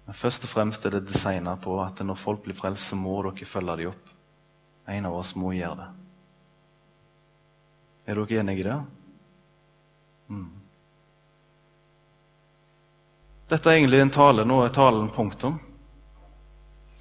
Men 0.06 0.18
først 0.18 0.44
og 0.44 0.52
fremst 0.52 0.86
er 0.86 0.98
det 0.98 1.06
designa 1.08 1.56
på 1.56 1.78
at 1.84 2.02
når 2.04 2.20
folk 2.20 2.44
blir 2.44 2.58
frelst, 2.58 2.90
så 2.90 2.98
må 3.00 3.22
dere 3.24 3.48
følge 3.48 3.78
dem 3.80 3.92
opp. 3.94 4.10
En 4.92 5.08
av 5.08 5.16
oss 5.16 5.36
må 5.40 5.54
gjøre 5.56 5.78
det. 5.80 5.90
Er 8.12 8.20
dere 8.20 8.42
enige 8.42 8.64
i 8.64 8.68
det? 8.68 8.80
Mm. 10.32 10.50
Dette 13.52 13.70
er 13.70 13.78
egentlig 13.78 14.02
en 14.02 14.14
tale. 14.16 14.46
Nå 14.48 14.62
er 14.66 14.74
talen 14.76 15.10
punktum. 15.12 15.60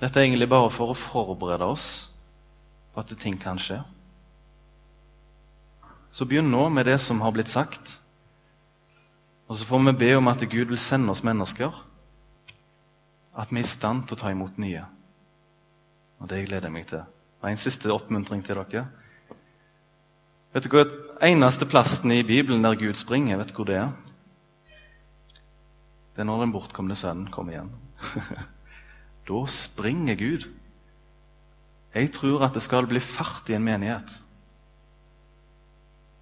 Dette 0.00 0.18
er 0.18 0.28
egentlig 0.28 0.48
bare 0.50 0.70
for 0.72 0.92
å 0.92 0.98
forberede 0.98 1.66
oss 1.66 1.88
på 2.94 3.02
at 3.02 3.12
ting 3.20 3.36
kan 3.38 3.58
skje. 3.60 3.80
Så 6.10 6.26
begynn 6.26 6.50
nå 6.50 6.68
med 6.68 6.88
det 6.90 6.98
som 7.00 7.20
har 7.22 7.32
blitt 7.34 7.50
sagt. 7.50 7.96
Og 9.50 9.56
så 9.56 9.66
får 9.66 9.82
vi 9.86 9.98
be 9.98 10.10
om 10.18 10.28
at 10.30 10.42
Gud 10.50 10.70
vil 10.70 10.78
sende 10.78 11.10
oss 11.10 11.24
mennesker. 11.26 11.74
At 13.34 13.50
vi 13.50 13.58
er 13.62 13.66
i 13.66 13.70
stand 13.70 14.04
til 14.06 14.18
å 14.18 14.20
ta 14.20 14.30
imot 14.30 14.58
nye. 14.58 14.84
Og 16.20 16.28
det 16.30 16.44
gleder 16.46 16.68
jeg 16.68 16.74
meg 16.74 16.86
til. 16.90 17.02
Og 17.40 17.50
En 17.50 17.60
siste 17.60 17.92
oppmuntring 17.92 18.44
til 18.44 18.58
dere. 18.58 18.86
Vet 20.52 20.66
du 20.66 20.74
hva 20.74 20.84
eneste 21.22 21.66
plassen 21.66 22.10
i 22.10 22.24
Bibelen 22.26 22.62
der 22.62 22.74
Gud 22.74 22.98
springer, 22.98 23.38
vet 23.38 23.52
du 23.52 23.54
hvor 23.54 23.68
det 23.68 23.76
er? 23.78 23.92
Det 26.14 26.24
er 26.24 26.26
når 26.26 26.42
den 26.42 26.52
bortkomne 26.52 26.96
sønnen 26.98 27.30
kommer 27.30 27.54
igjen. 27.54 27.70
da 29.30 29.44
springer 29.46 30.18
Gud. 30.18 30.48
Jeg 31.94 32.10
tror 32.14 32.44
at 32.46 32.54
det 32.54 32.62
skal 32.62 32.86
bli 32.90 33.00
fart 33.00 33.48
i 33.50 33.54
en 33.54 33.64
menighet. 33.64 34.18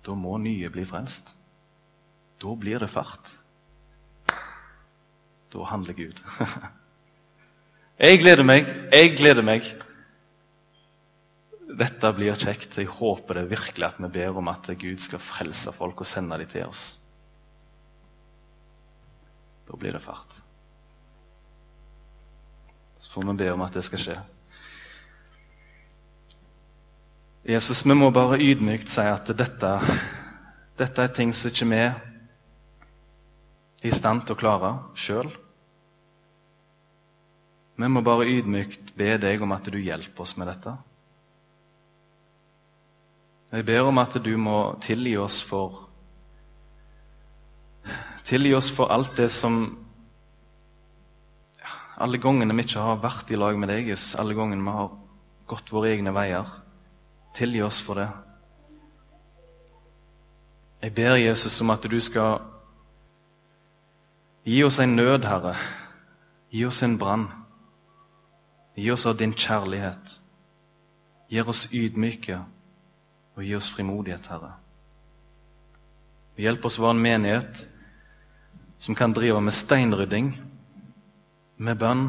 Da 0.07 0.15
må 0.15 0.37
nye 0.43 0.71
bli 0.73 0.85
frelst. 0.89 1.35
Da 2.39 2.55
blir 2.55 2.79
det 2.83 2.91
fart. 2.93 3.33
Da 5.49 5.67
handler 5.71 5.97
Gud. 5.97 6.21
jeg 8.07 8.21
gleder 8.23 8.47
meg, 8.47 8.69
jeg 8.93 9.15
gleder 9.17 9.47
meg 9.47 9.67
dette 11.69 12.11
blir 12.17 12.37
kjekt. 12.39 12.79
Jeg 12.81 12.89
håper 12.99 13.41
det 13.41 13.51
virkelig 13.51 13.87
at 13.87 14.01
vi 14.01 14.11
ber 14.13 14.41
om 14.41 14.49
at 14.51 14.71
Gud 14.81 15.03
skal 15.05 15.23
frelse 15.23 15.73
folk 15.77 16.01
og 16.01 16.09
sende 16.09 16.39
dem 16.41 16.49
til 16.49 16.65
oss. 16.69 16.91
Da 19.69 19.77
blir 19.77 19.93
det 19.93 20.03
fart. 20.03 20.41
Så 22.99 23.11
får 23.13 23.29
vi 23.29 23.37
be 23.45 23.53
om 23.53 23.63
at 23.67 23.77
det 23.77 23.85
skal 23.85 24.03
skje. 24.03 24.17
Jesus, 27.49 27.87
vi 27.87 27.95
må 27.97 28.11
bare 28.13 28.37
ydmykt 28.45 28.91
si 28.93 29.01
at 29.09 29.31
dette, 29.33 29.69
dette 30.77 31.01
er 31.01 31.13
ting 31.17 31.31
som 31.33 31.49
ikke 31.49 31.69
vi 31.71 31.79
er 31.81 31.95
i 33.89 33.93
stand 33.95 34.27
til 34.27 34.37
å 34.37 34.41
klare 34.43 34.73
sjøl. 34.93 35.31
Vi 37.81 37.89
må 37.89 38.03
bare 38.05 38.29
ydmykt 38.29 38.93
be 39.01 39.15
deg 39.23 39.41
om 39.41 39.57
at 39.57 39.73
du 39.73 39.81
hjelper 39.81 40.27
oss 40.27 40.37
med 40.37 40.51
dette. 40.53 40.77
Jeg 43.57 43.65
ber 43.65 43.89
om 43.89 44.05
at 44.05 44.21
du 44.21 44.33
må 44.37 44.59
tilgi 44.85 45.17
oss 45.17 45.41
for 45.41 45.87
Tilgi 48.29 48.53
oss 48.53 48.69
for 48.69 48.93
alt 48.93 49.15
det 49.17 49.31
som 49.33 49.63
Alle 51.97 52.21
gangene 52.21 52.53
vi 52.53 52.69
ikke 52.69 52.85
har 52.85 53.01
vært 53.01 53.33
i 53.33 53.41
lag 53.41 53.57
med 53.57 53.73
deg, 53.73 53.89
Jesus, 53.89 54.19
alle 54.21 54.37
gangene 54.37 54.61
vi 54.69 54.81
har 54.83 54.91
gått 55.49 55.73
våre 55.73 55.97
egne 55.97 56.13
veier. 56.13 56.68
Tilgi 57.39 57.63
oss 57.63 57.79
for 57.83 57.95
det. 57.95 58.09
Jeg 60.83 60.95
ber 60.95 61.15
Jesus 61.23 61.61
om 61.63 61.71
at 61.71 61.85
du 61.87 62.01
skal 62.03 62.41
gi 64.43 64.63
oss 64.67 64.79
en 64.83 64.97
nød, 64.97 65.27
Herre. 65.27 65.55
Gi 66.51 66.65
oss 66.67 66.83
en 66.83 66.99
brann. 66.99 67.29
Gi 68.75 68.91
oss 68.91 69.07
av 69.07 69.19
din 69.21 69.35
kjærlighet. 69.39 70.19
Gjør 71.31 71.53
oss 71.55 71.69
ydmyke 71.71 72.41
og 73.37 73.47
gi 73.47 73.55
oss 73.55 73.71
frimodighet, 73.71 74.27
Herre. 74.33 74.53
Hjelp 76.39 76.67
oss 76.67 76.79
å 76.79 76.89
være 76.89 76.97
en 76.97 77.07
menighet 77.07 77.65
som 78.83 78.99
kan 78.99 79.15
drive 79.15 79.41
med 79.43 79.55
steinrydding, 79.55 80.35
med 81.59 81.79
bønn 81.79 82.07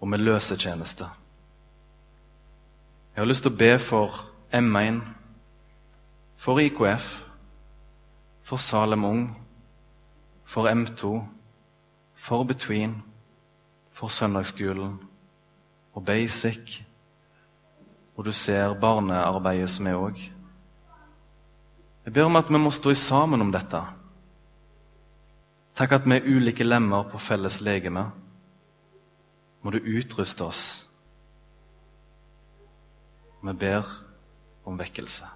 og 0.00 0.08
med 0.08 0.24
løsetjeneste. 0.24 1.08
Jeg 3.18 3.24
har 3.24 3.32
lyst 3.32 3.42
til 3.42 3.50
å 3.50 3.58
be 3.58 3.72
for 3.82 4.14
M1, 4.54 5.00
for 6.38 6.60
IKF, 6.62 7.06
for 8.46 8.62
Salem 8.62 9.02
Ung, 9.08 9.24
for 10.46 10.70
M2, 10.70 11.10
for 12.14 12.46
Between, 12.46 12.94
for 13.90 14.06
søndagsskolen 14.06 14.94
og 15.98 16.06
basic. 16.06 16.78
Og 18.14 18.30
du 18.30 18.30
ser 18.30 18.78
barnearbeidet 18.78 19.74
som 19.74 19.90
er 19.90 19.98
òg. 19.98 20.22
Jeg 22.06 22.14
ber 22.14 22.30
om 22.30 22.38
at 22.38 22.54
vi 22.54 22.62
må 22.62 22.70
stå 22.70 22.94
sammen 22.94 23.42
om 23.42 23.50
dette. 23.50 23.82
Takk 25.74 25.98
at 25.98 26.06
vi 26.06 26.22
er 26.22 26.34
ulike 26.36 26.62
lemmer 26.62 27.10
på 27.10 27.18
felles 27.18 27.58
legeme. 27.66 28.12
Må 29.66 29.74
du 29.74 29.82
utruste 29.82 30.46
oss. 30.46 30.87
Vi 33.40 33.52
ber 33.54 33.86
om 34.64 34.78
vekkelse. 34.78 35.28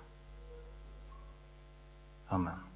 Amen. 2.28 2.71